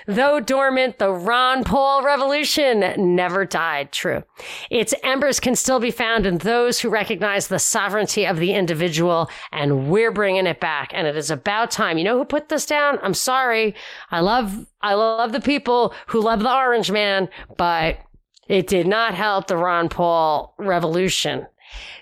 Though 0.09 0.39
dormant, 0.39 0.97
the 0.97 1.11
Ron 1.11 1.63
Paul 1.63 2.01
revolution 2.01 3.15
never 3.15 3.45
died. 3.45 3.91
True. 3.91 4.23
Its 4.71 4.95
embers 5.03 5.39
can 5.39 5.55
still 5.55 5.79
be 5.79 5.91
found 5.91 6.25
in 6.25 6.39
those 6.39 6.79
who 6.79 6.89
recognize 6.89 7.47
the 7.47 7.59
sovereignty 7.59 8.25
of 8.25 8.37
the 8.37 8.53
individual, 8.53 9.29
and 9.51 9.87
we're 9.87 10.09
bringing 10.11 10.47
it 10.47 10.59
back. 10.59 10.89
And 10.95 11.05
it 11.05 11.15
is 11.15 11.29
about 11.29 11.69
time. 11.69 11.99
You 11.99 12.05
know 12.05 12.17
who 12.17 12.25
put 12.25 12.49
this 12.49 12.65
down? 12.65 12.97
I'm 13.03 13.13
sorry. 13.13 13.75
I 14.09 14.21
love, 14.21 14.65
I 14.81 14.95
love 14.95 15.31
the 15.31 15.41
people 15.41 15.93
who 16.07 16.21
love 16.21 16.39
the 16.39 16.51
Orange 16.51 16.89
Man, 16.89 17.29
but 17.55 17.99
it 18.47 18.65
did 18.65 18.87
not 18.87 19.13
help 19.13 19.45
the 19.45 19.57
Ron 19.57 19.89
Paul 19.89 20.55
revolution. 20.57 21.45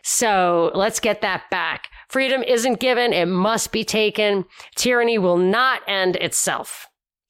So 0.01 0.72
let's 0.74 1.01
get 1.01 1.20
that 1.24 1.49
back. 1.51 1.89
Freedom 2.08 2.41
isn't 2.41 2.80
given. 2.80 3.12
It 3.12 3.26
must 3.26 3.74
be 3.74 3.84
taken. 3.84 4.45
Tyranny 4.78 5.18
will 5.18 5.36
not 5.36 5.82
end 5.89 6.16
itself. 6.16 6.88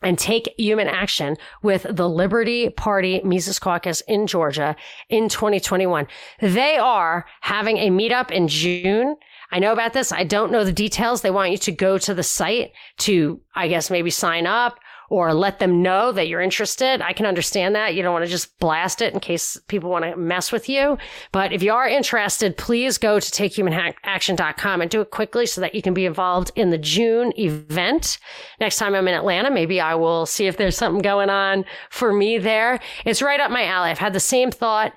and 0.00 0.16
take 0.16 0.54
human 0.56 0.86
action 0.86 1.36
with 1.60 1.84
the 1.90 2.08
Liberty 2.08 2.70
Party 2.70 3.20
Mises 3.24 3.58
Caucus 3.58 4.02
in 4.02 4.28
Georgia 4.28 4.76
in 5.08 5.28
2021. 5.28 6.06
They 6.40 6.76
are 6.76 7.26
having 7.40 7.78
a 7.78 7.90
meetup 7.90 8.30
in 8.30 8.46
June. 8.46 9.16
I 9.50 9.58
know 9.58 9.72
about 9.72 9.92
this. 9.92 10.12
I 10.12 10.22
don't 10.22 10.52
know 10.52 10.62
the 10.62 10.72
details. 10.72 11.22
They 11.22 11.32
want 11.32 11.50
you 11.50 11.58
to 11.58 11.72
go 11.72 11.98
to 11.98 12.14
the 12.14 12.22
site 12.22 12.70
to, 12.98 13.40
I 13.56 13.66
guess, 13.66 13.90
maybe 13.90 14.10
sign 14.10 14.46
up 14.46 14.78
or 15.08 15.34
let 15.34 15.58
them 15.58 15.82
know 15.82 16.12
that 16.12 16.28
you're 16.28 16.40
interested. 16.40 17.00
I 17.00 17.12
can 17.12 17.26
understand 17.26 17.74
that. 17.74 17.94
You 17.94 18.02
don't 18.02 18.12
want 18.12 18.24
to 18.24 18.30
just 18.30 18.58
blast 18.58 19.02
it 19.02 19.14
in 19.14 19.20
case 19.20 19.58
people 19.68 19.90
want 19.90 20.04
to 20.04 20.16
mess 20.16 20.52
with 20.52 20.68
you. 20.68 20.98
But 21.32 21.52
if 21.52 21.62
you 21.62 21.72
are 21.72 21.88
interested, 21.88 22.56
please 22.56 22.98
go 22.98 23.20
to 23.20 23.30
takehumanaction.com 23.30 24.80
and 24.80 24.90
do 24.90 25.00
it 25.00 25.10
quickly 25.10 25.46
so 25.46 25.60
that 25.60 25.74
you 25.74 25.82
can 25.82 25.94
be 25.94 26.06
involved 26.06 26.50
in 26.56 26.70
the 26.70 26.78
June 26.78 27.32
event. 27.38 28.18
Next 28.60 28.76
time 28.76 28.94
I'm 28.94 29.08
in 29.08 29.14
Atlanta, 29.14 29.50
maybe 29.50 29.80
I 29.80 29.94
will 29.94 30.26
see 30.26 30.46
if 30.46 30.56
there's 30.56 30.76
something 30.76 31.02
going 31.02 31.30
on 31.30 31.64
for 31.90 32.12
me 32.12 32.38
there. 32.38 32.80
It's 33.04 33.22
right 33.22 33.40
up 33.40 33.50
my 33.50 33.64
alley. 33.64 33.90
I've 33.90 33.98
had 33.98 34.12
the 34.12 34.20
same 34.20 34.50
thought 34.50 34.92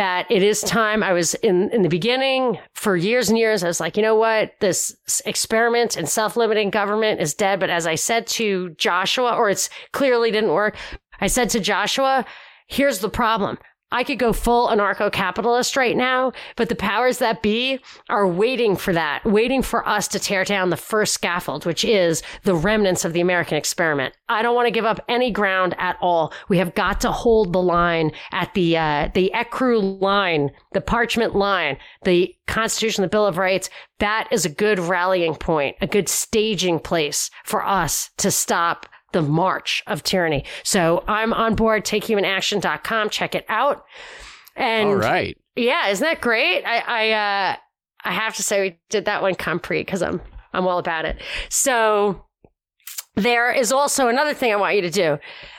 that 0.00 0.24
it 0.30 0.42
is 0.42 0.62
time. 0.62 1.02
I 1.02 1.12
was 1.12 1.34
in, 1.34 1.68
in 1.72 1.82
the 1.82 1.90
beginning 1.90 2.58
for 2.72 2.96
years 2.96 3.28
and 3.28 3.36
years. 3.36 3.62
I 3.62 3.66
was 3.66 3.80
like, 3.80 3.98
you 3.98 4.02
know 4.02 4.14
what? 4.14 4.52
This 4.58 4.96
experiment 5.26 5.94
in 5.94 6.06
self 6.06 6.38
limiting 6.38 6.70
government 6.70 7.20
is 7.20 7.34
dead. 7.34 7.60
But 7.60 7.68
as 7.68 7.86
I 7.86 7.96
said 7.96 8.26
to 8.28 8.70
Joshua, 8.70 9.36
or 9.36 9.50
it's 9.50 9.68
clearly 9.92 10.30
didn't 10.30 10.54
work, 10.54 10.74
I 11.20 11.26
said 11.26 11.50
to 11.50 11.60
Joshua, 11.60 12.24
here's 12.66 13.00
the 13.00 13.10
problem. 13.10 13.58
I 13.92 14.04
could 14.04 14.18
go 14.18 14.32
full 14.32 14.68
anarcho 14.68 15.10
capitalist 15.10 15.76
right 15.76 15.96
now, 15.96 16.32
but 16.56 16.68
the 16.68 16.76
powers 16.76 17.18
that 17.18 17.42
be 17.42 17.80
are 18.08 18.26
waiting 18.26 18.76
for 18.76 18.92
that, 18.92 19.24
waiting 19.24 19.62
for 19.62 19.86
us 19.88 20.06
to 20.08 20.20
tear 20.20 20.44
down 20.44 20.70
the 20.70 20.76
first 20.76 21.12
scaffold, 21.12 21.66
which 21.66 21.84
is 21.84 22.22
the 22.44 22.54
remnants 22.54 23.04
of 23.04 23.12
the 23.12 23.20
American 23.20 23.56
experiment. 23.56 24.14
I 24.28 24.42
don't 24.42 24.54
want 24.54 24.66
to 24.66 24.72
give 24.72 24.84
up 24.84 25.00
any 25.08 25.30
ground 25.32 25.74
at 25.78 25.96
all. 26.00 26.32
We 26.48 26.58
have 26.58 26.74
got 26.74 27.00
to 27.00 27.10
hold 27.10 27.52
the 27.52 27.62
line 27.62 28.12
at 28.30 28.54
the, 28.54 28.76
uh, 28.76 29.08
the 29.12 29.32
ECRU 29.34 30.00
line, 30.00 30.50
the 30.72 30.80
parchment 30.80 31.34
line, 31.34 31.76
the 32.04 32.34
Constitution, 32.46 33.02
the 33.02 33.08
Bill 33.08 33.26
of 33.26 33.38
Rights. 33.38 33.70
That 33.98 34.28
is 34.30 34.44
a 34.44 34.50
good 34.50 34.78
rallying 34.78 35.34
point, 35.34 35.76
a 35.80 35.86
good 35.86 36.08
staging 36.08 36.78
place 36.78 37.30
for 37.44 37.64
us 37.64 38.10
to 38.18 38.30
stop 38.30 38.86
the 39.12 39.22
march 39.22 39.82
of 39.86 40.02
tyranny. 40.02 40.44
So 40.62 41.04
I'm 41.06 41.32
on 41.32 41.54
board, 41.54 41.84
takehumanaction.com. 41.84 43.10
Check 43.10 43.34
it 43.34 43.44
out. 43.48 43.84
And 44.56 44.88
All 44.88 44.96
right. 44.96 45.36
Yeah, 45.56 45.88
isn't 45.88 46.04
that 46.04 46.20
great? 46.20 46.64
I 46.64 46.78
I 46.78 47.10
uh 47.10 47.56
I 48.04 48.12
have 48.12 48.34
to 48.36 48.42
say 48.42 48.60
we 48.60 48.78
did 48.88 49.04
that 49.06 49.22
one 49.22 49.34
compre 49.34 49.80
because 49.80 50.02
I'm 50.02 50.20
I'm 50.52 50.66
all 50.66 50.78
about 50.78 51.04
it. 51.04 51.20
So 51.48 52.24
there 53.16 53.52
is 53.52 53.72
also 53.72 54.08
another 54.08 54.34
thing 54.34 54.52
I 54.52 54.56
want 54.56 54.76
you 54.76 54.82
to 54.82 54.90
do. 54.90 55.18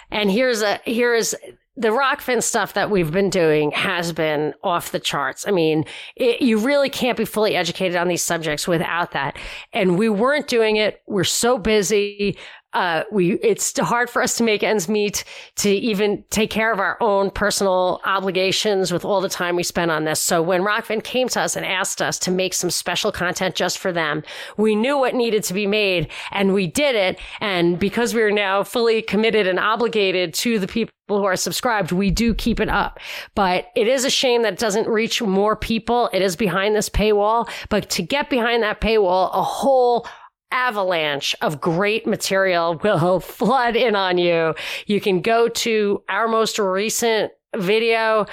And 0.10 0.32
here's 0.32 0.62
a 0.62 0.80
here 0.86 1.14
is 1.14 1.36
the 1.78 1.90
Rokfin 1.90 2.44
stuff 2.44 2.74
that 2.74 2.92
we've 2.92 3.12
been 3.12 3.30
doing 3.30 3.72
has 3.72 4.12
been 4.12 4.54
off 4.62 4.92
the 4.92 5.00
charts. 5.00 5.48
I 5.48 5.52
mean, 5.52 5.86
it, 6.16 6.42
you 6.42 6.58
really 6.60 6.90
can't 6.90 7.18
be 7.18 7.26
fully 7.26 7.56
educated 7.56 7.96
on 7.96 8.10
these 8.10 8.22
subjects 8.22 8.68
without 8.68 9.12
that. 9.12 9.38
And 9.72 9.98
we 9.98 10.10
weren't 10.10 10.48
doing 10.48 10.76
it. 10.76 11.02
We're 11.08 11.24
so 11.24 11.58
busy 11.58 12.38
uh, 12.74 13.04
we 13.12 13.34
it's 13.40 13.78
hard 13.80 14.10
for 14.10 14.22
us 14.22 14.38
to 14.38 14.44
make 14.44 14.64
ends 14.64 14.88
meet 14.88 15.26
to 15.58 15.70
even 15.70 16.24
take 16.30 16.50
care 16.50 16.72
of 16.72 16.80
our 16.80 16.98
own 17.02 17.30
personal 17.30 18.00
obligations 18.06 18.94
with 18.94 19.04
all 19.04 19.20
the 19.20 19.30
time 19.30 19.56
we 19.56 19.64
spend 19.64 19.92
on 19.92 20.06
this. 20.06 20.20
So 20.20 20.42
when 20.42 20.62
Rokfin 20.62 21.04
came 21.04 21.28
to 21.30 21.42
us 21.42 21.56
and 21.56 21.66
asked 21.66 22.02
us 22.02 22.18
to 22.20 22.32
make 22.32 22.54
some 22.54 22.70
special 22.70 23.12
content 23.12 23.56
just 23.56 23.78
for 23.78 23.92
them, 23.92 24.24
we 24.56 24.76
knew 24.76 24.98
what 24.98 25.16
needed 25.16 25.44
to 25.46 25.54
be 25.54 25.68
made 25.68 26.10
and 26.32 26.54
we 26.54 26.68
did 26.68 26.96
it. 26.96 27.20
And 27.42 27.78
because 27.78 28.14
we 28.14 28.22
are 28.22 28.32
now 28.32 28.64
fully 28.64 29.02
committed 29.02 29.48
and 29.48 29.60
obligated 29.60 30.34
to 30.36 30.58
the 30.58 30.68
people 30.68 30.94
who 31.10 31.26
are 31.26 31.36
subscribed, 31.36 31.92
we 31.92 32.10
do 32.10 32.34
keep 32.34 32.62
it 32.62 32.70
up. 32.70 33.00
But 33.36 33.68
it 33.76 33.88
is 33.88 34.06
a 34.06 34.10
shame 34.10 34.44
that 34.44 34.54
it 34.54 34.60
doesn't 34.60 34.88
reach 34.88 35.22
more 35.22 35.58
people. 35.58 36.10
It 36.14 36.22
is 36.22 36.38
behind 36.38 36.76
this 36.76 36.90
paywall. 36.90 37.50
But 37.70 37.90
to 37.92 38.02
get 38.02 38.30
behind 38.30 38.64
that 38.64 38.80
paywall, 38.80 39.30
a 39.34 39.44
whole 39.44 40.08
avalanche 40.52 41.36
of 41.42 41.62
great 41.62 42.06
material 42.06 42.76
will 42.84 43.20
flood 43.22 43.76
in 43.76 43.96
on 43.96 44.18
you. 44.18 44.56
You 44.86 45.02
can 45.02 45.22
go 45.22 45.48
to 45.48 46.04
our 46.10 46.28
most 46.28 46.60
recent 46.60 47.32
video. 47.56 48.26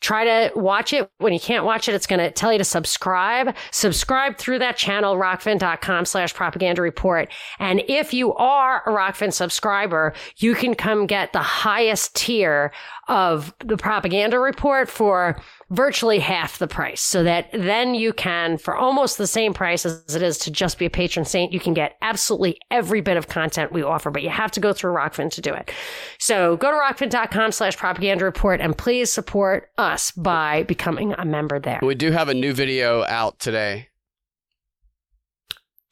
Try 0.00 0.24
to 0.24 0.52
watch 0.54 0.92
it. 0.92 1.10
When 1.18 1.32
you 1.32 1.40
can't 1.40 1.64
watch 1.64 1.88
it, 1.88 1.94
it's 1.94 2.06
going 2.06 2.20
to 2.20 2.30
tell 2.30 2.52
you 2.52 2.58
to 2.58 2.64
subscribe. 2.64 3.56
Subscribe 3.72 4.36
through 4.36 4.58
that 4.58 4.76
channel, 4.76 5.16
rokfin.com 5.16 6.04
slash 6.04 6.34
propaganda 6.34 6.82
report. 6.82 7.30
And 7.58 7.82
if 7.88 8.12
you 8.12 8.34
are 8.34 8.82
a 8.86 8.90
Rokfin 8.90 9.32
subscriber, 9.32 10.12
you 10.36 10.54
can 10.54 10.74
come 10.74 11.06
get 11.06 11.32
the 11.32 11.40
highest 11.40 12.14
tier 12.14 12.72
of 13.08 13.54
the 13.64 13.76
propaganda 13.76 14.38
report 14.38 14.88
for 14.88 15.40
virtually 15.70 16.18
half 16.18 16.58
the 16.58 16.66
price 16.66 17.00
so 17.00 17.22
that 17.22 17.48
then 17.52 17.94
you 17.94 18.12
can, 18.12 18.58
for 18.58 18.76
almost 18.76 19.18
the 19.18 19.26
same 19.26 19.54
price 19.54 19.86
as 19.86 20.14
it 20.14 20.22
is 20.22 20.38
to 20.38 20.50
just 20.50 20.78
be 20.78 20.86
a 20.86 20.90
patron 20.90 21.24
saint, 21.24 21.52
you 21.52 21.60
can 21.60 21.74
get 21.74 21.96
absolutely 22.02 22.58
every 22.70 23.00
bit 23.00 23.16
of 23.16 23.28
content 23.28 23.72
we 23.72 23.82
offer, 23.82 24.10
but 24.10 24.22
you 24.22 24.28
have 24.28 24.50
to 24.50 24.60
go 24.60 24.72
through 24.72 24.92
Rokfin 24.92 25.30
to 25.30 25.40
do 25.40 25.54
it. 25.54 25.70
So 26.18 26.56
go 26.56 26.70
to 26.70 26.76
rokfin.com 26.76 27.52
slash 27.52 27.76
propaganda 27.76 28.24
report 28.24 28.60
and 28.60 28.76
please 28.76 29.12
support 29.12 29.70
us 29.78 30.10
by 30.10 30.64
becoming 30.64 31.12
a 31.12 31.24
member 31.24 31.60
there. 31.60 31.80
We 31.82 31.94
do 31.94 32.10
have 32.10 32.28
a 32.28 32.34
new 32.34 32.52
video 32.52 33.04
out 33.04 33.38
today. 33.38 33.88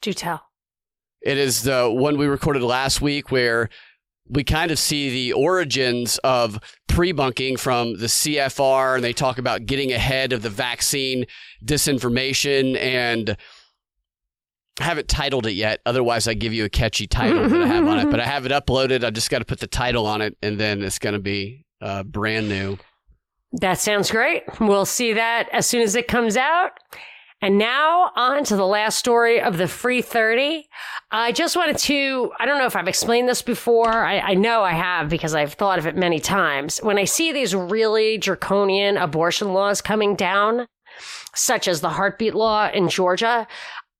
Do 0.01 0.13
tell. 0.13 0.43
It 1.21 1.37
is 1.37 1.63
the 1.63 1.89
one 1.91 2.17
we 2.17 2.27
recorded 2.27 2.61
last 2.61 3.01
week 3.01 3.31
where 3.31 3.69
we 4.27 4.43
kind 4.43 4.71
of 4.71 4.79
see 4.79 5.09
the 5.09 5.33
origins 5.33 6.17
of 6.19 6.59
pre-bunking 6.95 7.57
from 7.57 7.97
the 7.97 8.05
CFR, 8.05 8.95
and 8.95 9.03
they 9.03 9.11
talk 9.11 9.37
about 9.37 9.65
getting 9.65 9.91
ahead 9.91 10.31
of 10.31 10.41
the 10.41 10.49
vaccine 10.49 11.25
disinformation. 11.63 12.77
And 12.77 13.35
I 14.79 14.83
haven't 14.83 15.09
titled 15.09 15.45
it 15.45 15.55
yet. 15.55 15.81
Otherwise, 15.85 16.25
I 16.25 16.35
give 16.35 16.53
you 16.53 16.63
a 16.63 16.69
catchy 16.69 17.05
title 17.05 17.49
that 17.49 17.61
I 17.61 17.67
have 17.67 17.85
on 17.85 17.99
it. 17.99 18.09
But 18.09 18.21
I 18.21 18.25
have 18.25 18.45
it 18.45 18.53
uploaded. 18.53 19.03
I 19.03 19.09
just 19.09 19.29
got 19.29 19.39
to 19.39 19.45
put 19.45 19.59
the 19.59 19.67
title 19.67 20.05
on 20.05 20.21
it, 20.21 20.37
and 20.41 20.57
then 20.57 20.81
it's 20.81 20.97
going 20.97 21.13
to 21.13 21.19
be 21.19 21.65
uh, 21.81 22.03
brand 22.03 22.47
new. 22.47 22.77
That 23.51 23.77
sounds 23.77 24.09
great. 24.09 24.43
We'll 24.61 24.85
see 24.85 25.11
that 25.13 25.49
as 25.51 25.65
soon 25.65 25.81
as 25.81 25.95
it 25.95 26.07
comes 26.07 26.37
out. 26.37 26.71
And 27.45 27.59
now 27.59 28.11
on 28.15 28.43
to 28.45 28.55
the 28.55 28.65
last 28.65 28.97
story 28.97 29.39
of 29.39 29.59
the 29.59 29.67
free 29.67 30.01
30. 30.01 30.67
I 31.11 31.31
just 31.31 31.55
wanted 31.55 31.77
to, 31.77 32.31
I 32.39 32.47
don't 32.47 32.57
know 32.57 32.65
if 32.65 32.75
I've 32.75 32.87
explained 32.87 33.29
this 33.29 33.43
before. 33.43 33.87
I, 33.87 34.17
I, 34.17 34.33
know 34.33 34.63
I 34.63 34.71
have 34.71 35.09
because 35.09 35.35
I've 35.35 35.53
thought 35.53 35.77
of 35.77 35.85
it 35.85 35.95
many 35.95 36.19
times. 36.19 36.79
When 36.79 36.97
I 36.97 37.03
see 37.03 37.31
these 37.31 37.53
really 37.53 38.17
draconian 38.17 38.97
abortion 38.97 39.53
laws 39.53 39.79
coming 39.79 40.15
down, 40.15 40.65
such 41.35 41.67
as 41.67 41.81
the 41.81 41.89
heartbeat 41.89 42.33
law 42.33 42.67
in 42.71 42.89
Georgia, 42.89 43.45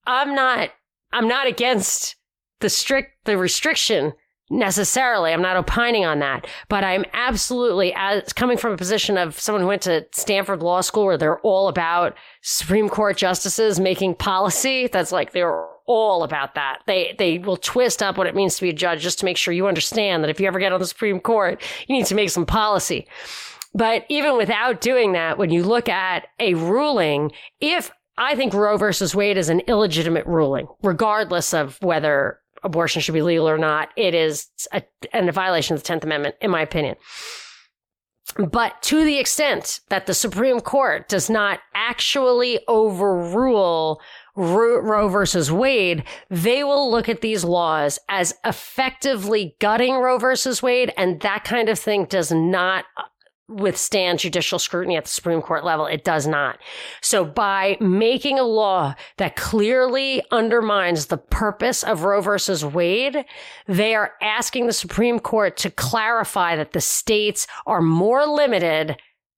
I'm 0.08 0.34
not, 0.34 0.72
I'm 1.14 1.28
not 1.28 1.46
against 1.46 2.16
the 2.62 2.70
strict, 2.72 3.26
the 3.26 3.38
restriction 3.38 4.14
necessarily. 4.50 5.32
I'm 5.32 5.42
not 5.42 5.58
opining 5.58 6.06
on 6.06 6.20
that, 6.20 6.48
but 6.70 6.84
I'm 6.84 7.06
absolutely 7.14 7.94
as 7.96 8.34
coming 8.34 8.58
from 8.58 8.74
a 8.74 8.78
position 8.78 9.18
of 9.18 9.40
someone 9.40 9.62
who 9.62 9.68
went 9.68 9.82
to 9.84 10.06
Stanford 10.12 10.62
Law 10.62 10.82
School 10.82 11.06
where 11.06 11.18
they're 11.18 11.40
all 11.40 11.68
about 11.68 12.16
Supreme 12.42 12.90
Court 12.90 13.18
justices 13.18 13.80
making 13.80 14.16
policy. 14.16 14.88
That's 14.88 15.12
like 15.12 15.32
they're 15.32 15.66
all 15.88 16.24
about 16.24 16.56
that. 16.56 16.80
They 16.88 17.16
they 17.18 17.38
will 17.38 17.58
twist 17.58 18.02
up 18.02 18.18
what 18.18 18.28
it 18.28 18.36
means 18.36 18.56
to 18.56 18.62
be 18.62 18.70
a 18.70 18.74
judge 18.74 19.02
just 19.02 19.20
to 19.20 19.26
make 19.26 19.38
sure 19.38 19.54
you 19.54 19.68
understand 19.68 20.24
that 20.24 20.30
if 20.30 20.40
you 20.40 20.48
ever 20.48 20.60
get 20.60 20.74
on 20.74 20.80
the 20.80 20.88
Supreme 20.88 21.20
Court, 21.20 21.62
you 21.88 21.96
need 21.96 22.06
to 22.08 22.16
make 22.16 22.30
some 22.30 22.46
policy. 22.46 23.08
But 23.74 24.06
even 24.10 24.38
without 24.38 24.80
doing 24.80 25.14
that, 25.14 25.38
when 25.38 25.50
you 25.50 25.64
look 25.64 25.90
at 25.90 26.28
a 26.40 26.54
ruling, 26.54 27.32
if 27.60 27.92
I 28.18 28.36
think 28.36 28.54
Roe 28.54 28.78
versus 28.78 29.14
Wade 29.14 29.38
is 29.38 29.50
an 29.50 29.60
illegitimate 29.62 30.26
ruling, 30.26 30.68
regardless 30.82 31.54
of 31.54 31.78
whether 31.82 32.40
abortion 32.66 33.02
should 33.02 33.14
be 33.14 33.22
legal 33.22 33.48
or 33.48 33.58
not. 33.58 33.90
It 33.96 34.14
is 34.14 34.48
a, 34.74 34.84
a 35.14 35.32
violation 35.32 35.76
of 35.76 35.84
the 35.84 35.94
10th 35.94 36.04
Amendment, 36.04 36.36
in 36.42 36.52
my 36.52 36.62
opinion. 36.62 36.96
But 38.38 38.82
to 38.84 39.06
the 39.06 39.20
extent 39.20 39.80
that 39.90 40.08
the 40.08 40.14
Supreme 40.14 40.60
Court 40.60 41.08
does 41.08 41.30
not 41.30 41.60
actually 41.74 42.60
overrule 42.68 44.02
Roe 44.36 45.08
versus 45.08 45.52
Wade, 45.52 46.04
they 46.30 46.64
will 46.64 46.92
look 46.92 47.08
at 47.08 47.22
these 47.22 47.46
laws 47.46 48.00
as 48.10 48.34
effectively 48.44 49.56
gutting 49.60 49.96
Roe 49.96 50.18
versus 50.18 50.62
Wade, 50.62 50.92
and 50.98 51.22
that 51.22 51.46
kind 51.46 51.70
of 51.70 51.80
thing 51.80 52.06
does 52.06 52.32
not 52.32 52.86
withstand 53.48 54.20
judicial 54.20 54.58
scrutiny 54.58 54.98
at 54.98 55.06
the 55.06 55.10
Supreme 55.10 55.42
Court 55.42 55.64
level. 55.64 55.86
It 55.86 56.04
does 56.04 56.26
not. 56.26 56.58
So 57.02 57.24
by 57.24 57.78
making 57.80 58.40
a 58.40 58.44
law 58.44 58.96
that 59.18 59.36
clearly 59.36 60.24
undermines 60.32 61.08
the 61.08 61.18
purpose 61.18 61.84
of 61.84 62.04
Roe 62.04 62.22
versus 62.22 62.66
Wade, 62.66 63.24
they 63.68 63.94
are 63.94 64.14
asking 64.22 64.66
the 64.66 64.74
Supreme 64.74 65.20
Court 65.20 65.58
to 65.58 65.70
clarify 65.70 66.56
that 66.56 66.72
the 66.72 66.82
states 66.82 67.46
are 67.68 67.82
more 67.82 68.26
limited 68.26 68.98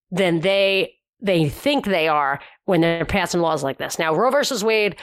than 0.09 0.39
they 0.39 0.93
they 1.19 1.49
think 1.49 1.85
they 1.85 2.07
are 2.07 2.39
when 2.65 2.81
they're 2.81 3.03
passing 3.03 3.41
laws 3.41 3.63
like 3.63 3.79
this. 3.79 3.97
Now, 3.97 4.13
Roe 4.13 4.29
versus 4.29 4.63
Wade 4.63 4.95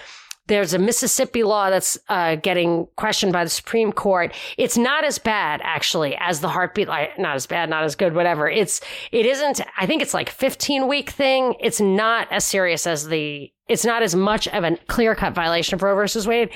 there's 0.47 0.75
a 0.75 0.79
Mississippi 0.79 1.43
law 1.43 1.71
that's 1.71 1.97
uh, 2.09 2.37
getting 2.37 2.87
questioned 2.97 3.33
by 3.33 3.45
the 3.45 3.51
Supreme 3.51 3.93
Court. 3.93 4.35
It's 4.59 4.77
not 4.77 5.05
as 5.05 5.19
bad, 5.19 5.61
actually, 5.65 6.17
as 6.17 6.41
the 6.41 6.49
heartbeat. 6.49 6.89
Like, 6.89 7.19
not 7.19 7.37
as 7.37 7.47
bad, 7.47 7.71
not 7.71 7.85
as 7.85 7.97
good, 7.97 8.15
whatever. 8.15 8.49
It's 8.49 8.81
it 9.11 9.25
isn't. 9.25 9.61
I 9.79 9.87
think 9.87 10.03
it's 10.03 10.15
like 10.15 10.29
15 10.29 10.87
week 10.87 11.11
thing. 11.11 11.55
It's 11.61 11.81
not 11.81 12.31
as 12.31 12.45
serious 12.45 12.87
as 12.87 13.09
the 13.09 13.51
it's 13.67 13.85
not 13.85 14.03
as 14.03 14.15
much 14.15 14.47
of 14.49 14.63
a 14.63 14.77
clear 14.89 15.15
cut 15.15 15.35
violation 15.35 15.75
of 15.75 15.83
Roe 15.83 15.95
versus 15.95 16.27
Wade. 16.27 16.51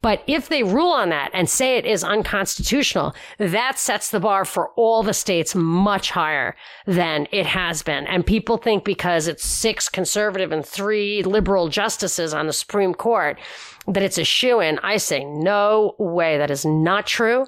But 0.00 0.22
if 0.26 0.48
they 0.48 0.62
rule 0.62 0.90
on 0.90 1.10
that 1.10 1.30
and 1.34 1.50
say 1.50 1.76
it 1.76 1.84
is 1.84 2.02
unconstitutional, 2.02 3.14
that 3.38 3.78
sets 3.78 4.10
the 4.10 4.20
bar 4.20 4.46
for 4.46 4.70
all 4.70 5.02
the 5.02 5.12
states 5.12 5.54
much 5.54 6.10
higher 6.10 6.56
than 6.86 7.28
it 7.30 7.44
has 7.44 7.82
been. 7.82 8.06
And 8.06 8.24
people 8.24 8.56
think 8.56 8.84
because 8.84 9.28
it's 9.28 9.44
six 9.44 9.90
conservative 9.90 10.50
and 10.50 10.64
three 10.64 11.22
liberal 11.22 11.68
justices 11.68 12.32
on 12.32 12.46
the 12.46 12.54
Supreme 12.54 12.94
Court, 12.94 13.38
that 13.86 14.02
it's 14.02 14.18
a 14.18 14.24
shoe 14.24 14.60
in. 14.60 14.78
I 14.78 14.96
say 14.96 15.24
no 15.24 15.94
way. 15.98 16.38
That 16.38 16.50
is 16.50 16.64
not 16.64 17.06
true. 17.06 17.46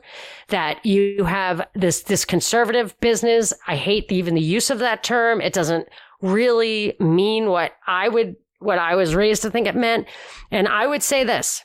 That 0.48 0.84
you 0.84 1.24
have 1.24 1.66
this, 1.74 2.02
this 2.02 2.26
conservative 2.26 2.94
business. 3.00 3.54
I 3.66 3.76
hate 3.76 4.12
even 4.12 4.34
the 4.34 4.40
use 4.42 4.68
of 4.68 4.80
that 4.80 5.02
term. 5.02 5.40
It 5.40 5.54
doesn't 5.54 5.88
really 6.20 6.94
mean 7.00 7.48
what 7.48 7.72
I 7.86 8.08
would 8.08 8.36
what 8.58 8.78
I 8.78 8.94
was 8.94 9.14
raised 9.14 9.42
to 9.42 9.50
think 9.50 9.66
it 9.66 9.76
meant. 9.76 10.06
And 10.50 10.68
I 10.68 10.86
would 10.86 11.02
say 11.02 11.24
this 11.24 11.64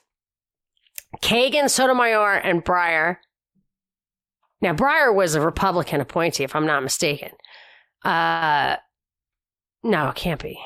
Kagan, 1.21 1.69
Sotomayor, 1.69 2.35
and 2.35 2.63
Breyer. 2.63 3.17
Now, 4.61 4.73
Breyer 4.73 5.13
was 5.13 5.35
a 5.35 5.41
Republican 5.41 5.99
appointee, 5.99 6.43
if 6.43 6.55
I'm 6.55 6.65
not 6.65 6.83
mistaken. 6.83 7.31
Uh, 8.03 8.77
no, 9.83 10.09
it 10.09 10.15
can't 10.15 10.41
be. 10.41 10.57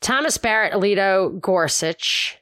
Thomas 0.00 0.38
Barrett, 0.38 0.72
Alito, 0.72 1.40
Gorsuch, 1.40 2.38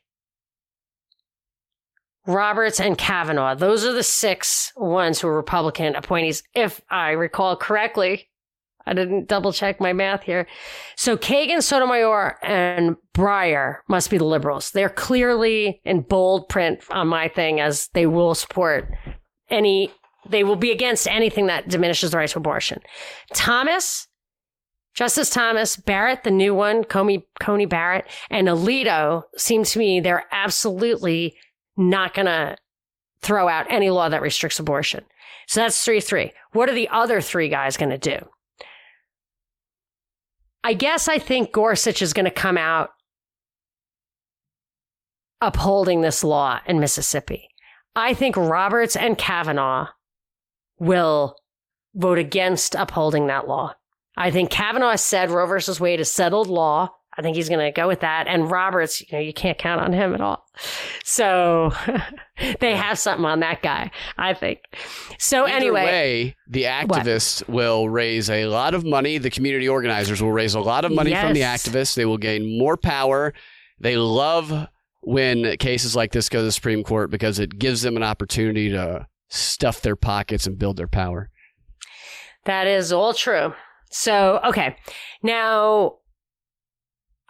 Roberts, 2.26 2.80
and 2.80 2.98
Kavanaugh. 2.98 3.54
Those 3.54 3.84
are 3.84 3.92
the 3.92 4.02
six 4.02 4.72
ones 4.76 5.20
who 5.20 5.28
are 5.28 5.36
Republican 5.36 5.94
appointees, 5.94 6.42
if 6.54 6.80
I 6.90 7.12
recall 7.12 7.56
correctly. 7.56 8.28
I 8.86 8.94
didn't 8.94 9.28
double 9.28 9.52
check 9.52 9.80
my 9.80 9.92
math 9.92 10.22
here. 10.22 10.46
So 10.96 11.16
Kagan, 11.16 11.62
Sotomayor, 11.62 12.38
and 12.42 12.96
Breyer 13.14 13.78
must 13.88 14.10
be 14.10 14.18
the 14.18 14.24
liberals. 14.24 14.70
They're 14.70 14.88
clearly 14.88 15.80
in 15.84 16.02
bold 16.02 16.48
print 16.48 16.82
on 16.90 17.08
my 17.08 17.28
thing 17.28 17.60
as 17.60 17.88
they 17.94 18.06
will 18.06 18.34
support 18.34 18.90
any, 19.50 19.92
they 20.28 20.44
will 20.44 20.56
be 20.56 20.70
against 20.70 21.06
anything 21.06 21.46
that 21.46 21.68
diminishes 21.68 22.10
the 22.10 22.16
right 22.16 22.28
to 22.28 22.38
abortion. 22.38 22.80
Thomas, 23.34 24.08
Justice 24.94 25.30
Thomas, 25.30 25.76
Barrett, 25.76 26.24
the 26.24 26.30
new 26.30 26.54
one, 26.54 26.84
Coney, 26.84 27.26
Coney 27.40 27.66
Barrett, 27.66 28.06
and 28.30 28.48
Alito 28.48 29.22
seem 29.36 29.64
to 29.64 29.78
me 29.78 30.00
they're 30.00 30.26
absolutely 30.32 31.36
not 31.76 32.14
going 32.14 32.26
to 32.26 32.56
throw 33.22 33.48
out 33.48 33.66
any 33.70 33.88
law 33.88 34.08
that 34.08 34.20
restricts 34.20 34.58
abortion. 34.58 35.04
So 35.46 35.60
that's 35.60 35.82
3 35.84 36.00
3. 36.00 36.32
What 36.52 36.68
are 36.68 36.74
the 36.74 36.88
other 36.88 37.20
three 37.20 37.48
guys 37.48 37.76
going 37.76 37.90
to 37.90 37.98
do? 37.98 38.26
I 40.64 40.74
guess 40.74 41.08
I 41.08 41.18
think 41.18 41.52
Gorsuch 41.52 42.02
is 42.02 42.12
going 42.12 42.24
to 42.24 42.30
come 42.30 42.56
out 42.56 42.90
upholding 45.40 46.00
this 46.00 46.22
law 46.22 46.60
in 46.66 46.78
Mississippi. 46.78 47.48
I 47.96 48.14
think 48.14 48.36
Roberts 48.36 48.96
and 48.96 49.18
Kavanaugh 49.18 49.88
will 50.78 51.36
vote 51.94 52.18
against 52.18 52.74
upholding 52.74 53.26
that 53.26 53.48
law. 53.48 53.74
I 54.16 54.30
think 54.30 54.50
Kavanaugh 54.50 54.96
said 54.96 55.30
Roe 55.30 55.46
versus 55.46 55.80
Wade 55.80 56.00
is 56.00 56.10
settled 56.10 56.48
law. 56.48 56.90
I 57.14 57.22
think 57.22 57.36
he's 57.36 57.48
going 57.48 57.60
to 57.60 57.70
go 57.70 57.86
with 57.86 58.00
that. 58.00 58.26
And 58.26 58.50
Roberts, 58.50 59.00
you 59.00 59.06
know, 59.12 59.18
you 59.18 59.34
can't 59.34 59.58
count 59.58 59.80
on 59.82 59.92
him 59.92 60.14
at 60.14 60.20
all. 60.20 60.46
So 61.04 61.72
they 62.60 62.74
have 62.74 62.98
something 62.98 63.24
on 63.24 63.40
that 63.40 63.62
guy, 63.62 63.90
I 64.16 64.32
think. 64.32 64.60
So 65.18 65.44
Either 65.44 65.54
anyway, 65.54 65.84
way, 65.84 66.36
the 66.48 66.64
activists 66.64 67.46
what? 67.46 67.54
will 67.54 67.88
raise 67.88 68.30
a 68.30 68.46
lot 68.46 68.72
of 68.72 68.84
money. 68.84 69.18
The 69.18 69.30
community 69.30 69.68
organizers 69.68 70.22
will 70.22 70.32
raise 70.32 70.54
a 70.54 70.60
lot 70.60 70.84
of 70.84 70.92
money 70.92 71.10
yes. 71.10 71.22
from 71.22 71.34
the 71.34 71.40
activists. 71.40 71.94
They 71.94 72.06
will 72.06 72.18
gain 72.18 72.58
more 72.58 72.78
power. 72.78 73.34
They 73.78 73.96
love 73.96 74.68
when 75.02 75.56
cases 75.58 75.94
like 75.94 76.12
this 76.12 76.28
go 76.28 76.38
to 76.38 76.44
the 76.44 76.52
Supreme 76.52 76.82
Court 76.82 77.10
because 77.10 77.38
it 77.38 77.58
gives 77.58 77.82
them 77.82 77.96
an 77.96 78.02
opportunity 78.02 78.70
to 78.70 79.06
stuff 79.28 79.82
their 79.82 79.96
pockets 79.96 80.46
and 80.46 80.58
build 80.58 80.76
their 80.76 80.88
power. 80.88 81.28
That 82.44 82.66
is 82.66 82.92
all 82.92 83.12
true. 83.12 83.52
So, 83.90 84.40
okay. 84.44 84.76
Now, 85.22 85.96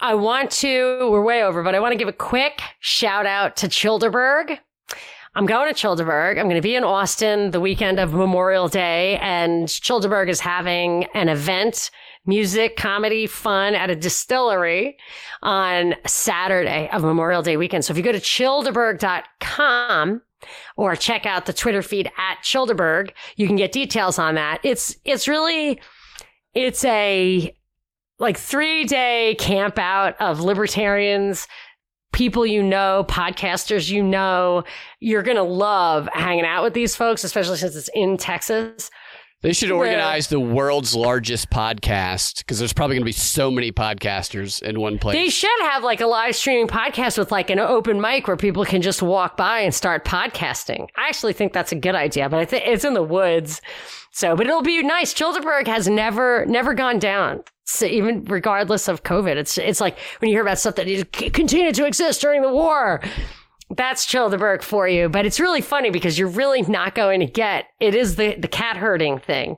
I 0.02 0.14
want 0.16 0.50
to, 0.50 1.08
we're 1.12 1.22
way 1.22 1.44
over, 1.44 1.62
but 1.62 1.76
I 1.76 1.80
want 1.80 1.92
to 1.92 1.96
give 1.96 2.08
a 2.08 2.12
quick 2.12 2.60
shout 2.80 3.24
out 3.24 3.54
to 3.58 3.68
Chillderberg. 3.68 4.58
I'm 5.36 5.46
going 5.46 5.72
to 5.72 5.80
Chillderberg. 5.80 6.40
I'm 6.40 6.46
going 6.46 6.56
to 6.56 6.60
be 6.60 6.74
in 6.74 6.82
Austin 6.82 7.52
the 7.52 7.60
weekend 7.60 8.00
of 8.00 8.12
Memorial 8.12 8.66
Day, 8.66 9.16
and 9.18 9.68
Chillderberg 9.68 10.28
is 10.28 10.40
having 10.40 11.04
an 11.14 11.28
event, 11.28 11.92
music, 12.26 12.76
comedy, 12.76 13.28
fun 13.28 13.76
at 13.76 13.90
a 13.90 13.94
distillery 13.94 14.96
on 15.40 15.94
Saturday 16.04 16.90
of 16.92 17.04
Memorial 17.04 17.42
Day 17.42 17.56
weekend. 17.56 17.84
So 17.84 17.92
if 17.92 17.96
you 17.96 18.02
go 18.02 18.10
to 18.10 18.18
chillderberg.com 18.18 20.20
or 20.76 20.96
check 20.96 21.26
out 21.26 21.46
the 21.46 21.52
Twitter 21.52 21.80
feed 21.80 22.10
at 22.18 22.38
Chillderberg, 22.42 23.12
you 23.36 23.46
can 23.46 23.54
get 23.54 23.70
details 23.70 24.18
on 24.18 24.34
that. 24.34 24.58
It's, 24.64 24.96
it's 25.04 25.28
really, 25.28 25.80
it's 26.54 26.84
a, 26.84 27.54
like 28.22 28.38
three 28.38 28.84
day 28.84 29.36
camp 29.38 29.78
out 29.78 30.18
of 30.20 30.40
libertarians, 30.40 31.48
people 32.12 32.46
you 32.46 32.62
know, 32.62 33.04
podcasters 33.08 33.90
you 33.90 34.02
know. 34.02 34.62
You're 35.00 35.24
going 35.24 35.36
to 35.36 35.42
love 35.42 36.08
hanging 36.12 36.46
out 36.46 36.62
with 36.62 36.72
these 36.72 36.94
folks, 36.94 37.24
especially 37.24 37.58
since 37.58 37.74
it's 37.74 37.90
in 37.94 38.16
Texas. 38.16 38.90
They 39.42 39.52
should 39.52 39.72
organize 39.72 40.28
the 40.28 40.38
world's 40.38 40.94
largest 40.94 41.50
podcast 41.50 42.38
because 42.38 42.60
there's 42.60 42.72
probably 42.72 42.94
going 42.94 43.02
to 43.02 43.06
be 43.06 43.12
so 43.12 43.50
many 43.50 43.72
podcasters 43.72 44.62
in 44.62 44.78
one 44.78 44.98
place. 45.00 45.16
They 45.16 45.30
should 45.30 45.50
have 45.62 45.82
like 45.82 46.00
a 46.00 46.06
live 46.06 46.36
streaming 46.36 46.68
podcast 46.68 47.18
with 47.18 47.32
like 47.32 47.50
an 47.50 47.58
open 47.58 48.00
mic 48.00 48.28
where 48.28 48.36
people 48.36 48.64
can 48.64 48.82
just 48.82 49.02
walk 49.02 49.36
by 49.36 49.58
and 49.58 49.74
start 49.74 50.04
podcasting. 50.04 50.86
I 50.96 51.08
actually 51.08 51.32
think 51.32 51.52
that's 51.52 51.72
a 51.72 51.76
good 51.76 51.96
idea, 51.96 52.28
but 52.28 52.38
I 52.38 52.44
think 52.44 52.68
it's 52.68 52.84
in 52.84 52.94
the 52.94 53.02
woods. 53.02 53.60
So, 54.12 54.36
but 54.36 54.46
it'll 54.46 54.62
be 54.62 54.82
nice. 54.82 55.14
Chillderberg 55.14 55.66
has 55.66 55.88
never, 55.88 56.44
never 56.46 56.74
gone 56.74 56.98
down. 56.98 57.42
So 57.64 57.86
even 57.86 58.24
regardless 58.24 58.88
of 58.88 59.02
COVID, 59.02 59.36
it's, 59.36 59.56
it's 59.56 59.80
like 59.80 59.98
when 60.18 60.30
you 60.30 60.36
hear 60.36 60.42
about 60.42 60.58
stuff 60.58 60.74
that 60.76 60.86
continued 61.12 61.74
to 61.76 61.86
exist 61.86 62.20
during 62.20 62.42
the 62.42 62.52
war 62.52 63.00
that's 63.76 64.06
Chillderberg 64.06 64.62
for 64.62 64.86
you. 64.86 65.08
But 65.08 65.26
it's 65.26 65.40
really 65.40 65.60
funny 65.60 65.90
because 65.90 66.18
you're 66.18 66.28
really 66.28 66.62
not 66.62 66.94
going 66.94 67.20
to 67.20 67.26
get 67.26 67.66
it 67.80 67.94
is 67.94 68.16
the, 68.16 68.34
the 68.36 68.48
cat 68.48 68.76
herding 68.76 69.18
thing. 69.18 69.56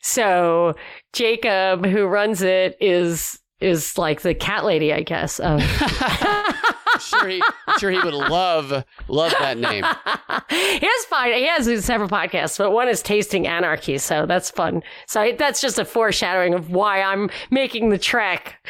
So 0.00 0.74
Jacob, 1.12 1.86
who 1.86 2.06
runs 2.06 2.42
it, 2.42 2.76
is 2.80 3.38
is 3.60 3.96
like 3.96 4.22
the 4.22 4.34
cat 4.34 4.64
lady, 4.64 4.92
I 4.92 5.02
guess. 5.02 5.38
Of- 5.38 5.60
sure 7.00 7.28
he, 7.28 7.42
I'm 7.66 7.78
sure 7.78 7.90
he 7.90 8.00
would 8.00 8.14
love 8.14 8.84
love 9.08 9.32
that 9.38 9.58
name. 9.58 9.84
he 10.50 10.86
has 10.86 11.04
fine. 11.06 11.32
He 11.32 11.46
has 11.46 11.84
several 11.84 12.08
podcasts, 12.08 12.58
but 12.58 12.72
one 12.72 12.88
is 12.88 13.02
Tasting 13.02 13.46
Anarchy, 13.46 13.98
so 13.98 14.26
that's 14.26 14.50
fun. 14.50 14.82
So 15.06 15.32
that's 15.38 15.60
just 15.60 15.78
a 15.78 15.84
foreshadowing 15.84 16.54
of 16.54 16.70
why 16.70 17.02
I'm 17.02 17.30
making 17.50 17.90
the 17.90 17.98
trek 17.98 18.66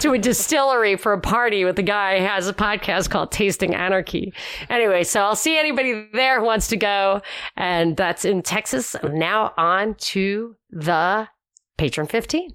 to 0.00 0.12
a 0.12 0.18
distillery 0.18 0.96
for 0.96 1.12
a 1.12 1.20
party 1.20 1.64
with 1.64 1.78
a 1.78 1.82
guy 1.82 2.18
who 2.18 2.26
has 2.26 2.48
a 2.48 2.54
podcast 2.54 3.10
called 3.10 3.32
Tasting 3.32 3.74
Anarchy. 3.74 4.32
Anyway, 4.68 5.04
so 5.04 5.20
I'll 5.20 5.36
see 5.36 5.58
anybody 5.58 6.08
there 6.12 6.40
who 6.40 6.46
wants 6.46 6.68
to 6.68 6.76
go, 6.76 7.20
and 7.56 7.96
that's 7.96 8.24
in 8.24 8.42
Texas. 8.42 8.96
Now 9.02 9.52
on 9.56 9.94
to 9.94 10.56
the 10.70 11.28
Patreon 11.78 12.08
15. 12.08 12.50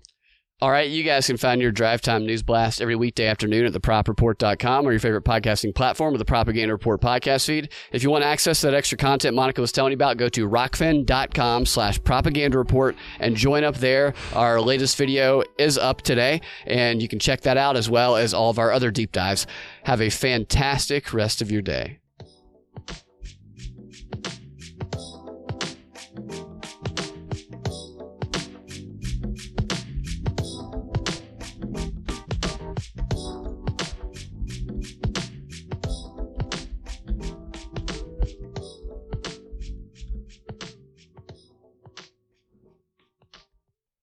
All 0.60 0.72
right, 0.72 0.90
you 0.90 1.04
guys 1.04 1.28
can 1.28 1.38
find 1.38 1.62
your 1.62 1.72
Drive 1.72 2.02
Time 2.02 2.26
News 2.26 2.42
Blast 2.42 2.82
every 2.82 2.96
weekday 2.96 3.28
afternoon 3.28 3.68
at 3.68 3.74
thepropreport.com 3.74 4.88
or 4.88 4.92
your 4.92 5.00
favorite 5.00 5.24
podcasting 5.24 5.76
platform 5.76 6.16
or 6.16 6.18
the 6.18 6.26
Propaganda 6.26 6.74
Report 6.74 7.00
podcast 7.00 7.46
feed. 7.46 7.70
If 7.92 8.02
you 8.02 8.10
want 8.10 8.24
to 8.24 8.28
access 8.28 8.62
that 8.62 8.74
extra 8.74 8.98
content 8.98 9.36
Monica 9.36 9.62
was 9.62 9.72
telling 9.72 9.92
you 9.92 9.98
about, 9.98 10.18
go 10.18 10.30
to 10.30 10.50
rokfin.com 10.50 11.68
slash 11.68 12.04
propaganda 12.04 12.58
report 12.58 12.96
and 13.20 13.36
join 13.36 13.64
up 13.64 13.76
there. 13.76 14.16
Our 14.34 14.60
latest 14.60 14.98
video 14.98 15.44
is 15.60 15.78
up 15.78 16.02
today, 16.02 16.42
and 16.66 17.04
you 17.04 17.08
can 17.08 17.20
check 17.20 17.42
that 17.42 17.58
out 17.58 17.78
as 17.78 17.88
well 17.88 18.16
as 18.16 18.34
all 18.34 18.50
of 18.50 18.58
our 18.58 18.72
other 18.72 18.90
deep 18.90 19.12
dives. 19.12 19.46
Have 19.84 20.02
a 20.02 20.10
fantastic 20.10 21.14
rest 21.14 21.44
of 21.44 21.52
your 21.52 21.62
day. 21.62 22.00